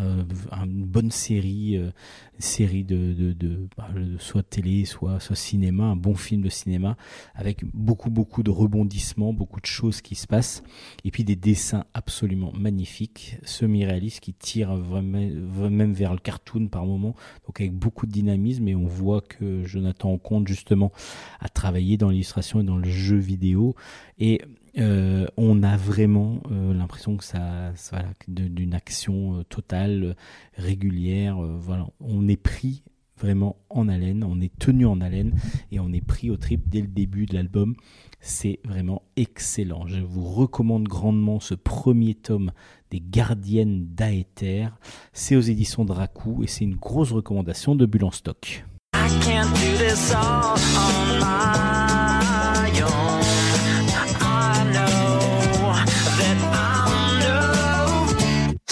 [0.66, 1.92] une bonne série, euh,
[2.38, 6.50] série de, de, de bah, de- soit télé, soit, soit cinéma, un bon film de
[6.50, 6.98] cinéma,
[7.36, 10.64] avec beaucoup beaucoup de rebondissements, beaucoup de choses qui se passent,
[11.06, 16.86] et puis des dessins absolument magnifiques, semi-réalistes qui tirent vraiment, même vers le cartoon par
[16.86, 17.16] moment,
[17.46, 20.92] donc avec beaucoup de dynamisme, et on voit que Jonathan Comte justement
[21.40, 23.76] a travaillé dans l'illustration et dans le jeu vidéo,
[24.18, 24.42] et
[24.80, 30.16] euh, on a vraiment euh, l'impression que ça, voilà, d'une action euh, totale,
[30.56, 31.38] régulière.
[31.38, 32.84] voilà, on est pris
[33.18, 35.34] vraiment en haleine, on est tenu en haleine
[35.72, 37.76] et on est pris au trip dès le début de l'album.
[38.22, 39.86] C'est vraiment excellent.
[39.88, 42.52] Je vous recommande grandement ce premier tome
[42.92, 44.70] des Gardiennes d'Aether.
[45.14, 48.64] C'est aux éditions Dracou et c'est une grosse recommandation de Bulle en stock.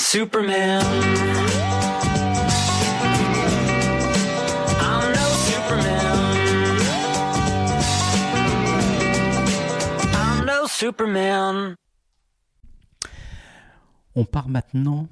[0.10, 0.80] Superman.
[14.16, 15.10] On part maintenant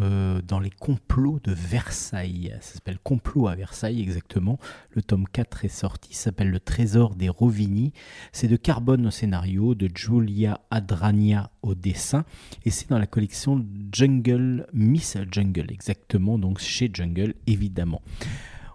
[0.00, 2.52] euh, dans les complots de Versailles.
[2.60, 4.58] Ça s'appelle Complot à Versailles exactement.
[4.90, 7.92] Le tome 4 est sorti, s'appelle Le Trésor des Rovini.
[8.32, 12.24] C'est de Carbone au scénario, de Giulia Adrania au dessin,
[12.64, 18.02] et c'est dans la collection Jungle, Miss Jungle exactement, donc chez Jungle évidemment.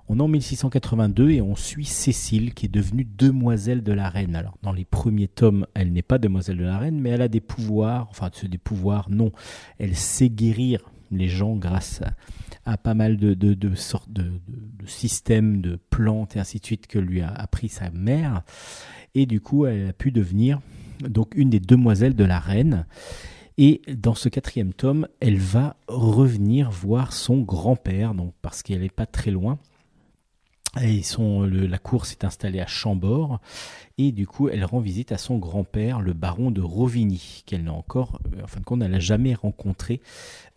[0.07, 4.35] On est en 1682 et on suit Cécile qui est devenue demoiselle de la reine.
[4.35, 7.27] Alors dans les premiers tomes, elle n'est pas demoiselle de la reine, mais elle a
[7.27, 9.33] des pouvoirs, enfin des pouvoirs, non,
[9.77, 10.79] elle sait guérir
[11.11, 12.01] les gens grâce
[12.65, 14.31] à, pas mal de, de, sortes de
[14.85, 18.43] systèmes, de plantes et ainsi de suite que lui a appris sa mère.
[19.15, 20.59] Et du coup, elle a pu devenir
[21.01, 22.85] donc une des demoiselles de la reine.
[23.57, 28.89] Et dans ce quatrième tome, elle va revenir voir son grand-père, donc parce qu'elle n'est
[28.89, 29.59] pas très loin.
[30.75, 33.39] La cour s'est installée à Chambord,
[33.97, 37.73] et du coup, elle rend visite à son grand-père, le baron de Rovigny, qu'elle n'a
[37.73, 39.99] encore, euh, en fin de compte, elle n'a jamais rencontré,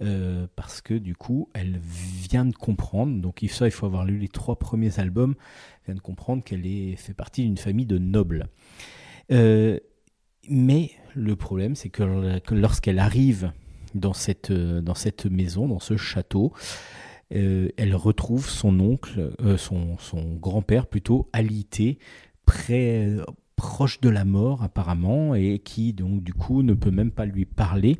[0.03, 4.29] euh, parce que du coup, elle vient de comprendre, donc il- faut avoir lu les
[4.29, 5.35] trois premiers albums,
[5.83, 6.63] elle vient de comprendre qu'elle
[6.97, 8.49] fait partie d'une famille de nobles.
[9.31, 9.81] Euh,
[10.49, 13.53] mais le problème, c'est que, que lorsqu'elle arrive
[13.95, 14.51] dans cette
[15.27, 16.53] maison, dans ce château,
[17.35, 19.97] euh, elle retrouve son oncle, euh, son,
[20.41, 21.99] grand-père plutôt, alité,
[22.47, 23.09] près,
[23.57, 27.45] proche de la mort apparemment, et qui donc du coup ne peut même pas lui
[27.45, 27.99] parler.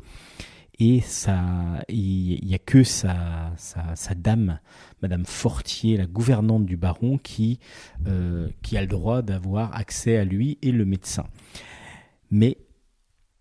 [0.79, 4.59] Et ça, il n'y a que sa, sa, sa dame,
[5.01, 7.59] Madame Fortier, la gouvernante du baron, qui,
[8.07, 11.25] euh, qui a le droit d'avoir accès à lui et le médecin.
[12.31, 12.57] Mais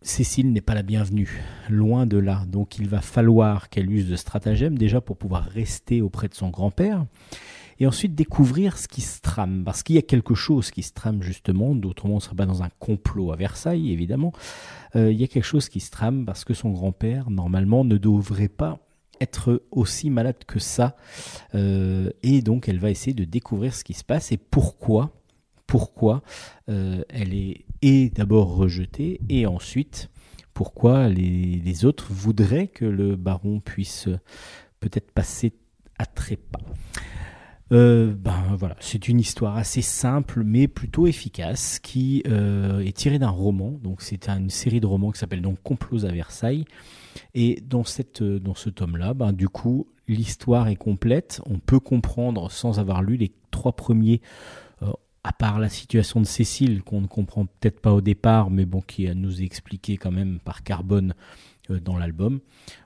[0.05, 2.45] Cécile n'est pas la bienvenue, loin de là.
[2.49, 6.51] Donc il va falloir qu'elle use de stratagèmes déjà pour pouvoir rester auprès de son
[6.51, 7.07] grand-père
[7.79, 9.63] et ensuite découvrir ce qui se trame.
[9.65, 12.47] Parce qu'il y a quelque chose qui se trame justement, d'autrement on ne serait pas
[12.47, 14.33] dans un complot à Versailles évidemment.
[14.97, 17.97] Euh, il y a quelque chose qui se trame parce que son grand-père normalement ne
[17.97, 18.81] devrait pas
[19.21, 20.97] être aussi malade que ça.
[21.55, 25.13] Euh, et donc elle va essayer de découvrir ce qui se passe et pourquoi
[25.73, 26.23] pourquoi
[26.69, 30.11] euh, elle est, d'abord rejetée et ensuite
[30.53, 34.11] pourquoi les, autres voudraient que le baron puisse
[34.81, 35.55] peut-être passer
[35.99, 36.61] à trépas.
[37.73, 43.19] Euh, ben voilà, c'est une histoire assez simple mais plutôt efficace qui euh, est tirée
[43.19, 43.71] d'un roman.
[43.83, 46.67] Donc c'est une série de romans qui s'appelle donc Complots à Versailles.
[47.33, 47.85] Et dans
[48.43, 51.41] dans ce tome-là, ben du coup l'histoire est complète.
[51.47, 54.21] On peut comprendre sans avoir lu les trois premiers
[55.25, 58.81] à part la situation de Cécile, qu'on ne comprend peut-être pas au départ, mais bon,
[58.81, 61.15] qui nous expliqué quand même par Carbone
[61.71, 62.41] euh, dans l'album,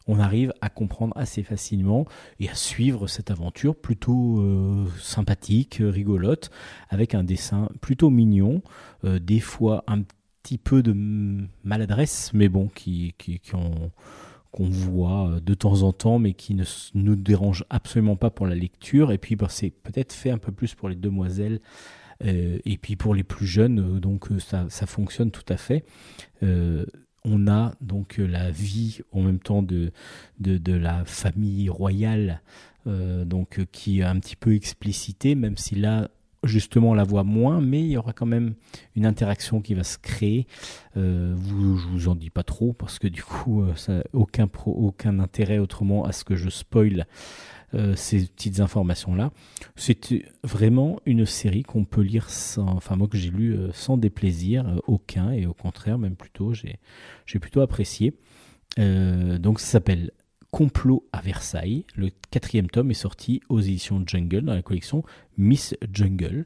[0.06, 2.04] on arrive à comprendre assez facilement
[2.38, 6.50] et à suivre cette aventure plutôt euh, sympathique, rigolote,
[6.90, 8.60] avec un dessin plutôt mignon,
[9.04, 10.02] euh, des fois un
[10.42, 10.94] petit peu de
[11.64, 13.90] maladresse, mais bon, qui, qui, qui ont-
[14.52, 16.64] qu'on voit de temps en temps, mais qui ne
[16.94, 19.12] nous dérange absolument pas pour la lecture.
[19.12, 21.60] Et puis, bah, c'est peut-être fait un peu plus pour les demoiselles
[22.24, 25.84] et puis pour les plus jeunes, euh, donc euh, ça, fonctionne tout à fait.
[26.42, 26.86] Euh,
[27.24, 29.92] on a donc euh, la vie en même temps de,
[30.38, 32.40] de, la famille royale,
[32.86, 36.08] euh, donc euh, qui est un petit peu explicitée, même si là
[36.44, 38.54] justement on la voit moins, mais il y aura quand même
[38.94, 40.46] une interaction qui va se créer.
[40.96, 44.48] Euh, vous, je vous en dis pas trop parce que du coup, euh, ça, aucun
[44.66, 47.06] aucun intérêt autrement à ce que je spoil
[47.74, 49.32] euh, ces petites informations là.
[49.74, 53.96] C'est vraiment une série qu'on peut lire sans, enfin moi que j'ai lu euh, sans
[53.96, 56.78] déplaisir euh, aucun et au contraire même plutôt j'ai
[57.24, 58.14] j'ai plutôt apprécié.
[58.78, 60.10] Donc ça s'appelle
[60.50, 61.86] Complot à Versailles.
[61.94, 65.02] Le quatrième tome est sorti aux éditions Jungle dans la collection
[65.38, 66.44] Miss Jungle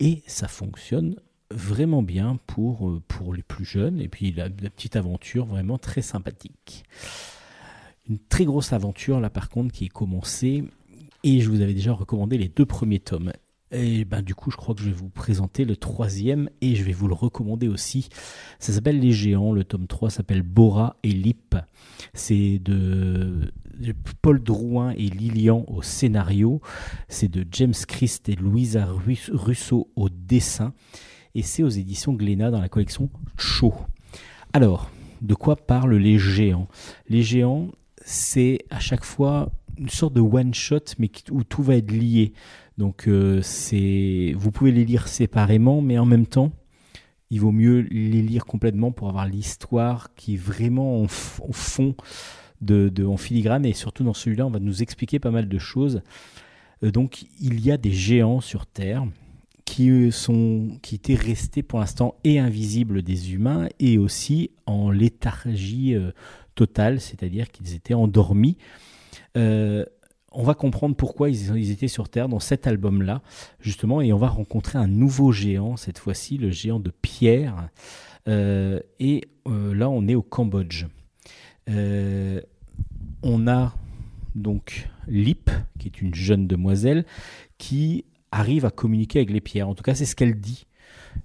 [0.00, 1.16] et ça fonctionne
[1.50, 6.02] vraiment bien pour, pour les plus jeunes et puis la, la petite aventure vraiment très
[6.02, 6.84] sympathique.
[8.08, 10.64] Une très grosse aventure là par contre qui est commencée
[11.24, 13.32] et je vous avais déjà recommandé les deux premiers tomes.
[13.70, 16.84] Et ben du coup je crois que je vais vous présenter le troisième et je
[16.84, 18.08] vais vous le recommander aussi.
[18.58, 21.54] Ça s'appelle Les Géants, le tome 3 s'appelle Bora et Lip.
[22.14, 23.52] C'est de
[24.22, 26.62] Paul Drouin et Lilian au scénario.
[27.08, 30.72] C'est de James Christ et Louisa Rus- Russo au dessin.
[31.34, 33.74] Et c'est aux éditions Glénat dans la collection Chaud.
[34.54, 34.90] Alors,
[35.20, 36.68] de quoi parlent les géants?
[37.10, 37.68] Les géants,
[38.10, 42.32] c'est à chaque fois une sorte de one-shot, mais qui- où tout va être lié.
[42.78, 46.50] Donc, euh, c'est, vous pouvez les lire séparément, mais en même temps,
[47.30, 51.06] il vaut mieux les lire complètement pour avoir l'histoire qui est vraiment au
[51.52, 51.94] fond
[52.62, 53.66] de, de- en filigrane.
[53.66, 56.00] Et surtout dans celui-là, on va nous expliquer pas mal de choses.
[56.82, 59.04] Euh, donc, il y a des géants sur Terre
[59.66, 64.90] qui euh, sont qui étaient restés pour l'instant et invisibles des humains et aussi en
[64.90, 65.94] léthargie
[66.58, 68.56] totale, c'est-à-dire qu'ils étaient endormis.
[69.36, 69.84] Euh,
[70.32, 73.22] on va comprendre pourquoi ils, étaient sur Terre dans cet album-là,
[73.60, 77.68] justement, et on va rencontrer un nouveau géant, cette fois-ci, le géant de pierre.
[78.26, 80.86] Euh, et euh, là, on est au Cambodge.
[83.22, 83.74] On a
[84.34, 87.04] donc Lip, qui est une jeune demoiselle,
[87.56, 89.68] qui arrive à communiquer avec les pierres.
[89.68, 90.66] En tout cas, c'est ce qu'elle dit.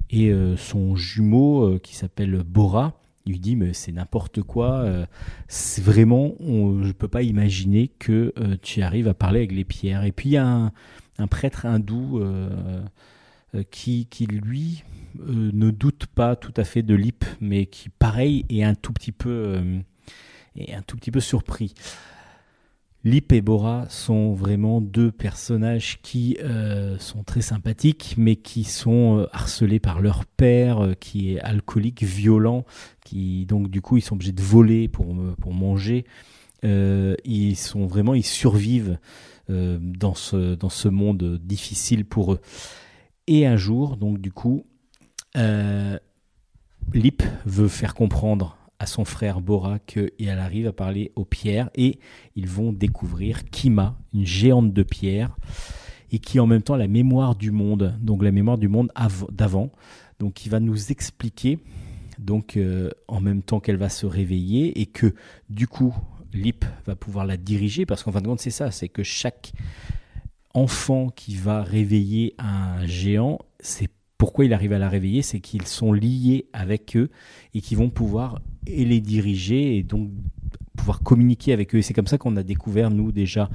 [0.10, 4.80] Et son jumeau, qui s'appelle Bora, lui dit mais c'est n'importe quoi.
[4.82, 5.06] euh,
[5.48, 9.64] c'est vraiment, on- je peux pas imaginer que euh, tu arrives à parler avec les
[9.66, 10.04] pierres.
[10.04, 10.72] Et puis il y a un,
[11.20, 12.84] un prêtre hindou euh,
[13.72, 14.84] qui, qui lui
[15.26, 19.62] ne doute pas tout à fait de Lip, mais qui pareil un tout petit peu,
[20.56, 21.74] est un tout petit peu surpris.
[23.06, 29.20] Lip et Bora sont vraiment deux personnages qui euh, sont très sympathiques, mais qui sont
[29.20, 32.64] euh, harcelés par leur père, euh, qui est alcoolique, violent,
[33.04, 36.06] qui donc du coup ils sont obligés de voler pour, pour manger.
[36.66, 38.98] Ils sont vraiment, ils survivent
[39.50, 42.40] dans, ce, dans ce monde difficile pour eux.
[43.28, 44.66] Et un jour, donc du coup,
[45.36, 52.00] Lip veut faire comprendre à son frère Bora qu'elle arrive à parler aux pierres et
[52.36, 55.38] ils vont découvrir Kima, une géante de pierre,
[56.12, 59.26] et qui en même temps la mémoire du monde, donc la mémoire du monde av-
[59.32, 59.72] d'avant.
[60.20, 61.60] Donc il va nous expliquer,
[62.20, 65.16] donc euh, en même temps qu'elle va se réveiller et que
[65.50, 65.96] du coup
[66.34, 69.54] Lip va pouvoir la diriger, parce qu'en fin de compte c'est ça, c'est que chaque
[70.54, 75.68] enfant qui va réveiller un géant, c'est pourquoi il arrive à la réveiller, c'est qu'ils
[75.68, 77.10] sont liés avec eux
[77.54, 80.10] et qu'ils vont pouvoir et les diriger et donc
[80.76, 81.82] pouvoir communiquer avec eux.
[81.82, 83.50] C'est comme ça qu'on a découvert, nous, déjà,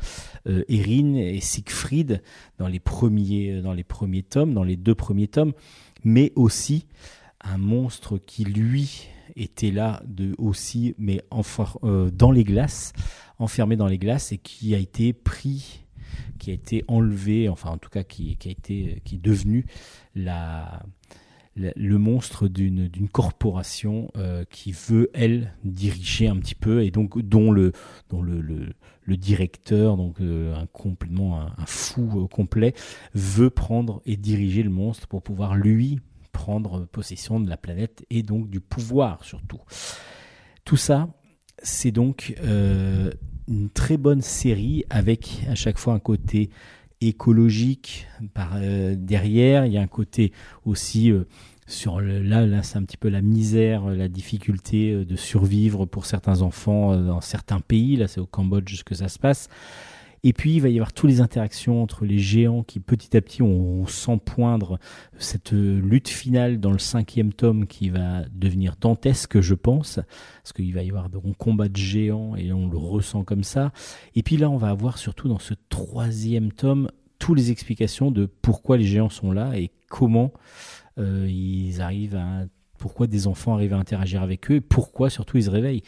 [0.46, 2.22] euh, Erin et Siegfried
[2.58, 5.52] dans les, premiers, dans les premiers tomes, dans les deux premiers tomes,
[6.04, 6.86] mais aussi
[7.40, 11.22] un monstre qui, lui, était là de, aussi, mais
[11.84, 12.92] euh, dans les glaces,
[13.38, 15.84] enfermé dans les glaces et qui a été pris
[16.38, 19.66] qui a été enlevé, enfin en tout cas qui, qui a été, qui est devenu
[20.14, 20.82] la-
[21.58, 27.50] le monstre d'une corporation euh, qui veut elle diriger un petit peu et donc dont
[27.50, 27.72] le
[28.10, 32.74] dont le, le, directeur donc euh, un complètement un, fou euh, complet
[33.14, 36.00] veut prendre et diriger le monstre pour pouvoir lui
[36.32, 39.60] prendre possession de la planète et donc du pouvoir surtout.
[40.64, 41.08] Tout ça,
[41.62, 42.34] c'est donc
[43.48, 46.50] une très bonne série avec à chaque fois un côté
[47.00, 48.06] écologique
[48.96, 49.64] derrière.
[49.64, 50.32] Il y a un côté
[50.64, 51.10] aussi
[51.68, 55.86] sur le, là, là c'est un petit peu la misère, la difficulté euh, de survivre
[55.86, 57.96] pour certains enfants euh, dans certains pays.
[57.96, 59.48] Là, c'est au Cambodge que ça se passe.
[60.24, 63.20] Et puis, il va y avoir toutes les interactions entre les géants qui, petit à
[63.20, 64.80] petit, on, on sent poindre
[65.18, 70.00] cette euh, lutte finale dans le cinquième tome qui va devenir dantesque, je pense,
[70.42, 73.72] parce qu'il va y avoir un combat de géants et on le ressent comme ça.
[74.16, 78.26] Et puis là, on va avoir surtout dans ce troisième tome toutes les explications de
[78.26, 80.38] pourquoi les géants sont là et comment euh,
[80.98, 82.44] ils arrivent à,
[82.78, 85.82] pourquoi des enfants arrivent à interagir avec eux et pourquoi surtout ils se réveillent.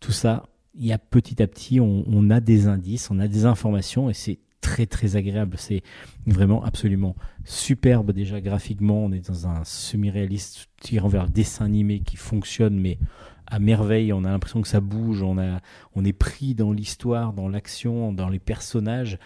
[0.00, 3.46] Tout ça, il y a petit à petit, on, a des indices, on a des
[3.46, 5.56] informations et c'est très très agréable.
[5.58, 5.82] C'est
[6.26, 9.04] vraiment absolument superbe déjà graphiquement.
[9.04, 12.98] On est dans un semi-réaliste tirant vers le dessin animé qui fonctionne mais
[13.46, 14.12] à merveille.
[14.12, 15.22] On a l'impression que ça bouge.
[15.22, 19.18] On est pris dans l'histoire, dans l'action, dans les personnages.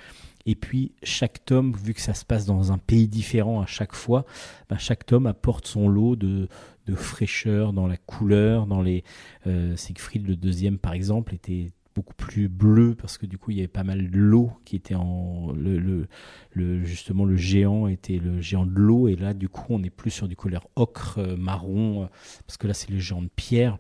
[0.47, 3.95] Et puis chaque tome, vu que ça se passe dans un pays différent à chaque
[3.95, 4.25] fois,
[4.69, 6.49] ben, chaque tome apporte son lot de,
[6.97, 9.05] fraîcheur dans la couleur, dans les
[9.47, 13.59] euh, Siegfried le deuxième par exemple était beaucoup plus bleu parce que du coup il
[13.59, 16.09] y avait pas mal de l'eau qui était en le, le,
[16.53, 19.07] le- justement le géant était le géant de l'eau.
[19.09, 22.07] Et là du coup on est plus sur du couleur ocre euh, marron euh,
[22.47, 23.79] parce que là c'est le géant de pierre.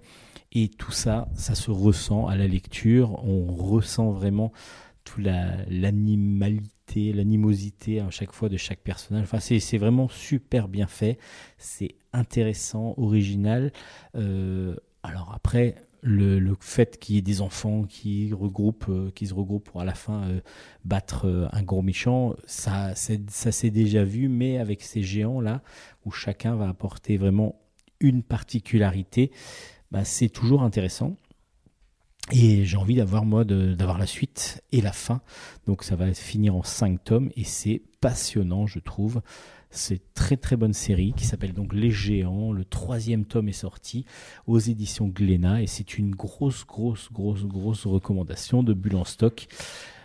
[0.52, 3.24] Et tout ça ça se ressent à la lecture.
[3.24, 4.52] On ressent vraiment
[5.18, 6.70] l'animalité
[7.12, 9.22] l'animosité à chaque fois de chaque personnage.
[9.22, 11.18] Enfin c'est vraiment super bien fait.
[11.58, 13.72] C'est intéressant original.
[14.16, 19.26] Euh, alors après le, le fait qu'il y ait des enfants qui regroupent, euh, qui
[19.26, 20.40] se regroupent pour à la fin euh,
[20.84, 25.62] battre un gros méchant, ça s'est déjà vu, mais avec ces géants là
[26.04, 27.60] où chacun va apporter vraiment
[28.00, 29.30] une particularité,
[29.90, 31.16] bah, c'est toujours intéressant.
[32.32, 35.20] Et j'ai envie d'avoir moi d'avoir la suite et la fin.
[35.66, 39.20] Donc ça va finir en 5 tomes et c'est passionnant, je trouve.
[39.72, 42.52] C'est très très bonne série qui s'appelle donc Les Géants.
[42.52, 44.04] Le troisième tome est sorti
[44.46, 49.46] aux éditions Glénat et c'est une grosse grosse grosse grosse recommandation de Bulle en stock.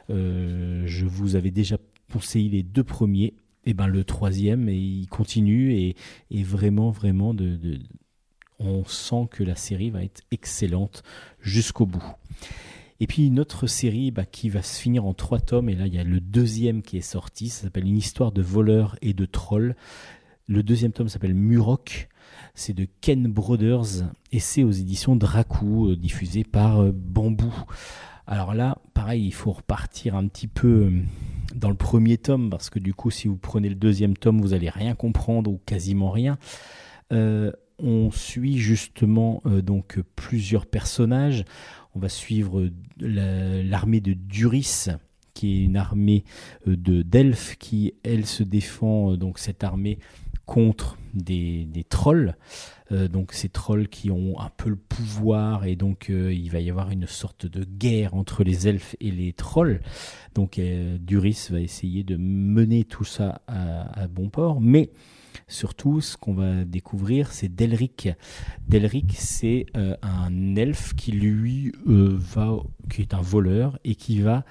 [0.10, 1.78] Euh, je vous avais déjà
[2.12, 3.34] conseillé les deux premiers.
[3.68, 5.96] Et ben le troisième et il continue et,
[6.44, 7.80] vraiment vraiment de-
[8.60, 11.04] on sent que la série va être excellente
[11.42, 12.06] jusqu'au bout.
[13.00, 15.88] Et puis une autre série bah, qui va se finir en trois tomes, et là
[15.88, 19.14] il y a le deuxième qui est sorti, ça s'appelle Une histoire de voleurs et
[19.14, 19.76] de trolls.
[20.48, 22.08] Le deuxième tome s'appelle Murok,
[22.54, 27.54] c'est de Ken Brothers, et c'est aux éditions Dracou, euh, diffusé par euh, Bambou.
[28.28, 31.02] Alors là, pareil, il faut repartir un petit peu euh,
[31.54, 34.54] dans le premier tome, parce que du coup, si vous prenez le deuxième tome, vous
[34.54, 36.38] allez rien comprendre ou quasiment rien.
[37.12, 41.46] Euh, on suit justement euh, donc plusieurs personnages.
[41.94, 42.70] On va suivre
[43.00, 44.88] la- l'armée de Duris,
[45.34, 46.24] qui est une armée
[46.68, 50.00] euh, de d'elfes qui, elle, se défend euh, donc cette armée
[50.46, 52.36] contre des, trolls.
[52.92, 56.92] Donc ces trolls qui ont un peu le pouvoir et donc il va y avoir
[56.92, 59.82] une sorte de guerre entre les elfes et les trolls.
[60.36, 60.62] Donc
[61.00, 64.92] Duris va essayer de mener tout ça à, à bon port, mais
[65.48, 68.10] surtout ce qu'on va découvrir c'est Delric.
[68.68, 72.58] Delric c'est euh, un elfe qui lui euh, va,
[72.90, 74.44] qui est un voleur et qui va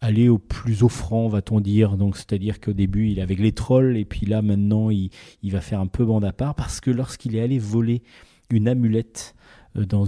[0.00, 1.96] aller au plus offrant, va-t-on dire.
[1.96, 5.10] Donc, c'est-à-dire qu'au début, il est avec les trolls, et puis là, maintenant, il,
[5.44, 8.02] va faire un peu bande à part, parce que lorsqu'il est allé voler
[8.50, 9.34] une amulette
[9.78, 10.04] euh, dans,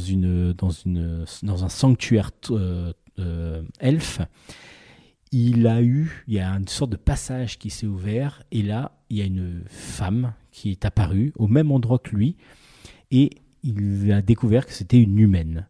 [1.64, 2.30] un sanctuaire
[3.80, 4.20] elfe,
[5.32, 8.92] il a eu, il y a une sorte de passage qui s'est ouvert, et là,
[9.10, 12.36] il y a une femme qui est apparue au même endroit que lui,
[13.10, 13.30] et
[13.62, 15.66] il a découvert que c'était une humaine.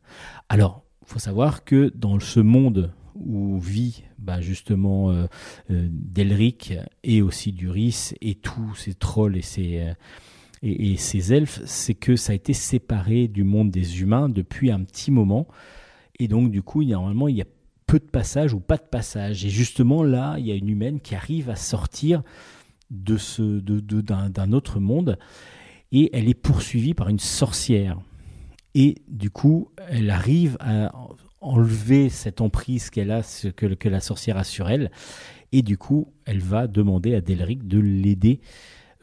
[0.49, 5.27] Alors, il faut savoir que dans ce monde où vit bah, justement euh,
[5.71, 9.95] euh, Delric et aussi Duris et tous ces trolls et ces, euh,
[10.63, 14.83] et, ces elfes, c'est que ça a été séparé du monde des humains depuis un
[14.83, 15.47] petit moment.
[16.19, 17.47] Et donc, du coup, normalement, il y a
[17.87, 19.45] peu de passages ou pas de passages.
[19.45, 22.23] Et justement, là, il y a une humaine qui arrive à sortir
[22.91, 25.19] de ce, de, de- d'un, d'un autre monde
[25.93, 27.99] et elle est poursuivie par une sorcière.
[28.75, 30.93] Et du coup, elle arrive à
[31.41, 33.23] enlever cette emprise qu'elle a,
[33.57, 34.91] que la sorcière a sur elle.
[35.53, 38.41] Et du coup, elle va demander à Delric de l'aider.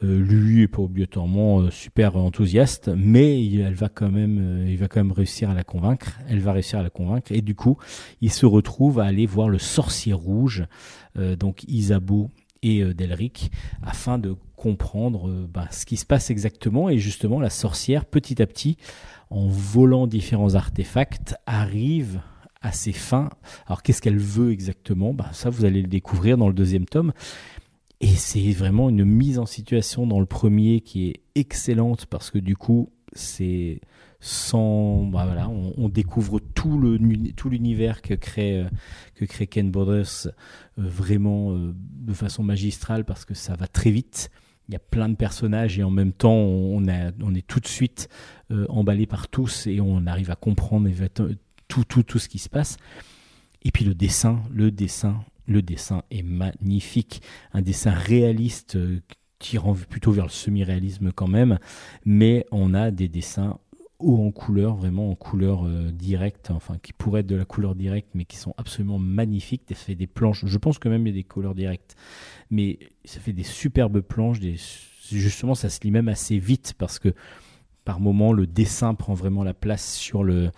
[0.04, 4.76] Euh, lui est pas obligatoirement euh, super enthousiaste, mais elle va quand même, euh, il
[4.76, 6.18] va quand même réussir à la convaincre.
[6.28, 7.32] Elle va réussir à la convaincre.
[7.32, 7.78] Et du coup,
[8.20, 10.64] il se retrouve à aller voir le sorcier rouge,
[11.38, 12.30] donc Isabeau
[12.62, 13.52] et Delric,
[13.82, 16.88] afin de comprendre bah, ce qui se passe exactement.
[16.88, 18.76] Et justement, la sorcière, petit à petit,
[19.30, 22.20] en volant différents artefacts, arrive
[22.62, 23.28] à ses fins.
[23.66, 25.14] Alors qu'est-ce qu'elle veut exactement?
[25.14, 27.12] Bah, Ça, vous allez le découvrir dans le deuxième tome.
[28.04, 32.36] Et c'est vraiment une mise en situation dans le premier qui est excellente parce que
[32.36, 33.80] du coup, c'est
[34.20, 35.06] sans.
[35.06, 36.98] bah voilà, on, découvre tout le
[37.32, 38.68] tout l'univers que crée euh,
[39.14, 40.30] que crée Ken Brothers euh,
[40.76, 44.30] vraiment euh, de façon magistrale parce que ça va très vite.
[44.68, 48.10] Il y a plein de personnages et en même temps, on, est tout de suite
[48.68, 50.90] emballé par tous et on arrive à comprendre
[51.68, 52.76] tout, tout, tout ce qui se passe.
[53.62, 57.22] Et puis le dessin, le dessin, le dessin est magnifique.
[57.52, 59.00] Un dessin réaliste euh,
[59.38, 61.58] tirant plutôt vers le semi-réalisme quand même,
[62.04, 63.58] mais on a des dessins
[63.98, 67.74] haut en couleur, vraiment en couleur euh, directe, enfin qui pourraient être de la couleur
[67.74, 69.62] directe, mais qui sont absolument magnifiques.
[69.68, 71.96] Ça fait des planches, je pense que même il y a des couleurs directes,
[72.50, 74.38] mais ça fait des superbes planches.
[75.10, 77.14] Justement, ça se lit même assez vite parce que
[77.84, 80.50] par moment le dessin prend vraiment la place sur le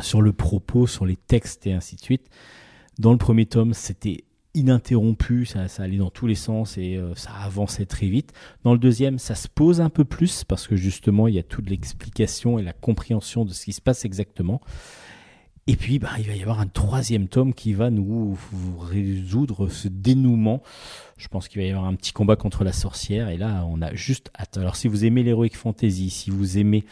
[0.00, 2.28] sur le propos, sur les textes et ainsi de suite.
[2.98, 7.14] Dans le premier tome, c'était ininterrompu, ça, ça allait dans tous les sens et euh,
[7.16, 8.32] ça avançait très vite.
[8.62, 11.42] Dans le deuxième, ça se pose un peu plus parce que justement, il y a
[11.42, 14.60] toute l'explication et la compréhension de ce qui se passe exactement.
[15.66, 18.36] Et puis, bah, il va y avoir un troisième tome qui va nous
[18.78, 20.62] résoudre ce dénouement.
[21.16, 23.30] Je pense qu'il va y avoir un petit combat contre la sorcière.
[23.30, 24.58] Et là, on a juste hâte.
[24.58, 26.84] Alors, si vous aimez l'heroic fantasy, si vous aimez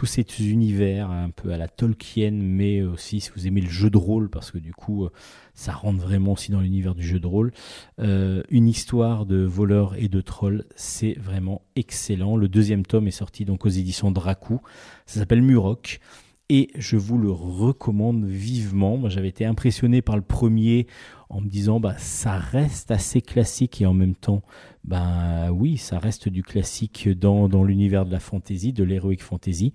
[0.00, 3.90] tous ces univers un peu à la Tolkien, mais aussi si vous aimez le jeu
[3.90, 5.10] de rôle, parce que du coup, euh,
[5.52, 7.52] ça rentre vraiment aussi dans l'univers du jeu de rôle.
[7.98, 12.38] Euh, une histoire de voleurs et de trolls, c'est vraiment excellent.
[12.38, 14.62] Le deuxième tome est sorti donc aux éditions Dracou.
[15.04, 16.00] Ça s'appelle Murok.
[16.48, 18.96] Et je vous le recommande vivement.
[18.96, 20.86] Moi, j'avais été impressionné par le premier
[21.28, 24.42] en me disant, bah, ça reste assez classique et en même temps,
[24.82, 29.74] bah oui, ça reste du classique dans, dans l'univers de la fantasy, de l'heroic fantasy.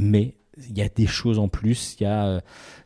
[0.00, 0.34] Mais
[0.70, 1.96] il y a des choses en plus.
[1.98, 2.40] Il y a euh,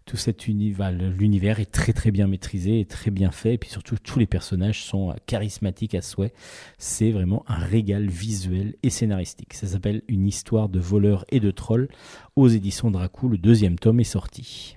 [0.06, 0.90] tout cet univers.
[0.90, 3.54] L'univers est très très bien maîtrisé et très bien fait.
[3.54, 6.32] Et puis surtout, tous les personnages sont euh, charismatiques à souhait.
[6.78, 9.52] C'est vraiment un régal visuel et scénaristique.
[9.52, 11.88] Ça s'appelle Une histoire de voleurs et de trolls
[12.34, 13.28] aux éditions Dracou.
[13.28, 14.76] Le deuxième tome est sorti.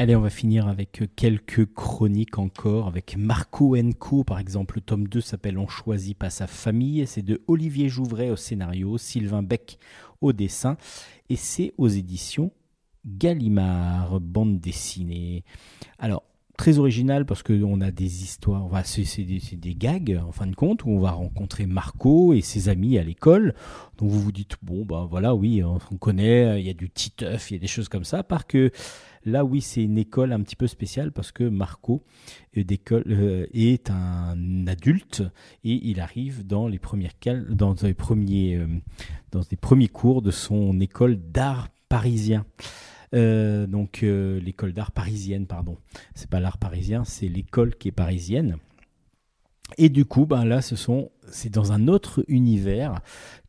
[0.00, 4.76] Allez, on va finir avec quelques chroniques encore, avec Marco Enco, par exemple.
[4.76, 7.04] Le tome 2 s'appelle On choisit pas sa famille.
[7.08, 9.80] C'est de Olivier Jouvray au scénario, Sylvain Beck
[10.20, 10.76] au dessin.
[11.30, 12.52] Et c'est aux éditions
[13.04, 15.42] Gallimard, bande dessinée.
[15.98, 16.22] Alors,
[16.56, 20.84] très original parce qu'on a des histoires, c'est des, des gags en fin de compte,
[20.84, 23.52] où on va rencontrer Marco et ses amis à l'école.
[23.96, 26.88] Donc vous vous dites, bon, bah voilà, oui, on, on connaît, il y a du
[26.88, 28.22] titeuf, il y a des choses comme ça.
[28.22, 28.70] Par que
[29.24, 32.02] là, oui, c'est une école un petit peu spéciale parce que Marco
[32.56, 35.22] euh, euh, est un adulte
[35.64, 36.78] et il arrive euh, dans les
[39.56, 42.44] premiers cours de son école d'art parisien.
[43.12, 45.78] Donc l'école d'art parisienne, pardon.
[46.14, 48.58] C'est pas l'art parisien, c'est l'école qui est parisienne.
[49.76, 53.00] Et du coup, ben là, ce sont, c'est dans un autre univers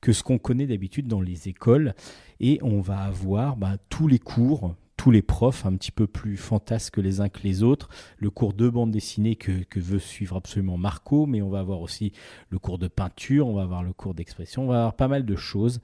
[0.02, 1.94] que ce qu'on connaît d'habitude dans les écoles,
[2.40, 6.35] et on va avoir ben, tous les cours, tous les profs un petit peu plus
[6.35, 10.77] fantasques les uns que les autres, le cours de bande dessinée que, veut suivre absolument
[10.77, 12.11] Marco, mais on va avoir aussi
[12.49, 15.26] le cours de peinture, on va avoir le cours d'expression, on va avoir pas mal
[15.26, 15.80] de choses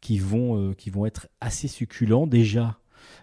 [0.00, 2.26] qui vont, euh, qui vont être assez succulents.
[2.26, 2.80] Déjà,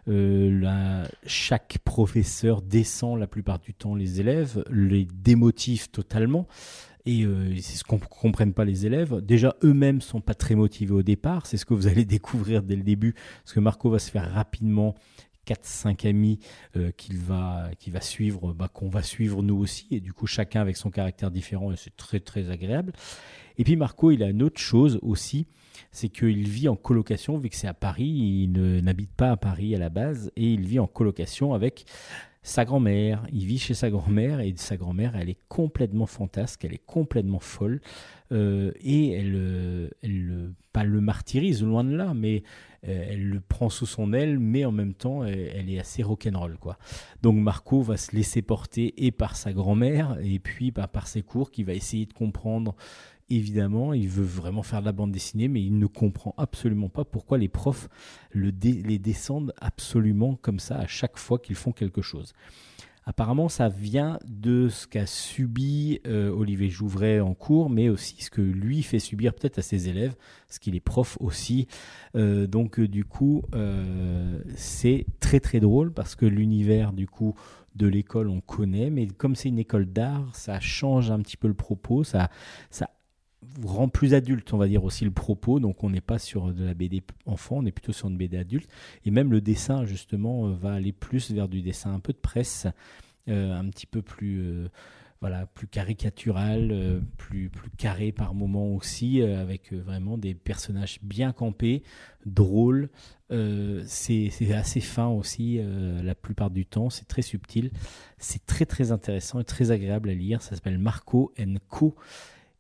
[0.08, 6.48] euh, chaque professeur descend la plupart du temps les élèves, les démotive totalement.
[7.06, 9.20] Et euh, c'est ce qu'on ne comprennent pas les élèves.
[9.20, 11.46] Déjà, eux-mêmes sont pas très motivés au départ.
[11.46, 13.14] C'est ce que vous allez découvrir dès le début.
[13.44, 14.96] Parce que Marco va se faire rapidement
[15.48, 16.40] 4-5 amis
[16.76, 19.88] euh, qu'il va, qu'il va suivre, bah, qu'on va suivre nous aussi.
[19.92, 21.72] Et du coup, chacun avec son caractère différent.
[21.72, 22.94] Et c'est très, très agréable.
[23.58, 25.48] Et puis Marco, il a une autre chose aussi
[25.92, 28.52] c'est qu'il vit en colocation, vu que c'est à Paris, il
[28.84, 31.86] n'habite pas à Paris à la base, et il vit en colocation avec
[32.42, 33.26] sa grand-mère.
[33.32, 37.40] Il vit chez sa grand-mère, et sa grand-mère, elle est complètement fantasque, elle est complètement
[37.40, 37.82] folle,
[38.34, 42.44] et elle, euh, elle, euh, pas le martyrise, loin de là, mais
[42.88, 46.58] euh, elle le prend sous son aile, mais en même temps, elle, est assez rock'n'roll,
[46.58, 46.78] quoi.
[47.22, 51.22] Donc Marco va se laisser porter et par sa grand-mère, et puis bah, par ses
[51.22, 52.76] cours, qui va essayer de comprendre
[53.30, 57.06] évidemment, il veut vraiment faire de la bande dessinée, mais il ne comprend absolument pas
[57.06, 57.90] pourquoi les profs
[58.36, 62.34] les descendent absolument comme ça à chaque fois qu'ils font quelque chose.
[63.06, 68.30] Apparemment, ça vient de ce qu'a subi euh, Olivier Jouvray en cours, mais aussi ce
[68.30, 70.16] que lui fait subir peut-être à ses élèves,
[70.48, 71.68] parce qu'il est prof aussi.
[72.16, 73.42] Euh, donc, euh, du coup,
[74.56, 77.36] c'est très très drôle parce que l'univers, du coup,
[77.76, 81.48] de l'école, on connaît, mais comme c'est une école d'art, ça change un petit peu
[81.48, 82.30] le propos, ça,
[82.70, 82.90] ça
[83.64, 85.60] rend plus adulte, on va dire aussi le propos.
[85.60, 88.38] Donc on n'est pas sur de la BD enfant, on est plutôt sur une BD
[88.38, 88.70] adulte.
[89.06, 92.18] Et même le dessin, justement, euh, va aller plus vers du dessin un peu de
[92.18, 92.68] presse,
[93.30, 94.68] euh, un petit peu plus, euh,
[95.22, 101.82] voilà, plus caricatural, plus, plus carré par moment aussi, avec vraiment des personnages bien campés,
[102.26, 102.90] drôles.
[103.86, 105.62] C'est assez fin aussi
[106.04, 107.72] la plupart du temps, c'est très subtil.
[108.18, 110.42] C'est très très intéressant et très agréable à lire.
[110.42, 111.34] Ça s'appelle Marco
[111.70, 111.96] Co.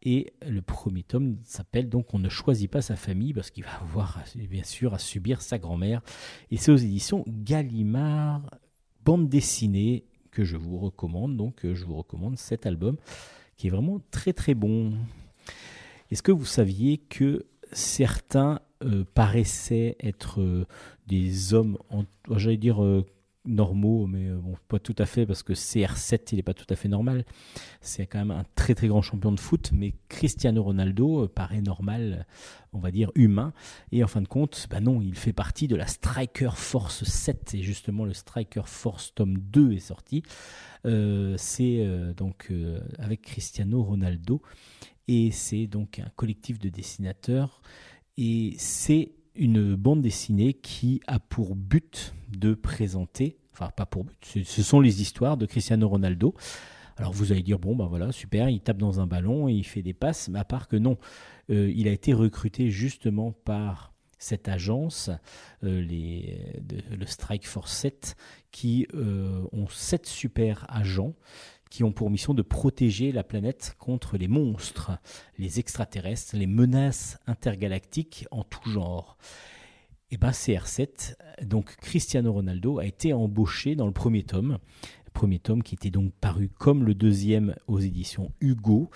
[0.05, 3.73] Et le premier tome s'appelle donc On ne choisit pas sa famille parce qu'il va
[3.81, 6.01] avoir bien sûr à subir sa grand-mère.
[6.51, 8.41] Et c'est aux éditions Gallimard,
[9.05, 11.37] bande dessinée que je vous recommande.
[11.37, 12.97] Donc euh, je vous recommande cet album
[13.55, 14.93] qui est vraiment très très bon.
[16.11, 20.65] Est-ce que vous saviez que certains euh, paraissaient être euh,
[21.07, 21.77] des hommes,
[22.29, 22.81] j'allais dire
[23.45, 26.65] normaux, mais euh, bon, pas tout à fait parce que CR7 il n'est pas tout
[26.69, 27.25] à fait normal.
[27.81, 31.61] C'est quand même un très très grand champion de foot, mais Cristiano Ronaldo euh, paraît
[31.61, 32.25] normal,
[32.71, 33.53] on va dire humain.
[33.91, 37.55] Et en fin de compte, bah non, il fait partie de la Striker Force 7.
[37.55, 40.23] Et justement, le Striker Force tome 2 est sorti.
[40.85, 42.51] Euh, c'est donc
[42.97, 44.41] avec Cristiano Ronaldo.
[45.07, 47.61] Et c'est donc un collectif de dessinateurs.
[48.17, 54.17] Et c'est une bande dessinée qui a pour but de présenter, enfin pas pour but,
[54.43, 56.33] ce- sont les histoires de Cristiano Ronaldo.
[56.97, 59.63] Alors vous allez dire, bon ben voilà, super, il tape dans un ballon et il
[59.63, 60.97] fait des passes, mais à part que non,
[61.49, 65.09] Euh, il a été recruté justement par cette agence,
[65.65, 65.81] euh,
[66.97, 68.15] le Strike Force 7,
[68.51, 71.15] qui euh, ont sept super agents
[71.73, 74.91] qui ont pour mission de protéger la planète contre les monstres,
[75.39, 79.17] les extraterrestres, les menaces intergalactiques en tout genre.
[80.11, 84.59] Et ben CR7, donc Cristiano Ronaldo, a été embauché dans le premier tome
[85.13, 88.91] Premier tome qui était donc paru comme le deuxième aux éditions Hugo,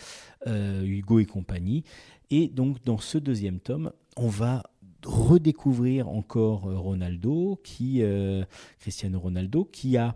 [0.45, 1.83] euh, Hugo et compagnie.
[2.29, 4.61] Et donc dans ce deuxième tome, on va
[5.03, 8.45] redécouvrir encore Ronaldo, qui, euh,
[8.79, 10.15] Cristiano Ronaldo, qui a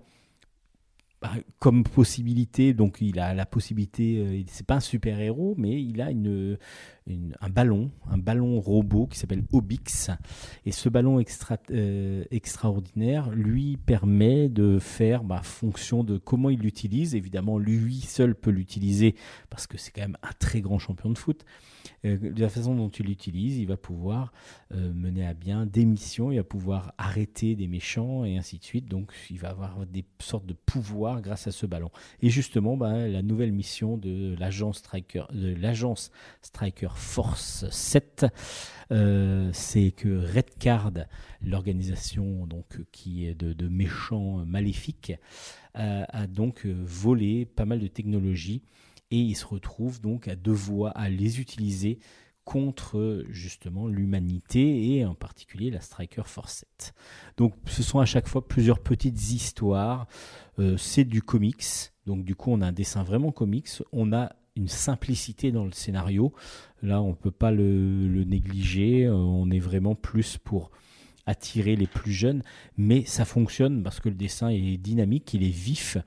[1.59, 6.01] comme possibilité, donc il a la possibilité, euh, c'est pas un super héros, mais il
[6.01, 6.57] a une,
[7.07, 10.11] un ballon, un ballon robot qui s'appelle Obix.
[10.65, 11.21] Et ce ballon
[11.71, 17.15] euh, extraordinaire lui permet de faire, bah, fonction de comment il l'utilise.
[17.15, 19.15] Évidemment, lui seul peut l'utiliser
[19.49, 21.43] parce que c'est quand même un très grand champion de foot.
[22.05, 24.33] Euh, de la façon dont il l'utilise, il va pouvoir
[24.73, 28.63] euh, mener à bien des missions, il va pouvoir arrêter des méchants et ainsi de
[28.63, 28.85] suite.
[28.85, 31.91] Donc il va avoir des sortes de pouvoirs grâce à ce ballon.
[32.21, 36.11] Et justement, bah, la nouvelle mission de l'agence Striker, de l'agence
[36.41, 38.25] Striker Force 7,
[38.91, 40.91] euh, c'est que Redcard,
[41.41, 45.13] l'organisation donc qui est de, méchants maléfiques,
[45.73, 48.61] a donc volé pas mal de technologies
[49.09, 51.99] et il se retrouve donc à devoir à les utiliser
[52.43, 56.93] contre justement l'humanité et en particulier la Striker Force 7.
[57.37, 60.07] Donc ce sont à chaque fois plusieurs petites histoires.
[60.59, 63.69] Euh, c'est du comics, donc du coup on a un dessin vraiment comics.
[63.91, 66.33] On a une simplicité dans le scénario.
[66.81, 69.05] Là on ne peut pas le, négliger.
[69.05, 70.71] Euh, on est vraiment plus pour
[71.25, 72.41] attirer les plus jeunes,
[72.77, 75.97] mais ça fonctionne parce que le dessin est dynamique, il est vif,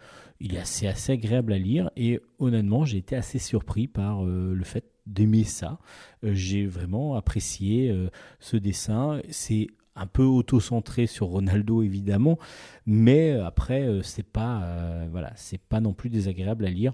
[0.40, 4.64] il est assez, agréable à lire et honnêtement j'ai été assez surpris par euh, le
[4.64, 5.78] fait d'aimer ça.
[6.24, 7.94] Euh, j'ai vraiment apprécié
[8.40, 9.20] ce dessin.
[9.30, 12.38] C'est un peu auto-centré sur Ronaldo évidemment,
[12.84, 16.92] mais après c'est pas voilà c'est pas non plus désagréable à lire.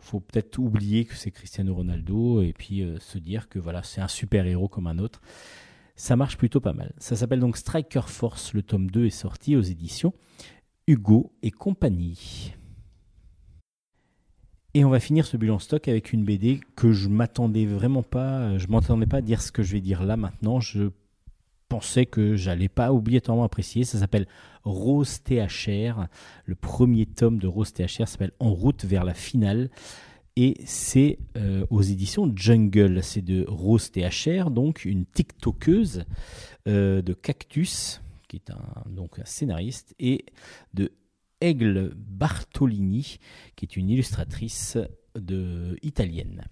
[0.00, 4.00] Faut peut-être oublier que c'est Cristiano Ronaldo et puis euh, se dire que voilà c'est
[4.00, 5.20] un super héros comme un autre.
[5.96, 6.92] Ça marche plutôt pas mal.
[6.98, 8.52] Ça s'appelle donc Striker Force.
[8.54, 10.14] Le tome 2 est sorti aux éditions
[10.86, 12.54] Hugo et compagnie.
[14.74, 18.56] Et on va finir ce bilan stock avec une BD que je m'attendais vraiment pas.
[18.58, 20.60] Je m'attendais pas à dire ce que je vais dire là maintenant.
[20.60, 20.90] Je
[21.68, 23.84] pensais que j'allais pas obligatoirement apprécier.
[23.84, 24.26] Ça s'appelle
[24.64, 26.06] Rose THR.
[26.44, 29.70] Le premier tome de Rose THR s'appelle En route vers la finale.
[30.36, 33.02] Et c'est euh, aux éditions Jungle.
[33.02, 36.04] C'est de Rose THR, donc une TikTokeuse
[36.68, 40.26] euh, de Cactus, qui est un, donc un scénariste, et
[40.74, 40.92] de
[41.40, 43.18] Aigle Bartolini,
[43.56, 44.78] qui est une illustratrice
[45.16, 46.44] de, italienne.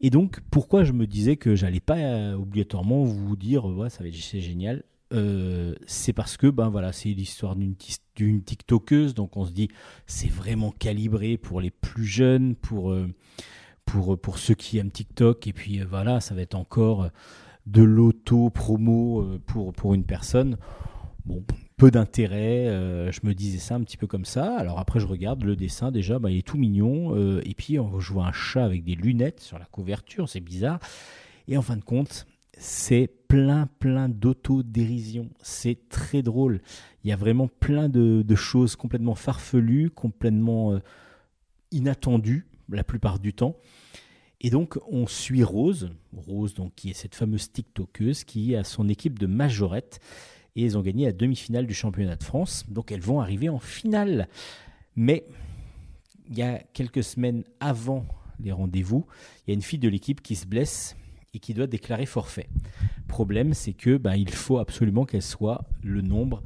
[0.00, 4.02] Et donc, pourquoi je me disais que j'allais pas euh, obligatoirement vous dire, ouais, ça
[4.02, 4.82] va être génial
[5.12, 7.74] euh, c'est parce que ben voilà, c'est l'histoire d'une
[8.16, 9.68] d'une TikTokeuse, donc on se dit
[10.06, 13.08] c'est vraiment calibré pour les plus jeunes, pour euh,
[13.84, 17.10] pour pour ceux qui aiment TikTok, et puis voilà, ça va être encore
[17.66, 20.56] de l'auto promo euh, pour pour une personne.
[21.26, 21.44] Bon,
[21.82, 24.56] peu d'intérêt, euh, je me disais ça un petit peu comme ça.
[24.56, 27.16] Alors après, je regarde le dessin, déjà, bah, il est tout mignon.
[27.16, 30.78] euh, et puis, on joue un chat avec des lunettes sur la couverture, c'est bizarre.
[31.48, 35.28] Et en fin de compte, c'est plein, plein d'autodérision.
[35.42, 36.60] C'est très drôle.
[37.02, 40.78] Il y a vraiment plein de, choses complètement farfelues, complètement euh,
[41.72, 43.56] inattendues, la plupart du temps.
[44.40, 48.88] Et donc, on suit Rose, Rose, donc, qui est cette fameuse TikTokeuse, qui a son
[48.88, 49.98] équipe de majorette
[50.56, 52.64] et ils ont gagné la demi-finale du championnat de France.
[52.68, 54.28] Donc elles vont arriver en finale.
[54.96, 55.24] Mais
[56.28, 58.06] il y a quelques semaines avant
[58.40, 59.06] les rendez-vous,
[59.46, 60.96] il y a une fille de l'équipe qui se blesse
[61.34, 62.48] et qui doit déclarer forfait.
[63.08, 66.42] Problème, c'est que bah, il faut absolument qu'elle soit le nombre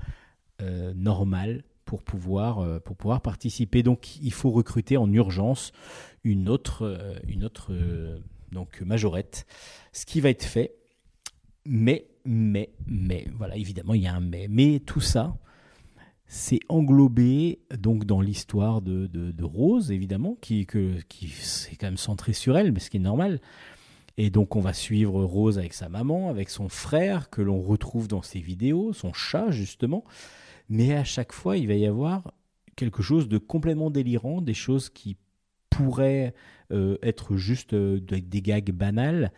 [0.62, 3.82] euh, normal pour pouvoir, euh, pour pouvoir participer.
[3.82, 5.72] Donc il faut recruter en urgence
[6.24, 7.72] une autre, euh, une autre
[8.52, 9.46] donc, majorette,
[9.92, 10.76] ce qui va être fait.
[11.64, 14.48] Mais, mais, mais, voilà, évidemment, il y a un mais.
[14.48, 15.36] Mais tout ça,
[16.26, 21.96] c'est englobé donc dans l'histoire de, de, Rose, évidemment, qui, que, qui c'est quand même
[21.96, 23.40] centré sur elle, mais ce qui est normal.
[24.18, 28.08] Et donc, on va suivre Rose avec sa maman, avec son frère, que l'on retrouve
[28.08, 30.04] dans ses vidéos, son chat, justement.
[30.68, 32.32] Mais à chaque fois, il va y avoir
[32.76, 35.16] quelque chose de complètement délirant, des choses qui
[35.70, 36.34] pourraient
[36.72, 39.32] euh, être juste euh, des des gags banals,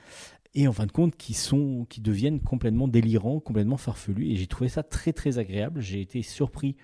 [0.54, 4.30] et en fin de compte qui sont qui deviennent complètement délirants, complètement farfelus.
[4.30, 6.76] Et j'ai trouvé ça très très agréable, j'ai été surpris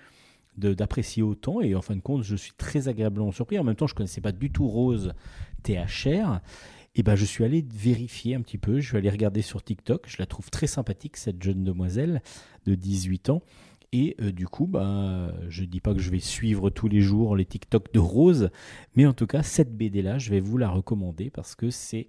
[0.57, 1.61] d'apprécier autant.
[1.61, 3.59] Et en fin de compte je suis très agréablement surpris.
[3.59, 5.13] En même temps je connaissais pas du tout Rose
[5.63, 6.41] THR
[6.97, 10.05] et ben je suis allé vérifier un petit peu, je suis allé regarder sur TikTok,
[10.07, 12.23] je la trouve très sympathique cette jeune demoiselle
[12.67, 13.43] de 18 ans.
[13.93, 17.37] Et euh, du coup, bah, je dis pas que je vais suivre tous les jours
[17.37, 18.51] les TikTok de Rose,
[18.97, 22.09] mais en tout cas, cette BD-là, je vais vous la recommander parce que c'est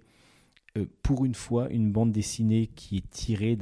[1.02, 3.56] pour une fois une bande dessinée qui est tirée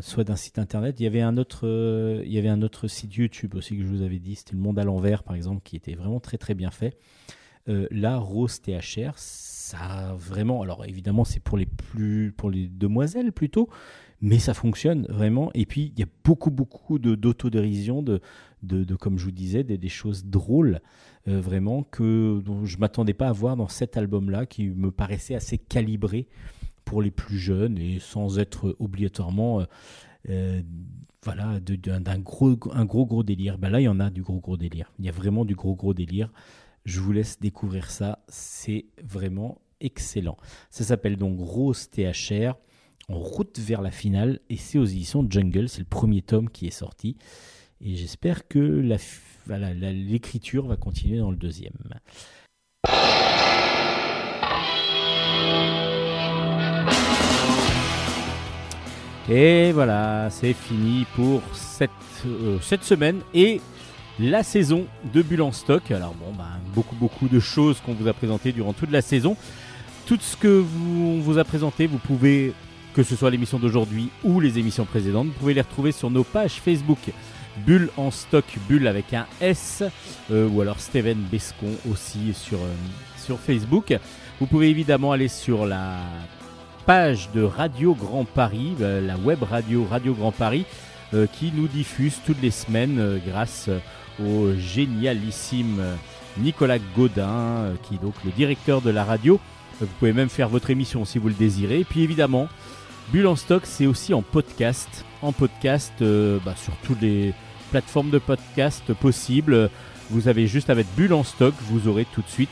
[0.00, 1.00] soit d'un site internet.
[1.00, 3.82] Il y avait un autre, euh, il y avait un autre site YouTube aussi que
[3.82, 4.34] je vous avais dit.
[4.36, 6.98] C'était le Monde à l'envers, par exemple, qui était vraiment très très bien fait.
[7.68, 10.62] Euh, là, Rose THR, ça vraiment.
[10.62, 13.68] Alors évidemment, c'est pour les plus, pour les demoiselles plutôt,
[14.20, 15.50] mais ça fonctionne vraiment.
[15.54, 18.20] Et puis il y a beaucoup beaucoup de d'autodérision, de,
[18.62, 20.80] de, comme je vous disais, des choses drôles,
[21.28, 25.34] euh, vraiment que dont je m'attendais pas à voir dans cet album-là, qui me paraissait
[25.34, 26.26] assez calibré
[26.84, 29.60] pour les plus jeunes et sans être obligatoirement.
[29.60, 29.64] euh,
[30.28, 30.62] euh,
[31.22, 33.58] voilà, d'un gros, un gros gros délire.
[33.58, 34.90] Ben là, il y en a du gros gros délire.
[34.98, 36.32] Il y a vraiment du gros gros délire.
[36.86, 38.20] Je vous laisse découvrir ça.
[38.28, 40.38] C'est vraiment excellent.
[40.70, 42.54] Ça s'appelle donc Rose THR,
[43.10, 45.68] en route vers la finale, et c'est aux éditions Jungle.
[45.68, 47.16] C'est le premier tome qui est sorti.
[47.82, 48.96] Et j'espère que la-
[49.48, 51.72] l'écriture va continuer dans le deuxième.
[59.30, 61.90] Et voilà, c'est fini pour cette,
[62.26, 63.60] euh, semaine et
[64.18, 65.88] la saison de Bulle en stock.
[65.92, 69.36] Alors bon, ben, beaucoup beaucoup de choses qu'on vous a présentées durant toute la saison.
[70.06, 72.52] Tout ce que vous, on vous a présenté, vous pouvez,
[72.92, 76.24] que ce soit l'émission d'aujourd'hui ou les émissions précédentes, vous pouvez les retrouver sur nos
[76.24, 76.98] pages Facebook.
[77.58, 79.82] Bulle en stock, Bulle avec un S,
[80.30, 82.74] euh, ou alors Steven Bescon aussi sur, euh,
[83.18, 83.96] sur Facebook.
[84.40, 85.98] Vous pouvez évidemment aller sur la
[86.86, 90.64] page de Radio Grand Paris, euh, la web radio Radio Grand Paris,
[91.32, 93.68] qui nous diffuse toutes les semaines grâce
[94.20, 95.82] au génialissime
[96.38, 99.40] Nicolas Godin, qui est donc le directeur de la radio.
[99.80, 101.80] Vous pouvez même faire votre émission si vous le désirez.
[101.80, 102.46] Et puis évidemment,
[103.12, 105.04] Bulle en stock, c'est aussi en podcast.
[105.22, 107.34] En podcast euh, bah, sur toutes les
[107.70, 109.70] plateformes de podcast possibles.
[110.10, 112.50] Vous avez juste à mettre Bulle en stock, vous aurez tout de suite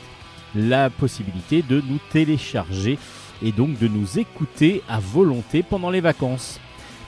[0.55, 2.97] la possibilité de nous télécharger
[3.41, 6.59] et donc de nous écouter à volonté pendant les vacances.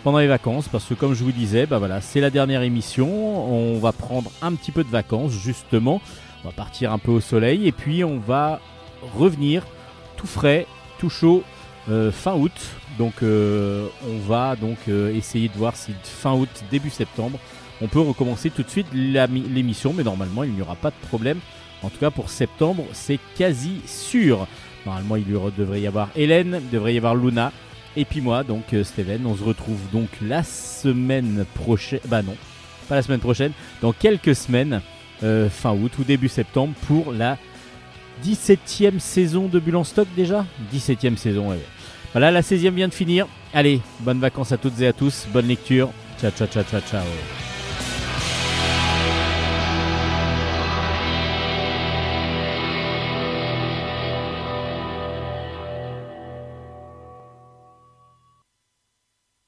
[0.03, 3.07] Pendant les vacances, parce que comme je vous disais, bah voilà, c'est la dernière émission.
[3.07, 6.01] On va prendre un petit peu de vacances, justement.
[6.43, 8.59] On va partir un peu au soleil et puis on va
[9.15, 9.63] revenir
[10.17, 10.65] tout frais,
[10.97, 11.43] tout chaud,
[11.89, 12.51] euh, fin août.
[13.01, 17.39] Donc euh, on va donc euh, essayer de voir si fin août, début septembre,
[17.81, 21.39] on peut recommencer tout de suite l'émission, mais normalement il n'y aura pas de problème.
[21.81, 24.45] En tout cas pour septembre, c'est quasi sûr.
[24.85, 25.25] Normalement il
[25.57, 27.51] devrait y avoir Hélène, il devrait y avoir Luna,
[27.97, 29.25] et puis moi, donc euh, Steven.
[29.25, 32.01] On se retrouve donc la semaine prochaine.
[32.05, 32.35] Bah non,
[32.87, 34.79] pas la semaine prochaine, dans quelques semaines,
[35.21, 37.39] fin août ou début septembre, pour la
[38.23, 40.45] 17e saison de Bulle en stock déjà?
[40.71, 41.57] 17e saison, ouais.
[42.13, 43.27] Voilà, la 16e vient de finir.
[43.53, 45.89] Allez, bonnes vacances à toutes et à tous, bonne lecture.
[46.19, 47.50] Ciao, ciao, ciao, ciao, ciao.